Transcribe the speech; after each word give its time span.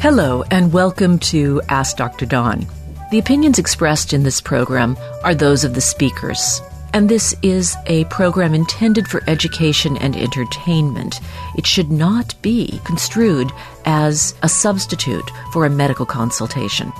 Hello, 0.00 0.44
and 0.52 0.72
welcome 0.72 1.18
to 1.18 1.60
Ask 1.68 1.96
Dr. 1.96 2.24
Dawn. 2.24 2.64
The 3.10 3.18
opinions 3.18 3.58
expressed 3.58 4.12
in 4.12 4.22
this 4.22 4.40
program 4.40 4.96
are 5.24 5.34
those 5.34 5.64
of 5.64 5.74
the 5.74 5.80
speakers, 5.80 6.62
and 6.94 7.08
this 7.08 7.34
is 7.42 7.76
a 7.86 8.04
program 8.04 8.54
intended 8.54 9.08
for 9.08 9.24
education 9.26 9.96
and 9.96 10.14
entertainment. 10.14 11.18
It 11.56 11.66
should 11.66 11.90
not 11.90 12.40
be 12.42 12.80
construed 12.84 13.50
as 13.86 14.36
a 14.44 14.48
substitute 14.48 15.28
for 15.52 15.66
a 15.66 15.70
medical 15.70 16.06
consultation. 16.06 16.92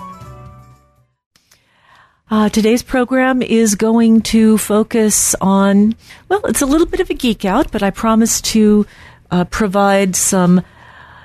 Uh, 2.33 2.49
today's 2.49 2.83
program 2.83 3.43
is 3.43 3.77
going 3.77 4.23
to 4.23 4.59
focus 4.59 5.37
on, 5.41 5.95
well, 6.29 6.45
it's 6.47 6.63
a 6.63 6.67
little 6.67 6.89
bit 6.89 6.99
of 6.99 7.11
a 7.11 7.15
geek 7.15 7.45
out, 7.45 7.71
but 7.71 7.85
I 7.85 7.91
promise 7.91 8.41
to 8.41 8.89
uh, 9.31 9.45
provide 9.45 10.17
some 10.17 10.65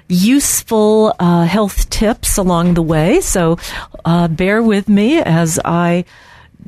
useful 0.08 1.14
uh, 1.20 1.46
health 1.46 1.90
tips 1.90 2.38
along 2.38 2.74
the 2.74 2.82
way. 2.82 3.22
So 3.22 3.58
uh, 4.06 4.28
bear 4.28 4.62
with 4.62 4.90
me 4.90 5.20
as 5.20 5.60
I 5.64 6.06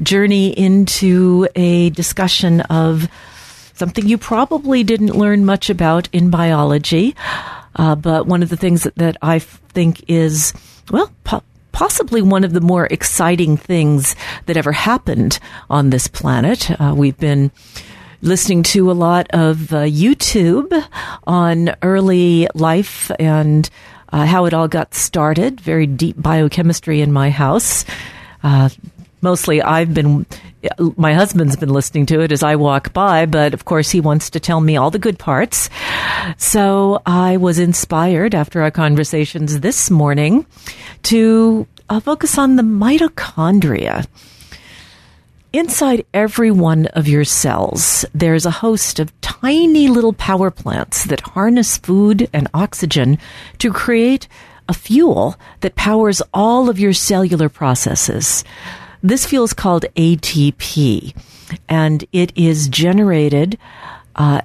journey 0.02 0.50
into 0.50 1.48
a 1.56 1.90
discussion 1.92 2.62
of 2.62 3.10
something 3.74 4.08
you 4.08 4.18
probably 4.18 4.84
didn't 4.84 5.18
learn 5.18 5.46
much 5.46 5.70
about 5.70 6.10
in 6.12 6.30
biology. 6.30 7.16
Uh, 7.76 7.96
but 7.96 8.26
one 8.26 8.42
of 8.42 8.50
the 8.50 8.58
things 8.58 8.84
that, 8.84 8.96
that 8.96 9.18
I 9.22 9.40
think 9.40 10.10
is, 10.10 10.54
well, 10.92 11.12
po- 11.24 11.44
possibly 11.72 12.22
one 12.22 12.46
of 12.46 12.54
the 12.54 12.62
more 12.62 12.88
exciting 12.90 13.58
things 13.58 14.16
that 14.46 14.56
ever 14.56 14.72
happened 14.72 15.40
on 15.70 15.90
this 15.90 16.08
planet. 16.08 16.72
Uh, 16.72 16.94
we've 16.96 17.18
been 17.18 17.52
listening 18.26 18.64
to 18.64 18.90
a 18.90 18.94
lot 18.94 19.28
of 19.30 19.72
uh, 19.72 19.84
YouTube 19.84 20.84
on 21.28 21.76
early 21.84 22.48
life 22.56 23.12
and 23.20 23.70
uh, 24.12 24.26
how 24.26 24.46
it 24.46 24.54
all 24.54 24.68
got 24.68 24.96
started. 24.96 25.62
Very 25.62 25.86
deep 25.86 26.20
biochemistry 26.20 27.02
in 27.02 27.14
my 27.14 27.30
house. 27.30 27.86
Uh, 28.42 28.70
mostly 29.22 29.62
I've 29.62 29.94
been, 29.94 30.26
my 30.98 31.14
husband's 31.14 31.56
been 31.56 31.70
listening 31.70 32.08
to 32.08 32.22
it 32.22 32.32
as 32.32 32.42
I 32.42 32.56
walk 32.56 32.94
by, 32.94 33.28
but 33.28 33.54
of 33.54 33.66
course 33.66 33.92
he 33.92 34.02
wants 34.02 34.32
to 34.32 34.40
tell 34.40 34.60
me 34.60 34.76
all 34.76 34.90
the 34.90 35.00
good 35.00 35.20
parts. 35.20 35.70
So 36.38 37.02
I 37.06 37.38
was 37.38 37.60
inspired 37.60 38.34
after 38.34 38.64
our 38.64 38.72
conversations 38.72 39.60
this 39.60 39.92
morning 39.92 40.48
to 41.04 41.68
uh, 41.90 42.00
focus 42.00 42.40
on 42.40 42.56
the 42.56 42.64
mitochondria. 42.64 44.08
Inside 45.56 46.06
every 46.14 46.52
one 46.52 46.88
of 46.88 47.08
your 47.08 47.24
cells, 47.24 48.04
there's 48.14 48.46
a 48.46 48.52
host 48.52 49.00
of 49.00 49.14
tiny 49.22 49.88
little 49.88 50.12
power 50.12 50.52
plants 50.52 51.06
that 51.06 51.22
harness 51.22 51.78
food 51.78 52.30
and 52.34 52.50
oxygen 52.54 53.18
to 53.60 53.72
create 53.72 54.28
a 54.68 54.74
fuel 54.74 55.38
that 55.62 55.78
powers 55.78 56.22
all 56.34 56.68
of 56.70 56.78
your 56.78 56.92
cellular 56.92 57.48
processes. 57.48 58.44
This 59.02 59.26
fuel 59.26 59.46
is 59.46 59.54
called 59.54 59.86
ATP, 59.96 61.16
and 61.70 62.04
it 62.12 62.34
is 62.36 62.68
generated 62.68 63.58
uh, 64.18 64.42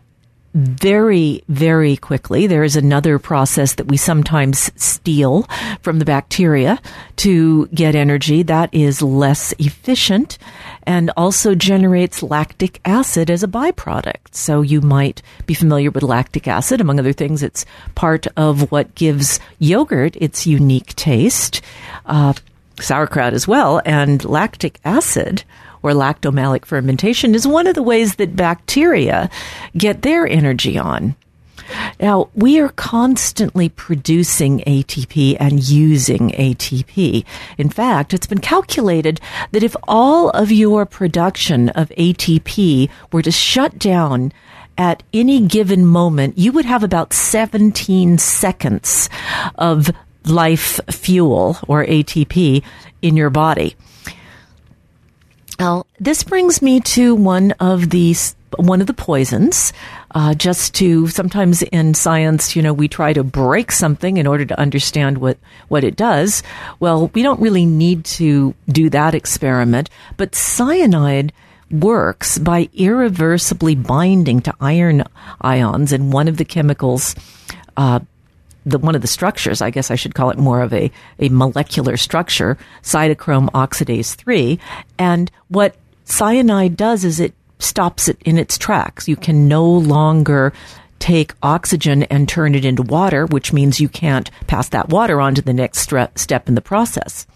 very, 0.54 1.42
very 1.48 1.96
quickly. 1.96 2.46
There 2.46 2.64
is 2.64 2.76
another 2.76 3.18
process 3.18 3.74
that 3.74 3.86
we 3.86 3.96
sometimes 3.96 4.70
steal 4.82 5.48
from 5.82 5.98
the 5.98 6.04
bacteria 6.04 6.80
to 7.16 7.66
get 7.68 7.94
energy 7.94 8.42
that 8.44 8.72
is 8.72 9.00
less 9.00 9.52
efficient 9.58 10.38
and 10.84 11.10
also 11.16 11.54
generates 11.54 12.22
lactic 12.22 12.80
acid 12.84 13.30
as 13.30 13.42
a 13.42 13.48
byproduct. 13.48 14.32
So 14.32 14.62
you 14.62 14.80
might 14.80 15.22
be 15.46 15.54
familiar 15.54 15.90
with 15.90 16.02
lactic 16.02 16.48
acid. 16.48 16.80
Among 16.80 16.98
other 16.98 17.12
things, 17.12 17.42
it's 17.42 17.64
part 17.94 18.26
of 18.36 18.72
what 18.72 18.94
gives 18.94 19.38
yogurt 19.58 20.16
its 20.16 20.46
unique 20.46 20.96
taste. 20.96 21.60
Uh, 22.06 22.32
sauerkraut 22.80 23.34
as 23.34 23.46
well, 23.46 23.82
and 23.84 24.24
lactic 24.24 24.80
acid 24.84 25.44
or 25.82 25.92
lactomalic 25.92 26.64
fermentation 26.64 27.34
is 27.34 27.46
one 27.46 27.66
of 27.66 27.74
the 27.74 27.82
ways 27.82 28.16
that 28.16 28.36
bacteria 28.36 29.30
get 29.76 30.02
their 30.02 30.26
energy 30.26 30.78
on. 30.78 31.16
Now, 32.00 32.30
we 32.34 32.58
are 32.60 32.70
constantly 32.70 33.68
producing 33.68 34.60
ATP 34.60 35.36
and 35.38 35.62
using 35.62 36.30
ATP. 36.30 37.24
In 37.58 37.68
fact, 37.68 38.12
it's 38.12 38.26
been 38.26 38.40
calculated 38.40 39.20
that 39.52 39.62
if 39.62 39.76
all 39.86 40.30
of 40.30 40.50
your 40.50 40.86
production 40.86 41.68
of 41.70 41.90
ATP 41.90 42.90
were 43.12 43.22
to 43.22 43.30
shut 43.30 43.78
down 43.78 44.32
at 44.76 45.02
any 45.12 45.40
given 45.40 45.86
moment, 45.86 46.38
you 46.38 46.52
would 46.52 46.64
have 46.64 46.82
about 46.82 47.12
17 47.12 48.18
seconds 48.18 49.08
of 49.56 49.90
life 50.24 50.80
fuel 50.90 51.58
or 51.68 51.84
ATP 51.84 52.62
in 53.02 53.16
your 53.16 53.30
body. 53.30 53.76
Now, 55.60 55.84
this 55.98 56.24
brings 56.24 56.62
me 56.62 56.80
to 56.80 57.14
one 57.14 57.52
of 57.60 57.90
the 57.90 58.16
one 58.56 58.80
of 58.80 58.86
the 58.86 58.94
poisons. 58.94 59.74
Uh, 60.12 60.32
just 60.32 60.72
to 60.76 61.06
sometimes 61.08 61.60
in 61.60 61.92
science, 61.92 62.56
you 62.56 62.62
know, 62.62 62.72
we 62.72 62.88
try 62.88 63.12
to 63.12 63.22
break 63.22 63.70
something 63.70 64.16
in 64.16 64.26
order 64.26 64.46
to 64.46 64.58
understand 64.58 65.18
what 65.18 65.36
what 65.68 65.84
it 65.84 65.96
does. 65.96 66.42
Well, 66.80 67.10
we 67.12 67.22
don't 67.22 67.42
really 67.42 67.66
need 67.66 68.06
to 68.06 68.54
do 68.70 68.88
that 68.88 69.14
experiment, 69.14 69.90
but 70.16 70.34
cyanide 70.34 71.30
works 71.70 72.38
by 72.38 72.70
irreversibly 72.72 73.74
binding 73.74 74.40
to 74.40 74.54
iron 74.62 75.04
ions 75.42 75.92
in 75.92 76.10
one 76.10 76.26
of 76.26 76.38
the 76.38 76.44
chemicals 76.46 77.14
uh, 77.76 78.00
the 78.66 78.78
one 78.78 78.94
of 78.94 79.02
the 79.02 79.08
structures, 79.08 79.62
I 79.62 79.70
guess 79.70 79.90
I 79.90 79.94
should 79.94 80.14
call 80.14 80.30
it 80.30 80.38
more 80.38 80.60
of 80.60 80.72
a, 80.72 80.90
a 81.18 81.28
molecular 81.28 81.96
structure, 81.96 82.58
cytochrome 82.82 83.50
oxidase 83.50 84.14
3. 84.14 84.58
And 84.98 85.30
what 85.48 85.76
cyanide 86.04 86.76
does 86.76 87.04
is 87.04 87.20
it 87.20 87.34
stops 87.58 88.08
it 88.08 88.18
in 88.24 88.38
its 88.38 88.58
tracks. 88.58 89.08
You 89.08 89.16
can 89.16 89.48
no 89.48 89.66
longer 89.66 90.52
take 90.98 91.32
oxygen 91.42 92.02
and 92.04 92.28
turn 92.28 92.54
it 92.54 92.64
into 92.64 92.82
water, 92.82 93.26
which 93.26 93.52
means 93.52 93.80
you 93.80 93.88
can't 93.88 94.30
pass 94.46 94.68
that 94.68 94.90
water 94.90 95.20
on 95.20 95.34
to 95.34 95.42
the 95.42 95.54
next 95.54 95.88
stre- 95.88 96.16
step 96.16 96.48
in 96.48 96.54
the 96.54 96.60
process. 96.60 97.26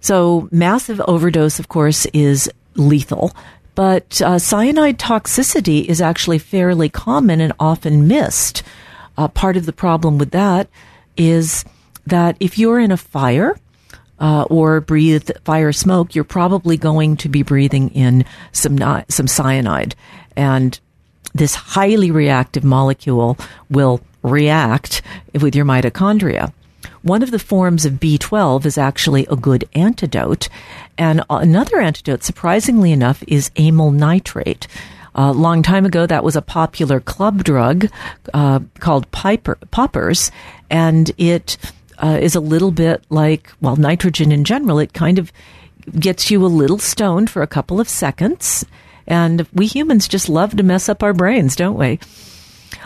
So 0.00 0.48
massive 0.50 1.00
overdose, 1.02 1.58
of 1.58 1.68
course, 1.68 2.06
is 2.06 2.50
lethal. 2.76 3.32
But 3.74 4.20
uh, 4.22 4.38
cyanide 4.38 4.98
toxicity 4.98 5.84
is 5.84 6.00
actually 6.00 6.38
fairly 6.38 6.88
common 6.88 7.40
and 7.40 7.52
often 7.58 8.08
missed. 8.08 8.62
Uh, 9.20 9.28
part 9.28 9.58
of 9.58 9.66
the 9.66 9.72
problem 9.72 10.16
with 10.16 10.30
that 10.30 10.66
is 11.14 11.62
that 12.06 12.38
if 12.40 12.56
you're 12.56 12.80
in 12.80 12.90
a 12.90 12.96
fire 12.96 13.54
uh, 14.18 14.46
or 14.48 14.80
breathe 14.80 15.30
fire 15.44 15.72
smoke, 15.72 16.14
you're 16.14 16.24
probably 16.24 16.78
going 16.78 17.18
to 17.18 17.28
be 17.28 17.42
breathing 17.42 17.90
in 17.90 18.24
some 18.52 18.78
some 19.10 19.28
cyanide, 19.28 19.94
and 20.36 20.80
this 21.34 21.54
highly 21.54 22.10
reactive 22.10 22.64
molecule 22.64 23.36
will 23.68 24.00
react 24.22 25.02
with 25.38 25.54
your 25.54 25.66
mitochondria. 25.66 26.54
One 27.02 27.22
of 27.22 27.30
the 27.30 27.38
forms 27.38 27.84
of 27.84 28.00
B12 28.00 28.64
is 28.64 28.78
actually 28.78 29.26
a 29.26 29.36
good 29.36 29.68
antidote, 29.74 30.48
and 30.96 31.22
another 31.28 31.78
antidote, 31.78 32.24
surprisingly 32.24 32.90
enough, 32.90 33.22
is 33.28 33.50
amyl 33.58 33.90
nitrate. 33.90 34.66
A 35.14 35.32
long 35.32 35.62
time 35.62 35.84
ago, 35.84 36.06
that 36.06 36.24
was 36.24 36.36
a 36.36 36.42
popular 36.42 37.00
club 37.00 37.44
drug 37.44 37.88
uh, 38.32 38.60
called 38.78 39.10
Piper, 39.10 39.58
poppers, 39.70 40.30
and 40.70 41.10
it 41.18 41.56
uh, 41.98 42.18
is 42.20 42.34
a 42.34 42.40
little 42.40 42.70
bit 42.70 43.04
like, 43.10 43.52
well, 43.60 43.76
nitrogen 43.76 44.32
in 44.32 44.44
general. 44.44 44.78
It 44.78 44.92
kind 44.92 45.18
of 45.18 45.32
gets 45.98 46.30
you 46.30 46.44
a 46.44 46.48
little 46.48 46.78
stoned 46.78 47.30
for 47.30 47.42
a 47.42 47.46
couple 47.46 47.80
of 47.80 47.88
seconds. 47.88 48.64
And 49.06 49.46
we 49.52 49.66
humans 49.66 50.06
just 50.06 50.28
love 50.28 50.56
to 50.56 50.62
mess 50.62 50.88
up 50.88 51.02
our 51.02 51.12
brains, 51.12 51.56
don't 51.56 51.76
we? 51.76 51.98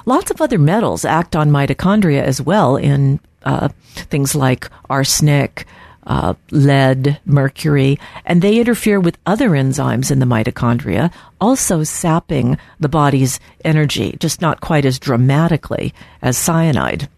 Lots 0.06 0.30
of 0.30 0.40
other 0.40 0.58
metals 0.58 1.04
act 1.04 1.36
on 1.36 1.50
mitochondria 1.50 2.22
as 2.22 2.40
well 2.40 2.76
in 2.76 3.20
uh, 3.44 3.68
things 3.94 4.34
like 4.34 4.70
arsenic, 4.88 5.66
uh, 6.06 6.34
lead, 6.50 7.20
mercury, 7.24 7.98
and 8.24 8.42
they 8.42 8.58
interfere 8.58 9.00
with 9.00 9.18
other 9.26 9.50
enzymes 9.50 10.10
in 10.10 10.18
the 10.18 10.26
mitochondria, 10.26 11.12
also 11.40 11.82
sapping 11.82 12.58
the 12.80 12.88
body's 12.88 13.40
energy, 13.64 14.16
just 14.18 14.40
not 14.40 14.60
quite 14.60 14.84
as 14.84 14.98
dramatically 14.98 15.94
as 16.22 16.36
cyanide. 16.36 17.08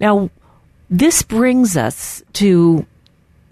Now, 0.00 0.30
this 0.90 1.22
brings 1.22 1.76
us 1.76 2.22
to 2.34 2.86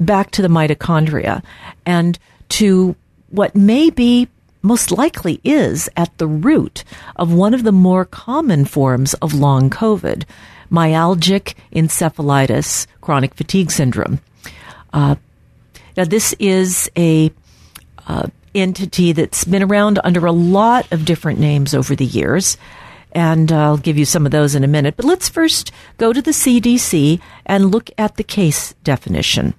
back 0.00 0.30
to 0.32 0.42
the 0.42 0.48
mitochondria 0.48 1.42
and 1.84 2.18
to 2.48 2.96
what 3.30 3.54
may 3.54 3.90
be 3.90 4.28
most 4.62 4.90
likely 4.90 5.40
is 5.44 5.88
at 5.96 6.16
the 6.18 6.26
root 6.26 6.82
of 7.14 7.32
one 7.32 7.54
of 7.54 7.62
the 7.62 7.72
more 7.72 8.04
common 8.04 8.64
forms 8.64 9.14
of 9.14 9.32
long 9.32 9.70
COVID, 9.70 10.24
myalgic 10.70 11.54
encephalitis, 11.72 12.86
chronic 13.00 13.34
fatigue 13.34 13.70
syndrome. 13.70 14.20
Uh, 14.92 15.16
now, 15.96 16.04
this 16.04 16.34
is 16.38 16.90
a 16.96 17.32
uh, 18.06 18.28
entity 18.54 19.12
that's 19.12 19.44
been 19.44 19.62
around 19.62 19.98
under 20.04 20.26
a 20.26 20.32
lot 20.32 20.90
of 20.92 21.04
different 21.04 21.38
names 21.38 21.74
over 21.74 21.94
the 21.94 22.04
years. 22.04 22.56
And 23.12 23.50
I'll 23.50 23.78
give 23.78 23.96
you 23.96 24.04
some 24.04 24.26
of 24.26 24.32
those 24.32 24.54
in 24.54 24.62
a 24.62 24.68
minute. 24.68 24.96
But 24.96 25.06
let's 25.06 25.28
first 25.28 25.72
go 25.96 26.12
to 26.12 26.20
the 26.20 26.32
CDC 26.32 27.20
and 27.46 27.70
look 27.70 27.90
at 27.96 28.16
the 28.16 28.24
case 28.24 28.74
definition. 28.84 29.54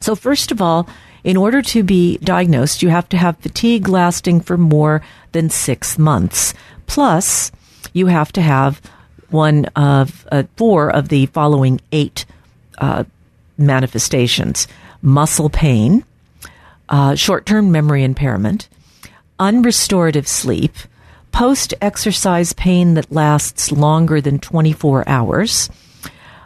So, 0.00 0.14
first 0.14 0.52
of 0.52 0.60
all, 0.60 0.86
in 1.24 1.36
order 1.36 1.62
to 1.62 1.82
be 1.82 2.18
diagnosed, 2.18 2.82
you 2.82 2.90
have 2.90 3.08
to 3.08 3.16
have 3.16 3.38
fatigue 3.38 3.88
lasting 3.88 4.42
for 4.42 4.58
more 4.58 5.02
than 5.32 5.48
six 5.48 5.98
months. 5.98 6.52
Plus, 6.86 7.50
you 7.92 8.06
have 8.06 8.30
to 8.32 8.42
have 8.42 8.80
one 9.30 9.66
of 9.76 10.26
uh, 10.30 10.44
four 10.56 10.90
of 10.90 11.08
the 11.08 11.26
following 11.26 11.80
eight 11.92 12.24
uh, 12.78 13.04
manifestations. 13.58 14.66
Muscle 15.02 15.50
pain, 15.50 16.04
uh, 16.88 17.14
short 17.14 17.46
term 17.46 17.70
memory 17.70 18.02
impairment, 18.02 18.68
unrestorative 19.38 20.26
sleep, 20.26 20.72
post 21.32 21.74
exercise 21.80 22.52
pain 22.54 22.94
that 22.94 23.12
lasts 23.12 23.70
longer 23.70 24.20
than 24.20 24.38
24 24.38 25.08
hours, 25.08 25.68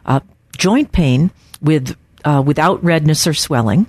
uh, 0.05 0.21
joint 0.56 0.91
pain 0.93 1.31
with, 1.62 1.97
uh, 2.25 2.43
without 2.44 2.83
redness 2.83 3.26
or 3.26 3.35
swelling, 3.35 3.87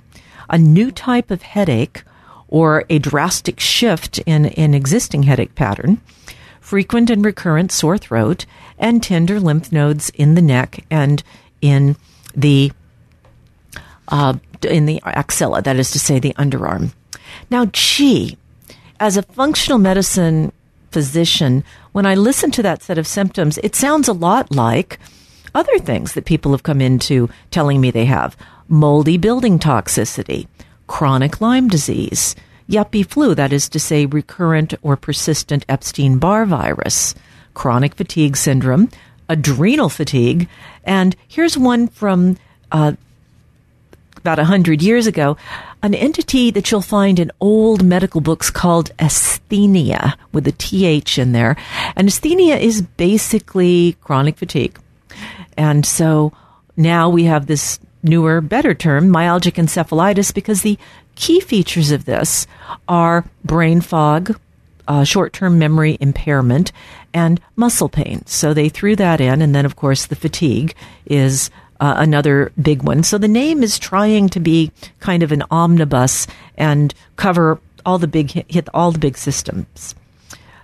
a 0.48 0.58
new 0.58 0.90
type 0.90 1.30
of 1.30 1.42
headache 1.42 2.04
or 2.48 2.84
a 2.90 2.98
drastic 2.98 3.58
shift 3.58 4.18
in 4.20 4.46
an 4.46 4.74
existing 4.74 5.24
headache 5.24 5.54
pattern, 5.54 6.00
frequent 6.60 7.10
and 7.10 7.24
recurrent 7.24 7.72
sore 7.72 7.98
throat, 7.98 8.46
and 8.82 9.02
tender 9.02 9.40
lymph 9.40 9.72
nodes 9.72 10.10
in 10.10 10.34
the 10.34 10.42
neck 10.42 10.84
and 10.90 11.22
in 11.62 11.96
the 12.34 12.72
uh, 14.08 14.34
in 14.62 14.86
the 14.86 15.00
axilla, 15.04 15.62
that 15.62 15.76
is 15.76 15.90
to 15.92 15.98
say, 15.98 16.18
the 16.18 16.34
underarm. 16.34 16.92
Now, 17.50 17.66
gee, 17.72 18.36
as 19.00 19.16
a 19.16 19.22
functional 19.22 19.78
medicine 19.78 20.52
physician, 20.90 21.64
when 21.92 22.04
I 22.04 22.14
listen 22.14 22.50
to 22.52 22.62
that 22.62 22.82
set 22.82 22.98
of 22.98 23.06
symptoms, 23.06 23.58
it 23.58 23.74
sounds 23.74 24.08
a 24.08 24.12
lot 24.12 24.54
like 24.54 24.98
other 25.54 25.78
things 25.78 26.12
that 26.12 26.24
people 26.24 26.52
have 26.52 26.62
come 26.62 26.80
into 26.80 27.30
telling 27.50 27.80
me 27.80 27.90
they 27.90 28.04
have 28.04 28.36
moldy 28.68 29.18
building 29.18 29.58
toxicity, 29.58 30.46
chronic 30.86 31.40
Lyme 31.40 31.68
disease, 31.68 32.36
yuppie 32.68 33.06
flu, 33.06 33.34
that 33.34 33.52
is 33.52 33.68
to 33.70 33.80
say, 33.80 34.06
recurrent 34.06 34.74
or 34.82 34.96
persistent 34.96 35.64
Epstein 35.68 36.18
Barr 36.18 36.46
virus, 36.46 37.14
chronic 37.54 37.94
fatigue 37.94 38.36
syndrome, 38.36 38.90
adrenal 39.28 39.88
fatigue, 39.88 40.48
and 40.84 41.16
here's 41.28 41.56
one 41.56 41.88
from 41.88 42.36
uh, 42.70 42.92
about 44.22 44.38
100 44.38 44.82
years 44.82 45.06
ago, 45.06 45.36
an 45.82 45.94
entity 45.94 46.52
that 46.52 46.70
you'll 46.70 46.80
find 46.80 47.18
in 47.18 47.32
old 47.40 47.82
medical 47.82 48.20
books 48.20 48.50
called 48.50 48.96
asthenia, 48.98 50.14
with 50.32 50.46
a 50.46 50.52
TH 50.52 51.18
in 51.18 51.32
there. 51.32 51.56
And 51.96 52.08
asthenia 52.08 52.58
is 52.58 52.82
basically 52.82 53.96
chronic 54.00 54.36
fatigue. 54.36 54.78
And 55.56 55.84
so 55.84 56.32
now 56.76 57.10
we 57.10 57.24
have 57.24 57.46
this 57.46 57.80
newer, 58.02 58.40
better 58.40 58.74
term, 58.74 59.08
myalgic 59.08 59.54
encephalitis, 59.54 60.32
because 60.32 60.62
the 60.62 60.78
key 61.16 61.40
features 61.40 61.90
of 61.90 62.04
this 62.04 62.46
are 62.88 63.24
brain 63.44 63.80
fog, 63.80 64.38
uh, 64.88 65.04
short 65.04 65.32
term 65.32 65.58
memory 65.58 65.96
impairment, 66.00 66.72
and 67.14 67.40
muscle 67.56 67.88
pain. 67.88 68.24
So 68.26 68.54
they 68.54 68.68
threw 68.68 68.96
that 68.96 69.20
in. 69.20 69.42
And 69.42 69.54
then, 69.54 69.64
of 69.64 69.76
course, 69.76 70.06
the 70.06 70.16
fatigue 70.16 70.74
is 71.06 71.50
uh, 71.80 71.94
another 71.96 72.52
big 72.60 72.82
one. 72.82 73.02
So 73.02 73.18
the 73.18 73.28
name 73.28 73.62
is 73.62 73.78
trying 73.78 74.28
to 74.30 74.40
be 74.40 74.70
kind 75.00 75.22
of 75.22 75.32
an 75.32 75.42
omnibus 75.50 76.26
and 76.56 76.94
cover 77.16 77.60
all 77.84 77.98
the 77.98 78.06
big 78.06 78.30
hit 78.30 78.68
all 78.72 78.92
the 78.92 78.98
big 78.98 79.18
systems 79.18 79.94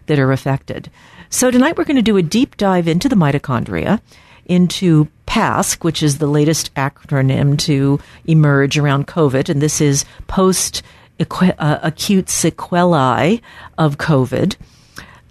that 0.06 0.18
are 0.18 0.32
affected. 0.32 0.90
So 1.30 1.50
tonight 1.50 1.76
we're 1.76 1.84
going 1.84 1.96
to 1.96 2.02
do 2.02 2.16
a 2.16 2.22
deep 2.22 2.56
dive 2.56 2.88
into 2.88 3.08
the 3.08 3.16
mitochondria, 3.16 4.00
into 4.46 5.08
PASC, 5.26 5.84
which 5.84 6.02
is 6.02 6.18
the 6.18 6.26
latest 6.26 6.72
acronym 6.74 7.58
to 7.58 8.00
emerge 8.24 8.78
around 8.78 9.06
COVID, 9.06 9.48
and 9.48 9.60
this 9.60 9.80
is 9.80 10.04
post 10.26 10.82
uh, 11.20 11.78
acute 11.82 12.28
sequelae 12.28 13.40
of 13.76 13.98
COVID 13.98 14.56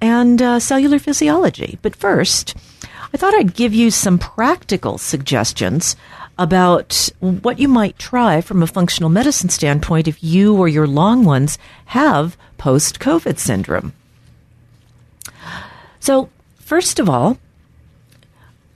and 0.01 0.41
uh, 0.41 0.59
cellular 0.59 0.99
physiology. 0.99 1.79
But 1.81 1.95
first, 1.95 2.55
I 3.13 3.17
thought 3.17 3.33
I'd 3.33 3.55
give 3.55 3.73
you 3.73 3.89
some 3.91 4.19
practical 4.19 4.97
suggestions 4.97 5.95
about 6.37 7.09
what 7.19 7.57
you 7.57 7.67
might 7.67 7.97
try 7.97 8.41
from 8.41 8.61
a 8.61 8.67
functional 8.67 9.09
medicine 9.09 9.49
standpoint 9.49 10.07
if 10.07 10.23
you 10.23 10.55
or 10.55 10.67
your 10.67 10.87
long 10.87 11.23
ones 11.23 11.57
have 11.85 12.37
post 12.57 12.99
COVID 12.99 13.39
syndrome. 13.39 13.93
So, 15.99 16.29
first 16.57 16.99
of 16.99 17.09
all, 17.09 17.37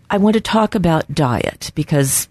I 0.10 0.18
want 0.18 0.34
to 0.34 0.42
talk 0.42 0.76
about 0.76 1.14
diet 1.14 1.72
because 1.76 2.28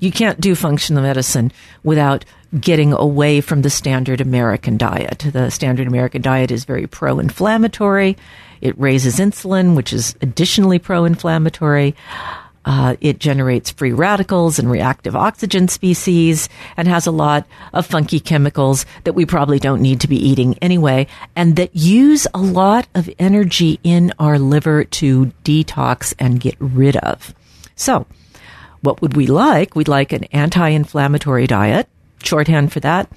you 0.00 0.10
can't 0.10 0.40
do 0.40 0.54
functional 0.54 1.02
medicine 1.02 1.52
without 1.84 2.24
getting 2.58 2.92
away 2.92 3.40
from 3.40 3.62
the 3.62 3.70
standard 3.70 4.20
American 4.20 4.76
diet. 4.76 5.26
The 5.32 5.50
standard 5.50 5.86
American 5.86 6.22
diet 6.22 6.50
is 6.50 6.64
very 6.64 6.86
pro 6.86 7.18
inflammatory. 7.18 8.16
It 8.60 8.78
raises 8.78 9.18
insulin, 9.18 9.76
which 9.76 9.92
is 9.92 10.16
additionally 10.20 10.78
pro 10.78 11.04
inflammatory. 11.04 11.94
Uh, 12.64 12.96
it 13.00 13.18
generates 13.18 13.70
free 13.70 13.92
radicals 13.92 14.58
and 14.58 14.70
reactive 14.70 15.16
oxygen 15.16 15.66
species 15.66 16.48
and 16.76 16.86
has 16.86 17.06
a 17.06 17.10
lot 17.10 17.46
of 17.72 17.86
funky 17.86 18.20
chemicals 18.20 18.84
that 19.04 19.14
we 19.14 19.24
probably 19.24 19.58
don't 19.58 19.80
need 19.80 20.00
to 20.02 20.08
be 20.08 20.16
eating 20.16 20.58
anyway 20.58 21.06
and 21.34 21.56
that 21.56 21.74
use 21.74 22.26
a 22.34 22.38
lot 22.38 22.86
of 22.94 23.08
energy 23.18 23.80
in 23.82 24.12
our 24.18 24.38
liver 24.38 24.84
to 24.84 25.32
detox 25.42 26.12
and 26.18 26.40
get 26.40 26.54
rid 26.58 26.96
of. 26.96 27.34
So, 27.76 28.06
what 28.82 29.00
would 29.00 29.16
we 29.16 29.26
like? 29.26 29.74
We'd 29.74 29.88
like 29.88 30.12
an 30.12 30.24
anti 30.24 30.68
inflammatory 30.68 31.46
diet. 31.46 31.88
Shorthand 32.22 32.72
for 32.72 32.80
that 32.80 33.10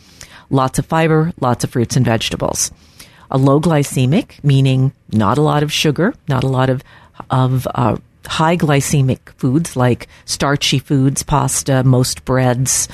lots 0.50 0.78
of 0.78 0.86
fiber, 0.86 1.34
lots 1.40 1.64
of 1.64 1.72
fruits 1.72 1.96
and 1.96 2.06
vegetables 2.06 2.72
a 3.34 3.38
low 3.38 3.60
glycemic, 3.60 4.42
meaning 4.44 4.94
not 5.12 5.40
a 5.40 5.42
lot 5.42 5.64
of 5.64 5.74
sugar, 5.74 6.14
not 6.30 6.44
a 6.44 6.48
lot 6.48 6.70
of 6.70 6.84
of 7.30 7.68
uh, 7.74 7.98
high 8.28 8.56
glycemic 8.56 9.30
foods 9.38 9.76
like 9.76 10.08
starchy 10.26 10.80
foods, 10.80 11.24
pasta, 11.24 11.84
most 11.84 12.24
breads, 12.26 12.88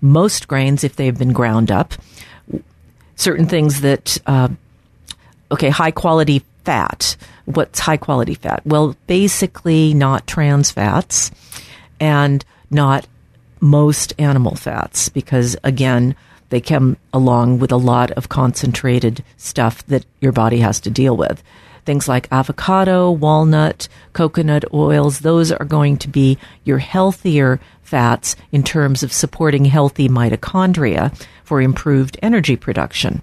most 0.00 0.48
grains 0.48 0.84
if 0.84 0.96
they've 0.96 1.18
been 1.18 1.32
ground 1.32 1.70
up. 1.70 1.94
Certain 3.16 3.46
things 3.46 3.82
that, 3.82 4.18
uh, 4.26 4.48
okay, 5.52 5.68
high 5.68 5.90
quality 5.90 6.42
fat. 6.64 7.16
What's 7.44 7.78
high 7.78 7.96
quality 7.96 8.34
fat? 8.34 8.62
Well, 8.64 8.96
basically 9.06 9.94
not 9.94 10.26
trans 10.26 10.70
fats 10.70 11.30
and 12.00 12.44
not 12.70 13.06
most 13.64 14.12
animal 14.18 14.54
fats 14.54 15.08
because 15.08 15.56
again, 15.64 16.14
they 16.50 16.60
come 16.60 16.98
along 17.14 17.58
with 17.58 17.72
a 17.72 17.78
lot 17.78 18.10
of 18.10 18.28
concentrated 18.28 19.24
stuff 19.38 19.84
that 19.86 20.04
your 20.20 20.32
body 20.32 20.58
has 20.58 20.78
to 20.80 20.90
deal 20.90 21.16
with. 21.16 21.42
Things 21.86 22.06
like 22.06 22.28
avocado, 22.30 23.10
walnut, 23.10 23.88
coconut 24.12 24.64
oils, 24.72 25.20
those 25.20 25.50
are 25.50 25.64
going 25.64 25.96
to 25.98 26.08
be 26.08 26.38
your 26.64 26.78
healthier 26.78 27.58
fats 27.82 28.36
in 28.52 28.62
terms 28.62 29.02
of 29.02 29.12
supporting 29.12 29.64
healthy 29.64 30.10
mitochondria 30.10 31.16
for 31.42 31.62
improved 31.62 32.18
energy 32.22 32.56
production. 32.56 33.22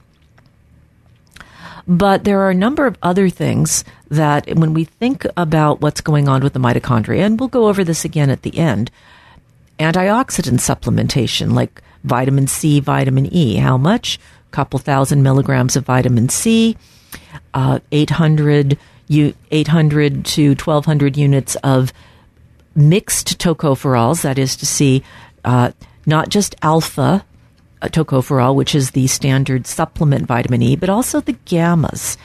But 1.88 2.24
there 2.24 2.42
are 2.42 2.50
a 2.50 2.56
number 2.56 2.88
of 2.88 2.98
other 3.04 3.30
things 3.30 3.84
that 4.10 4.48
when 4.56 4.74
we 4.74 4.86
think 4.86 5.26
about 5.38 5.82
what's 5.82 6.02
going 6.02 6.28
on 6.28 6.42
with 6.42 6.54
the 6.54 6.60
mitochondria, 6.60 7.26
and 7.26 7.40
we'll 7.40 7.50
go 7.50 7.68
over 7.68 7.84
this 7.84 8.06
again 8.06 8.32
at 8.32 8.42
the 8.42 8.58
end, 8.58 8.90
antioxidant 9.82 10.60
supplementation 10.60 11.54
like 11.54 11.82
vitamin 12.04 12.48
C, 12.48 12.80
vitamin 12.80 13.28
E. 13.34 13.56
How 13.56 13.78
much? 13.78 14.18
A 14.48 14.52
couple 14.52 14.80
thousand 14.80 15.24
milligrams 15.24 15.76
of 15.76 15.86
vitamin 15.86 16.30
C, 16.30 16.78
uh, 17.54 17.80
800, 17.92 18.78
800 19.10 20.26
to 20.26 20.50
1200 20.50 21.18
units 21.18 21.56
of 21.58 21.94
mixed 22.76 23.38
tocopherols, 23.40 24.22
that 24.22 24.38
is 24.38 24.56
to 24.58 24.66
see, 24.66 25.04
uh, 25.46 25.72
not 26.06 26.30
just 26.30 26.56
alpha 26.62 27.26
uh, 27.82 27.88
tocopherol, 27.88 28.56
which 28.56 28.76
is 28.76 28.92
the 28.92 29.08
standard 29.08 29.68
supplement 29.68 30.26
vitamin 30.26 30.62
E, 30.62 30.76
but 30.76 30.90
also 30.90 31.22
the 31.22 31.34
gammas 31.46 32.18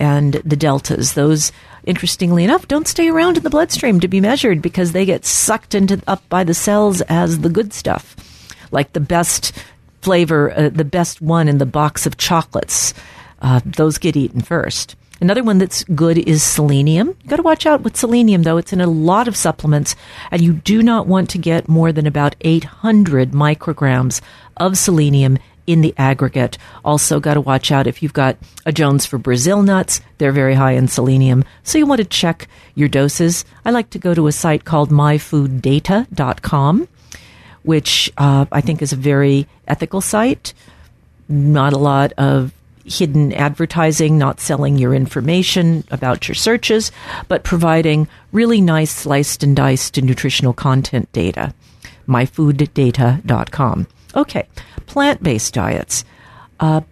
and 0.00 0.34
the 0.34 0.56
deltas. 0.56 1.14
Those, 1.14 1.52
interestingly 1.84 2.42
enough, 2.42 2.66
don't 2.66 2.88
stay 2.88 3.08
around 3.08 3.36
in 3.36 3.42
the 3.44 3.50
bloodstream 3.50 4.00
to 4.00 4.08
be 4.08 4.20
measured 4.20 4.62
because 4.62 4.92
they 4.92 5.04
get 5.04 5.24
sucked 5.24 5.74
into 5.74 6.02
up 6.08 6.28
by 6.28 6.42
the 6.42 6.54
cells 6.54 7.00
as 7.02 7.40
the 7.40 7.48
good 7.48 7.72
stuff 7.72 8.16
like 8.70 8.92
the 8.92 9.00
best 9.00 9.52
flavor, 10.02 10.52
uh, 10.56 10.68
the 10.70 10.84
best 10.84 11.20
one 11.20 11.48
in 11.48 11.58
the 11.58 11.66
box 11.66 12.06
of 12.06 12.16
chocolates. 12.16 12.94
Uh, 13.42 13.60
those 13.64 13.98
get 13.98 14.16
eaten 14.16 14.40
first. 14.40 14.96
Another 15.20 15.42
one 15.42 15.58
that's 15.58 15.84
good 15.84 16.16
is 16.16 16.42
selenium. 16.42 17.08
You 17.08 17.28
got 17.28 17.36
to 17.36 17.42
watch 17.42 17.66
out 17.66 17.82
with 17.82 17.96
selenium, 17.96 18.42
though. 18.42 18.56
It's 18.56 18.72
in 18.72 18.80
a 18.80 18.86
lot 18.86 19.28
of 19.28 19.36
supplements, 19.36 19.94
and 20.30 20.40
you 20.40 20.54
do 20.54 20.82
not 20.82 21.06
want 21.06 21.28
to 21.30 21.38
get 21.38 21.68
more 21.68 21.92
than 21.92 22.06
about 22.06 22.36
800 22.40 23.32
micrograms 23.32 24.22
of 24.56 24.78
selenium 24.78 25.38
in 25.70 25.82
the 25.82 25.94
aggregate. 25.96 26.58
Also, 26.84 27.20
got 27.20 27.34
to 27.34 27.40
watch 27.40 27.70
out 27.70 27.86
if 27.86 28.02
you've 28.02 28.12
got 28.12 28.36
a 28.66 28.72
Jones 28.72 29.06
for 29.06 29.18
Brazil 29.18 29.62
nuts. 29.62 30.00
They're 30.18 30.32
very 30.32 30.54
high 30.54 30.72
in 30.72 30.88
selenium. 30.88 31.44
So 31.62 31.78
you 31.78 31.86
want 31.86 32.00
to 32.00 32.04
check 32.04 32.48
your 32.74 32.88
doses. 32.88 33.44
I 33.64 33.70
like 33.70 33.90
to 33.90 33.98
go 33.98 34.12
to 34.12 34.26
a 34.26 34.32
site 34.32 34.64
called 34.64 34.90
myfooddata.com, 34.90 36.88
which 37.62 38.12
uh, 38.18 38.46
I 38.50 38.60
think 38.60 38.82
is 38.82 38.92
a 38.92 38.96
very 38.96 39.46
ethical 39.68 40.00
site. 40.00 40.54
Not 41.28 41.72
a 41.72 41.78
lot 41.78 42.12
of 42.18 42.52
hidden 42.84 43.32
advertising, 43.32 44.18
not 44.18 44.40
selling 44.40 44.76
your 44.76 44.92
information 44.92 45.84
about 45.92 46.26
your 46.26 46.34
searches, 46.34 46.90
but 47.28 47.44
providing 47.44 48.08
really 48.32 48.60
nice 48.60 48.90
sliced 48.90 49.44
and 49.44 49.54
diced 49.54 50.02
nutritional 50.02 50.52
content 50.52 51.12
data. 51.12 51.54
myfooddata.com. 52.08 53.86
Okay, 54.14 54.46
plant 54.86 55.22
based 55.22 55.54
diets. 55.54 56.04
Uh, 56.58 56.82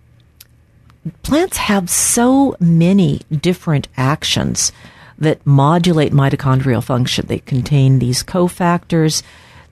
plants 1.23 1.57
have 1.57 1.91
so 1.91 2.57
many 2.61 3.21
different 3.31 3.89
actions 3.97 4.73
that 5.19 5.45
modulate 5.47 6.13
mitochondrial 6.13 6.83
function. 6.83 7.27
They 7.27 7.41
contain 7.41 7.99
these 7.99 8.23
cofactors. 8.23 9.23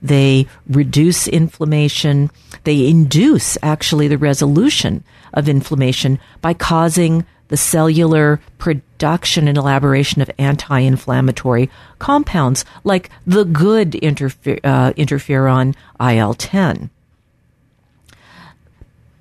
They 0.03 0.47
reduce 0.67 1.29
inflammation. 1.29 2.31
They 2.65 2.89
induce 2.89 3.57
actually 3.63 4.09
the 4.09 4.19
resolution 4.19 5.05
of 5.33 5.49
inflammation 5.49 6.19
by 6.41 6.55
causing 6.55 7.25
the 7.49 7.57
cellular 7.57 8.41
production 8.59 9.47
and 9.47 9.57
elaboration 9.57 10.21
of 10.21 10.31
anti 10.39 10.81
inflammatory 10.81 11.71
compounds 11.99 12.65
like 12.83 13.11
the 13.27 13.45
good 13.45 13.93
interfer- 13.93 14.61
uh, 14.65 14.93
interferon 14.95 15.75
IL 16.01 16.35
10. 16.35 16.91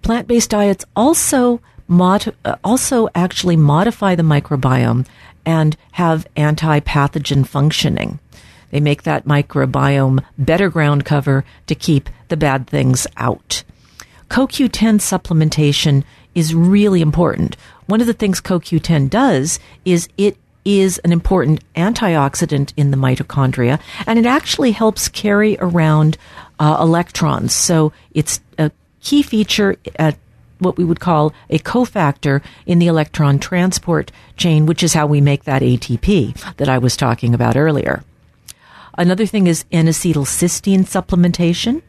Plant 0.05 0.27
based 0.27 0.51
diets 0.51 0.85
also, 0.95 1.59
mod- 1.87 2.35
uh, 2.45 2.57
also 2.63 3.09
actually 3.15 3.55
modify 3.55 4.13
the 4.13 4.21
microbiome 4.21 5.07
and 5.47 5.75
have 5.93 6.27
anti 6.35 6.79
pathogen 6.81 7.43
functioning. 7.43 8.19
They 8.69 8.79
make 8.79 9.01
that 9.01 9.25
microbiome 9.25 10.23
better 10.37 10.69
ground 10.69 11.05
cover 11.05 11.43
to 11.65 11.73
keep 11.73 12.07
the 12.27 12.37
bad 12.37 12.67
things 12.67 13.07
out. 13.17 13.63
CoQ10 14.29 14.99
supplementation 14.99 16.03
is 16.35 16.53
really 16.53 17.01
important. 17.01 17.57
One 17.87 17.99
of 17.99 18.05
the 18.05 18.13
things 18.13 18.39
CoQ10 18.39 19.09
does 19.09 19.57
is 19.85 20.07
it 20.17 20.37
is 20.65 20.99
an 20.99 21.11
important 21.11 21.63
antioxidant 21.75 22.73
in 22.77 22.91
the 22.91 22.97
mitochondria, 22.97 23.79
and 24.05 24.19
it 24.19 24.27
actually 24.27 24.71
helps 24.71 25.07
carry 25.07 25.57
around 25.59 26.17
uh, 26.59 26.77
electrons. 26.79 27.53
So 27.53 27.93
it's 28.13 28.39
key 29.05 29.23
feature 29.23 29.77
at 29.97 30.17
what 30.59 30.77
we 30.77 30.83
would 30.83 30.99
call 30.99 31.33
a 31.49 31.59
cofactor 31.59 32.41
in 32.65 32.79
the 32.79 32.87
electron 32.87 33.39
transport 33.39 34.11
chain, 34.35 34.65
which 34.65 34.83
is 34.83 34.93
how 34.93 35.05
we 35.05 35.21
make 35.21 35.43
that 35.45 35.61
ATP 35.61 36.55
that 36.57 36.69
I 36.69 36.77
was 36.77 36.97
talking 36.97 37.33
about 37.33 37.55
earlier. 37.55 38.03
Another 38.97 39.25
thing 39.25 39.47
is 39.47 39.65
N-acetylcysteine 39.71 40.85
supplementation 40.85 41.81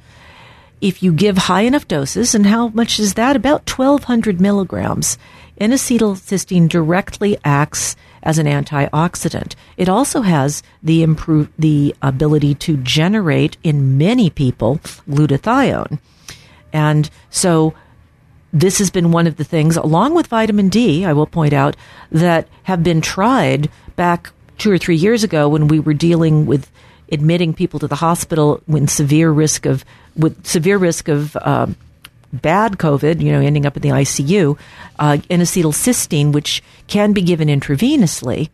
if 0.81 1.03
you 1.03 1.13
give 1.13 1.39
high 1.39 1.63
enough 1.63 1.89
doses, 1.89 2.35
and 2.35 2.47
how 2.47 2.69
much 2.69 3.01
is 3.01 3.15
that? 3.15 3.35
About 3.35 3.69
1200 3.69 4.41
milligrams. 4.41 5.17
N-acetylcysteine 5.59 6.69
directly 6.69 7.39
acts 7.45 7.97
as 8.23 8.39
an 8.39 8.47
antioxidant. 8.47 9.55
It 9.79 9.89
also 9.89 10.21
has 10.21 10.63
the 10.83 11.03
improve 11.03 11.49
the 11.59 11.95
ability 12.03 12.55
to 12.57 12.77
generate 12.77 13.57
in 13.63 13.97
many 13.97 14.29
people 14.29 14.81
glutathione. 15.09 15.99
And 16.73 17.09
so 17.31 17.75
this 18.53 18.79
has 18.79 18.91
been 18.91 19.13
one 19.13 19.27
of 19.27 19.37
the 19.37 19.45
things, 19.45 19.77
along 19.77 20.15
with 20.15 20.29
vitamin 20.29 20.69
D, 20.69 21.05
I 21.05 21.13
will 21.13 21.27
point 21.27 21.53
out, 21.53 21.77
that 22.11 22.49
have 22.65 22.83
been 22.83 23.01
tried 23.01 23.69
back 23.97 24.33
two 24.59 24.71
or 24.71 24.79
three 24.79 24.97
years 24.97 25.25
ago 25.25 25.49
when 25.49 25.69
we 25.69 25.81
were 25.81 25.95
dealing 25.95 26.47
with 26.47 26.71
admitting 27.13 27.55
people 27.55 27.79
to 27.81 27.87
the 27.87 27.97
hospital 27.97 28.63
when 28.67 28.89
severe 28.89 29.31
risk 29.31 29.67
of 29.67 29.85
with 30.17 30.47
severe 30.47 30.79
risk 30.79 31.09
of 31.09 31.37
uh, 31.37 31.67
bad 32.33 32.79
COVID, 32.79 33.21
you 33.21 33.31
know, 33.31 33.41
ending 33.41 33.67
up 33.67 33.77
in 33.77 33.83
the 33.83 33.91
ICU, 33.91 34.59
uh, 34.99 35.19
N-acetylcysteine, 35.31 36.33
which 36.33 36.63
can 36.87 37.13
be 37.13 37.23
given 37.23 37.49
intravenously. 37.49 38.49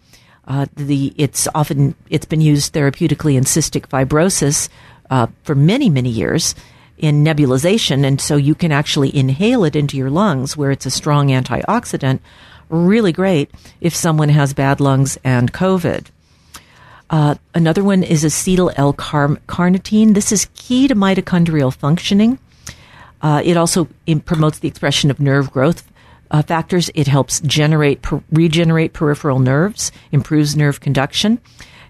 Uh, 0.47 0.67
the 0.75 1.15
it's 1.17 1.47
often 1.55 1.95
it's 2.11 2.27
been 2.27 2.41
used 2.41 2.75
therapeutically 2.75 3.37
in 3.37 3.45
cystic 3.45 3.87
fibrosis 3.87 4.69
uh, 5.11 5.29
for 5.45 5.55
many 5.55 5.89
many 5.89 6.11
years 6.11 6.57
in 6.99 7.25
nebulization, 7.25 8.05
and 8.05 8.21
so 8.21 8.37
you 8.37 8.55
can 8.55 8.73
actually 8.73 9.15
inhale 9.15 9.65
it 9.65 9.77
into 9.77 9.97
your 9.97 10.11
lungs, 10.11 10.57
where 10.57 10.71
it's 10.71 10.87
a 10.87 10.91
strong 10.91 11.29
antioxidant. 11.29 12.21
Really 12.69 13.13
great 13.13 13.51
if 13.81 13.95
someone 13.95 14.31
has 14.31 14.55
bad 14.55 14.81
lungs 14.81 15.19
and 15.25 15.53
COVID. 15.53 16.07
Uh, 17.11 17.35
another 17.55 17.85
one 17.85 18.03
is 18.03 18.25
acetyl 18.25 18.73
L-carnitine. 18.77 20.15
This 20.15 20.33
is 20.33 20.49
key 20.55 20.89
to 20.89 20.95
mitochondrial 20.95 21.75
functioning. 21.75 22.39
Uh, 23.21 23.43
it 23.45 23.57
also 23.57 23.89
promotes 24.25 24.61
the 24.61 24.69
expression 24.69 25.11
of 25.11 25.21
nerve 25.21 25.53
growth 25.53 25.87
uh, 26.31 26.43
factors. 26.43 26.91
It 26.95 27.07
helps 27.07 27.41
generate, 27.41 28.01
per- 28.01 28.23
regenerate 28.33 28.95
peripheral 28.95 29.39
nerves, 29.39 29.93
improves 30.11 30.57
nerve 30.57 30.81
conduction, 30.81 31.39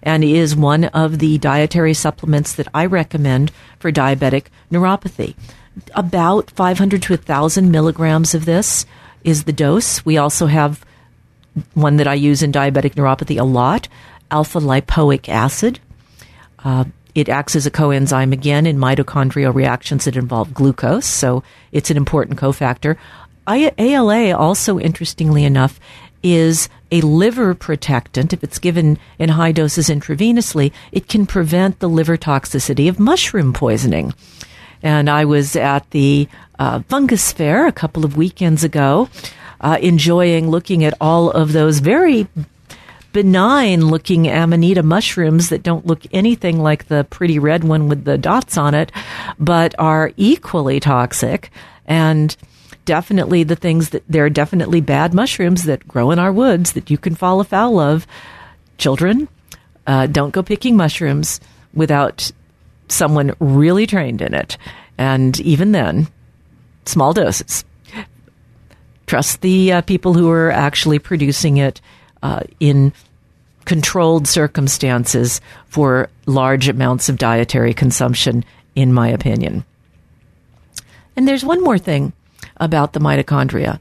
and 0.03 0.23
is 0.23 0.55
one 0.55 0.85
of 0.85 1.19
the 1.19 1.37
dietary 1.39 1.93
supplements 1.93 2.53
that 2.53 2.67
I 2.73 2.85
recommend 2.85 3.51
for 3.79 3.91
diabetic 3.91 4.45
neuropathy. 4.71 5.35
About 5.95 6.51
500 6.51 7.01
to 7.03 7.13
1,000 7.13 7.71
milligrams 7.71 8.35
of 8.35 8.45
this 8.45 8.85
is 9.23 9.45
the 9.45 9.53
dose. 9.53 10.05
We 10.05 10.17
also 10.17 10.45
have 10.45 10.85
one 11.73 11.97
that 11.97 12.07
I 12.07 12.13
use 12.13 12.43
in 12.43 12.51
diabetic 12.51 12.93
neuropathy 12.93 13.39
a 13.39 13.43
lot 13.43 13.87
alpha 14.29 14.59
lipoic 14.59 15.29
acid. 15.29 15.79
Uh, 16.59 16.85
it 17.13 17.29
acts 17.29 17.55
as 17.55 17.67
a 17.67 17.71
coenzyme 17.71 18.33
again 18.33 18.65
in 18.65 18.77
mitochondrial 18.77 19.53
reactions 19.53 20.05
that 20.05 20.15
involve 20.15 20.53
glucose, 20.53 21.05
so 21.05 21.43
it's 21.71 21.91
an 21.91 21.97
important 21.97 22.39
cofactor. 22.39 22.97
ALA, 23.47 24.35
also 24.35 24.79
interestingly 24.79 25.43
enough, 25.43 25.79
is 26.23 26.69
a 26.91 27.01
liver 27.01 27.53
protectant. 27.53 28.33
If 28.33 28.43
it's 28.43 28.59
given 28.59 28.97
in 29.19 29.29
high 29.29 29.51
doses 29.51 29.89
intravenously, 29.89 30.71
it 30.91 31.07
can 31.07 31.25
prevent 31.25 31.79
the 31.79 31.89
liver 31.89 32.17
toxicity 32.17 32.87
of 32.89 32.99
mushroom 32.99 33.53
poisoning. 33.53 34.13
And 34.81 35.09
I 35.09 35.25
was 35.25 35.55
at 35.55 35.89
the 35.91 36.27
uh, 36.59 36.81
fungus 36.87 37.31
fair 37.31 37.67
a 37.67 37.71
couple 37.71 38.05
of 38.05 38.17
weekends 38.17 38.63
ago, 38.63 39.09
uh, 39.61 39.77
enjoying 39.81 40.49
looking 40.49 40.83
at 40.83 40.93
all 40.99 41.31
of 41.31 41.53
those 41.53 41.79
very 41.79 42.27
benign 43.13 43.85
looking 43.85 44.27
amanita 44.27 44.83
mushrooms 44.83 45.49
that 45.49 45.63
don't 45.63 45.85
look 45.85 46.01
anything 46.11 46.59
like 46.59 46.87
the 46.87 47.05
pretty 47.05 47.39
red 47.39 47.63
one 47.63 47.87
with 47.87 48.03
the 48.05 48.17
dots 48.17 48.57
on 48.57 48.73
it, 48.73 48.91
but 49.39 49.75
are 49.79 50.11
equally 50.17 50.79
toxic 50.79 51.51
and 51.85 52.35
definitely 52.85 53.43
the 53.43 53.55
things 53.55 53.89
that 53.89 54.03
there 54.07 54.25
are 54.25 54.29
definitely 54.29 54.81
bad 54.81 55.13
mushrooms 55.13 55.63
that 55.63 55.87
grow 55.87 56.11
in 56.11 56.19
our 56.19 56.31
woods 56.31 56.73
that 56.73 56.89
you 56.89 56.97
can 56.97 57.15
fall 57.15 57.39
afoul 57.39 57.79
of. 57.79 58.07
Children, 58.77 59.27
uh, 59.87 60.07
don't 60.07 60.33
go 60.33 60.43
picking 60.43 60.75
mushrooms 60.75 61.39
without 61.73 62.31
someone 62.87 63.35
really 63.39 63.87
trained 63.87 64.21
in 64.21 64.33
it. 64.33 64.57
And 64.97 65.39
even 65.39 65.71
then, 65.71 66.07
small 66.85 67.13
doses. 67.13 67.65
Trust 69.07 69.41
the 69.41 69.73
uh, 69.73 69.81
people 69.81 70.13
who 70.13 70.29
are 70.29 70.51
actually 70.51 70.99
producing 70.99 71.57
it 71.57 71.81
uh, 72.21 72.41
in 72.59 72.93
controlled 73.65 74.27
circumstances 74.27 75.41
for 75.67 76.09
large 76.25 76.67
amounts 76.67 77.09
of 77.09 77.17
dietary 77.17 77.73
consumption, 77.73 78.43
in 78.75 78.93
my 78.93 79.07
opinion. 79.09 79.63
And 81.15 81.27
there's 81.27 81.45
one 81.45 81.61
more 81.63 81.77
thing 81.77 82.13
about 82.63 82.93
the 82.93 82.99
mitochondria 82.99 83.79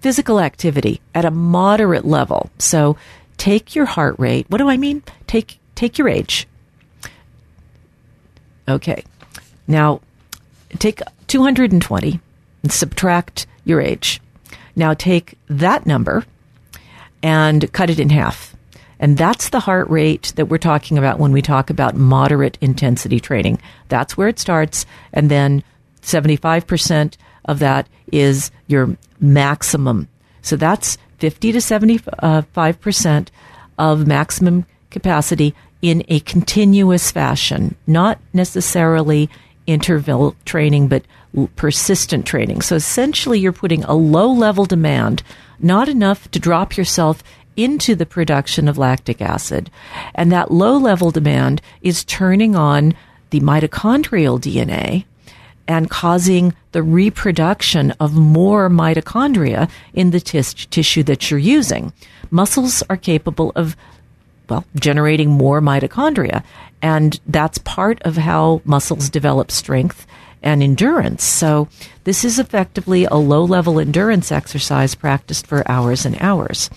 physical 0.00 0.38
activity 0.38 1.00
at 1.14 1.24
a 1.24 1.30
moderate 1.30 2.04
level. 2.04 2.50
So 2.58 2.96
take 3.38 3.74
your 3.74 3.86
heart 3.86 4.16
rate. 4.18 4.46
What 4.50 4.58
do 4.58 4.68
I 4.68 4.76
mean? 4.76 5.02
Take, 5.26 5.58
take 5.74 5.96
your 5.96 6.08
age. 6.10 6.46
Okay. 8.68 9.02
Now, 9.66 10.00
take 10.78 11.00
220 11.28 12.20
and 12.62 12.72
subtract 12.72 13.46
your 13.64 13.80
age. 13.80 14.20
Now 14.76 14.92
take 14.94 15.38
that 15.48 15.86
number 15.86 16.24
and 17.22 17.72
cut 17.72 17.88
it 17.88 17.98
in 17.98 18.10
half. 18.10 18.54
And 19.00 19.16
that's 19.16 19.48
the 19.48 19.60
heart 19.60 19.88
rate 19.88 20.32
that 20.36 20.46
we're 20.46 20.58
talking 20.58 20.98
about 20.98 21.18
when 21.18 21.32
we 21.32 21.42
talk 21.42 21.70
about 21.70 21.96
moderate 21.96 22.58
intensity 22.60 23.20
training. 23.20 23.60
That's 23.88 24.16
where 24.16 24.28
it 24.28 24.38
starts. 24.38 24.86
And 25.12 25.30
then 25.30 25.62
75% 26.02 27.16
of 27.44 27.58
that 27.58 27.88
is 28.12 28.50
your 28.66 28.96
maximum. 29.20 30.08
So 30.42 30.56
that's 30.56 30.98
50 31.18 31.52
to 31.52 31.58
75% 31.58 33.28
of 33.78 34.06
maximum 34.06 34.66
capacity 34.90 35.54
in 35.82 36.04
a 36.08 36.20
continuous 36.20 37.10
fashion, 37.10 37.74
not 37.86 38.18
necessarily 38.32 39.28
interval 39.66 40.36
training, 40.44 40.88
but 40.88 41.04
persistent 41.56 42.26
training. 42.26 42.62
So 42.62 42.76
essentially, 42.76 43.38
you're 43.38 43.52
putting 43.52 43.84
a 43.84 43.94
low 43.94 44.30
level 44.30 44.64
demand, 44.64 45.22
not 45.58 45.88
enough 45.88 46.30
to 46.30 46.38
drop 46.38 46.76
yourself 46.76 47.22
into 47.56 47.94
the 47.94 48.06
production 48.06 48.68
of 48.68 48.78
lactic 48.78 49.20
acid. 49.20 49.70
And 50.14 50.30
that 50.32 50.50
low 50.50 50.76
level 50.76 51.10
demand 51.10 51.62
is 51.82 52.04
turning 52.04 52.56
on 52.56 52.94
the 53.30 53.40
mitochondrial 53.40 54.40
DNA 54.40 55.04
and 55.66 55.90
causing 55.90 56.54
the 56.72 56.82
reproduction 56.82 57.92
of 57.92 58.14
more 58.14 58.68
mitochondria 58.68 59.70
in 59.92 60.10
the 60.10 60.20
tis- 60.20 60.54
tissue 60.54 61.02
that 61.04 61.30
you're 61.30 61.40
using. 61.40 61.92
Muscles 62.30 62.82
are 62.90 62.96
capable 62.96 63.52
of 63.54 63.76
well, 64.48 64.64
generating 64.74 65.30
more 65.30 65.60
mitochondria. 65.60 66.42
And 66.82 67.18
that's 67.26 67.58
part 67.58 68.02
of 68.02 68.16
how 68.16 68.60
muscles 68.64 69.08
develop 69.08 69.50
strength 69.50 70.06
and 70.42 70.62
endurance. 70.62 71.24
So 71.24 71.68
this 72.04 72.24
is 72.24 72.38
effectively 72.38 73.06
a 73.06 73.14
low 73.14 73.44
level 73.44 73.80
endurance 73.80 74.30
exercise 74.30 74.94
practiced 74.94 75.46
for 75.46 75.68
hours 75.70 76.04
and 76.04 76.16
hours. 76.20 76.68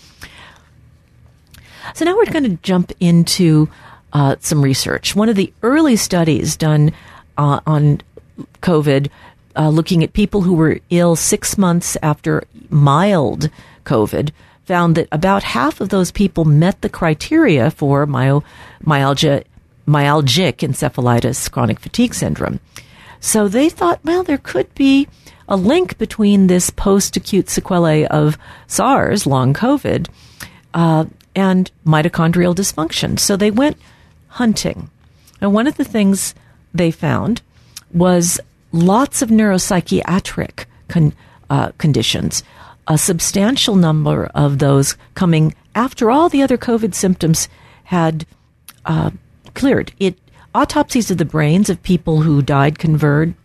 So 1.94 2.06
now 2.06 2.16
we're 2.16 2.26
going 2.26 2.44
to 2.44 2.58
jump 2.64 2.94
into 3.00 3.70
uh, 4.14 4.38
some 4.40 4.62
research. 4.62 5.16
One 5.16 5.30
of 5.30 5.36
the 5.36 5.52
early 5.64 5.98
studies 5.98 6.56
done 6.56 6.94
uh, 7.38 7.60
on 7.66 8.02
COVID, 8.62 9.10
uh, 9.56 9.70
looking 9.70 10.04
at 10.04 10.14
people 10.14 10.42
who 10.42 10.54
were 10.54 10.80
ill 10.90 11.16
six 11.16 11.58
months 11.58 11.98
after 12.04 12.44
mild 12.70 13.50
COVID, 13.86 14.32
found 14.66 14.96
that 14.96 15.08
about 15.12 15.44
half 15.44 15.80
of 15.80 15.90
those 15.90 16.12
people 16.12 16.46
met 16.46 16.82
the 16.82 16.90
criteria 16.90 17.72
for 17.72 18.06
myalgia, 18.06 19.44
myalgic 19.88 20.58
encephalitis, 20.58 21.50
chronic 21.50 21.80
fatigue 21.80 22.14
syndrome. 22.14 22.60
So 23.20 23.48
they 23.48 23.70
thought, 23.70 24.04
well, 24.04 24.24
there 24.24 24.38
could 24.38 24.74
be 24.76 25.08
a 25.48 25.56
link 25.56 25.98
between 25.98 26.48
this 26.48 26.70
post 26.70 27.16
acute 27.16 27.50
sequelae 27.50 28.06
of 28.08 28.38
SARS, 28.68 29.26
long 29.26 29.54
COVID, 29.54 30.08
uh, 30.74 31.06
and 31.36 31.72
mitochondrial 31.86 32.54
dysfunction. 32.54 33.18
So 33.18 33.38
they 33.38 33.52
went 33.52 33.78
hunting. 34.28 34.90
And 35.40 35.54
one 35.54 35.68
of 35.68 35.78
the 35.78 35.86
things 35.86 36.36
they 36.74 36.92
found 36.92 37.42
was 37.94 38.40
lots 38.72 39.22
of 39.22 39.30
neuropsychiatric 39.30 40.66
con- 40.88 41.14
uh, 41.50 41.72
conditions, 41.78 42.44
a 42.88 42.98
substantial 42.98 43.76
number 43.76 44.26
of 44.36 44.60
those 44.60 44.98
coming 45.16 45.54
after 45.76 46.10
all 46.10 46.30
the 46.30 46.42
other 46.42 46.58
COVID 46.58 46.94
symptoms 46.94 47.48
had 47.86 48.26
uh, 48.86 49.12
cleared. 49.54 49.94
It 50.00 50.18
autopsies 50.56 51.12
of 51.12 51.18
the 51.18 51.26
brains 51.26 51.70
of 51.70 51.82
people 51.84 52.22
who 52.22 52.42
died 52.42 52.80
confirmed 52.80 53.36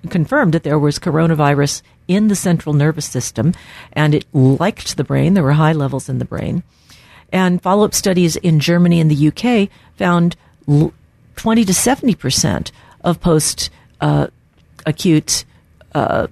that 0.55 0.63
there 0.63 0.79
was 0.79 0.99
coronavirus 0.99 1.83
in 2.09 2.29
the 2.29 2.35
central 2.35 2.75
nervous 2.75 3.07
system, 3.07 3.55
and 3.93 4.15
it 4.15 4.25
liked 4.33 4.97
the 4.97 5.05
brain. 5.05 5.35
There 5.35 5.43
were 5.43 5.53
high 5.53 5.73
levels 5.73 6.09
in 6.09 6.19
the 6.19 6.25
brain. 6.25 6.63
And 7.33 7.63
follow 7.63 7.85
up 7.85 7.95
studies 7.95 8.37
in 8.37 8.61
Germany 8.61 9.01
and 9.01 9.11
the 9.11 9.29
UK 9.29 9.71
found 9.97 10.37
20 11.37 11.65
to 11.65 11.75
70 11.75 12.15
percent 12.15 12.73
of 13.03 13.21
post 13.21 13.71
uh, 14.03 14.27
acute 14.85 15.45
uh, 15.95 16.27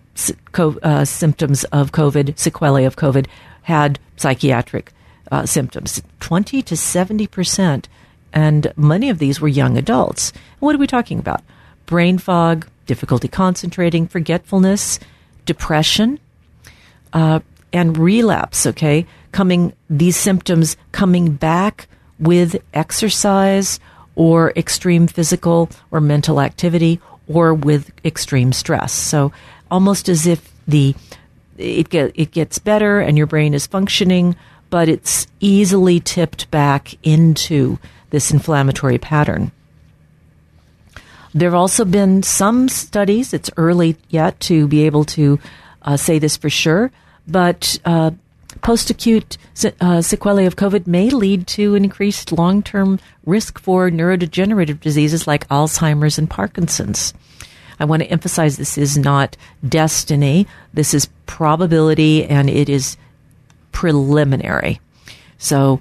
uh, 0.82 1.04
symptoms 1.04 1.64
of 1.64 1.92
COVID, 1.92 2.38
sequelae 2.38 2.84
of 2.84 2.96
COVID, 2.96 3.26
had 3.62 3.98
psychiatric 4.16 4.92
uh, 5.30 5.46
symptoms. 5.46 6.02
20 6.20 6.60
to 6.62 6.76
70 6.76 7.26
percent. 7.28 7.88
And 8.32 8.72
many 8.76 9.10
of 9.10 9.18
these 9.18 9.40
were 9.40 9.48
young 9.48 9.76
adults. 9.76 10.32
What 10.60 10.74
are 10.74 10.78
we 10.78 10.86
talking 10.86 11.18
about? 11.18 11.42
Brain 11.86 12.18
fog, 12.18 12.66
difficulty 12.86 13.28
concentrating, 13.28 14.06
forgetfulness, 14.06 15.00
depression, 15.46 16.20
uh, 17.12 17.40
and 17.72 17.98
relapse, 17.98 18.66
okay? 18.66 19.06
Coming, 19.32 19.72
these 19.88 20.16
symptoms 20.16 20.76
coming 20.92 21.32
back 21.32 21.88
with 22.18 22.62
exercise 22.74 23.80
or 24.14 24.52
extreme 24.56 25.06
physical 25.06 25.70
or 25.90 26.00
mental 26.00 26.40
activity 26.40 27.00
or 27.30 27.54
with 27.54 27.92
extreme 28.04 28.52
stress. 28.52 28.92
So 28.92 29.32
almost 29.70 30.08
as 30.08 30.26
if 30.26 30.52
the 30.66 30.94
it 31.56 31.88
get 31.88 32.12
it 32.14 32.32
gets 32.32 32.58
better 32.58 33.00
and 33.00 33.16
your 33.16 33.26
brain 33.26 33.54
is 33.54 33.66
functioning, 33.66 34.34
but 34.68 34.88
it's 34.88 35.26
easily 35.38 36.00
tipped 36.00 36.50
back 36.50 36.94
into 37.02 37.78
this 38.10 38.30
inflammatory 38.30 38.98
pattern. 38.98 39.52
There 41.32 41.48
have 41.48 41.54
also 41.54 41.84
been 41.84 42.24
some 42.24 42.68
studies, 42.68 43.32
it's 43.32 43.50
early 43.56 43.96
yet 44.08 44.40
to 44.40 44.66
be 44.66 44.86
able 44.86 45.04
to 45.04 45.38
uh, 45.82 45.96
say 45.96 46.18
this 46.18 46.36
for 46.36 46.50
sure, 46.50 46.90
but 47.28 47.78
uh, 47.84 48.10
post 48.62 48.90
acute 48.90 49.38
uh, 49.80 50.02
sequelae 50.02 50.46
of 50.46 50.56
COVID 50.56 50.86
may 50.86 51.10
lead 51.10 51.46
to 51.48 51.74
an 51.74 51.84
increased 51.84 52.32
long 52.32 52.62
term 52.62 52.98
risk 53.24 53.58
for 53.58 53.90
neurodegenerative 53.90 54.80
diseases 54.80 55.26
like 55.26 55.48
Alzheimer's 55.48 56.18
and 56.18 56.28
Parkinson's. 56.28 57.14
I 57.78 57.86
want 57.86 58.02
to 58.02 58.10
emphasize 58.10 58.56
this 58.56 58.76
is 58.76 58.98
not 58.98 59.36
destiny, 59.66 60.46
this 60.74 60.92
is 60.92 61.08
probability 61.26 62.24
and 62.24 62.50
it 62.50 62.68
is 62.68 62.96
preliminary. 63.72 64.80
So, 65.38 65.80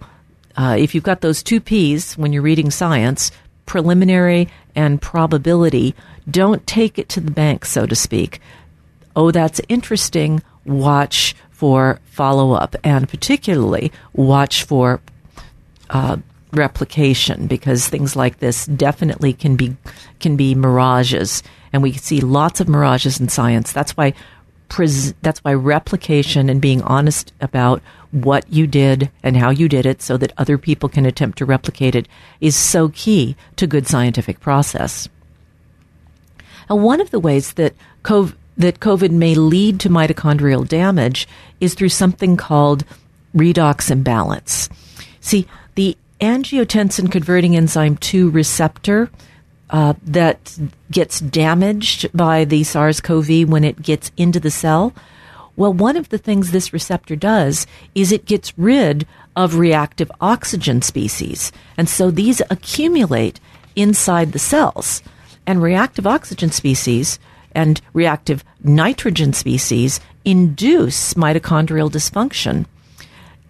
uh, 0.55 0.77
if 0.79 0.95
you've 0.95 1.03
got 1.03 1.21
those 1.21 1.43
two 1.43 1.59
P's 1.59 2.17
when 2.17 2.31
you're 2.31 2.41
reading 2.41 2.71
science, 2.71 3.31
preliminary 3.65 4.47
and 4.75 5.01
probability, 5.01 5.93
don't 6.29 6.65
take 6.65 6.97
it 6.97 7.09
to 7.09 7.19
the 7.19 7.31
bank, 7.31 7.65
so 7.65 7.85
to 7.85 7.95
speak. 7.95 8.41
Oh, 9.15 9.31
that's 9.31 9.59
interesting. 9.67 10.41
Watch 10.69 11.35
for 11.49 11.99
follow 12.05 12.53
up 12.53 12.75
and 12.85 13.09
particularly 13.09 13.91
watch 14.13 14.63
for 14.63 15.01
uh, 15.89 16.17
replication 16.53 17.47
because 17.47 17.87
things 17.87 18.15
like 18.15 18.39
this 18.39 18.65
definitely 18.65 19.33
can 19.33 19.55
be 19.55 19.75
can 20.19 20.35
be 20.35 20.55
mirages. 20.55 21.43
And 21.73 21.83
we 21.83 21.93
see 21.93 22.21
lots 22.21 22.59
of 22.59 22.69
mirages 22.69 23.19
in 23.19 23.29
science. 23.29 23.71
That's 23.71 23.97
why 23.97 24.13
pres- 24.69 25.13
that's 25.21 25.43
why 25.43 25.53
replication 25.53 26.49
and 26.49 26.61
being 26.61 26.81
honest 26.83 27.33
about 27.41 27.81
what 28.11 28.51
you 28.51 28.65
did 28.65 29.09
and 29.21 29.37
how 29.37 29.49
you 29.49 29.67
did 29.67 29.85
it 29.85 30.01
so 30.01 30.17
that 30.17 30.33
other 30.37 30.57
people 30.57 30.89
can 30.89 31.05
attempt 31.05 31.37
to 31.39 31.45
replicate 31.45 31.95
it 31.95 32.07
is 32.39 32.55
so 32.55 32.89
key 32.89 33.35
to 33.55 33.67
good 33.67 33.87
scientific 33.87 34.39
process. 34.39 35.09
And 36.69 36.83
one 36.83 37.01
of 37.01 37.11
the 37.11 37.19
ways 37.19 37.53
that 37.53 37.73
COVID, 38.03 38.35
that 38.59 38.81
COVID 38.81 39.09
may 39.11 39.33
lead 39.33 39.79
to 39.79 39.89
mitochondrial 39.89 40.67
damage 40.67 41.27
is 41.59 41.73
through 41.73 41.89
something 41.89 42.37
called 42.37 42.83
redox 43.35 43.89
imbalance. 43.89 44.69
See, 45.21 45.47
the 45.75 45.97
angiotensin 46.21 47.11
converting 47.11 47.55
enzyme 47.55 47.95
2 47.97 48.29
receptor 48.29 49.09
uh, 49.69 49.93
that 50.03 50.59
gets 50.91 51.19
damaged 51.19 52.09
by 52.13 52.43
the 52.43 52.63
SARS 52.63 52.99
CoV 53.01 53.47
when 53.47 53.63
it 53.63 53.81
gets 53.81 54.11
into 54.17 54.39
the 54.39 54.51
cell. 54.51 54.93
Well, 55.55 55.73
one 55.73 55.95
of 55.95 56.09
the 56.09 56.17
things 56.17 56.51
this 56.51 56.73
receptor 56.73 57.15
does 57.15 57.65
is 57.95 58.11
it 58.11 58.25
gets 58.25 58.57
rid 58.57 59.07
of 59.35 59.55
reactive 59.55 60.11
oxygen 60.19 60.81
species. 60.81 61.51
And 61.77 61.87
so 61.87 62.11
these 62.11 62.41
accumulate 62.49 63.39
inside 63.75 64.31
the 64.31 64.39
cells. 64.39 65.01
And 65.45 65.61
reactive 65.61 66.05
oxygen 66.05 66.51
species 66.51 67.19
and 67.53 67.81
reactive 67.93 68.43
nitrogen 68.63 69.33
species 69.33 69.99
induce 70.25 71.13
mitochondrial 71.13 71.89
dysfunction. 71.89 72.65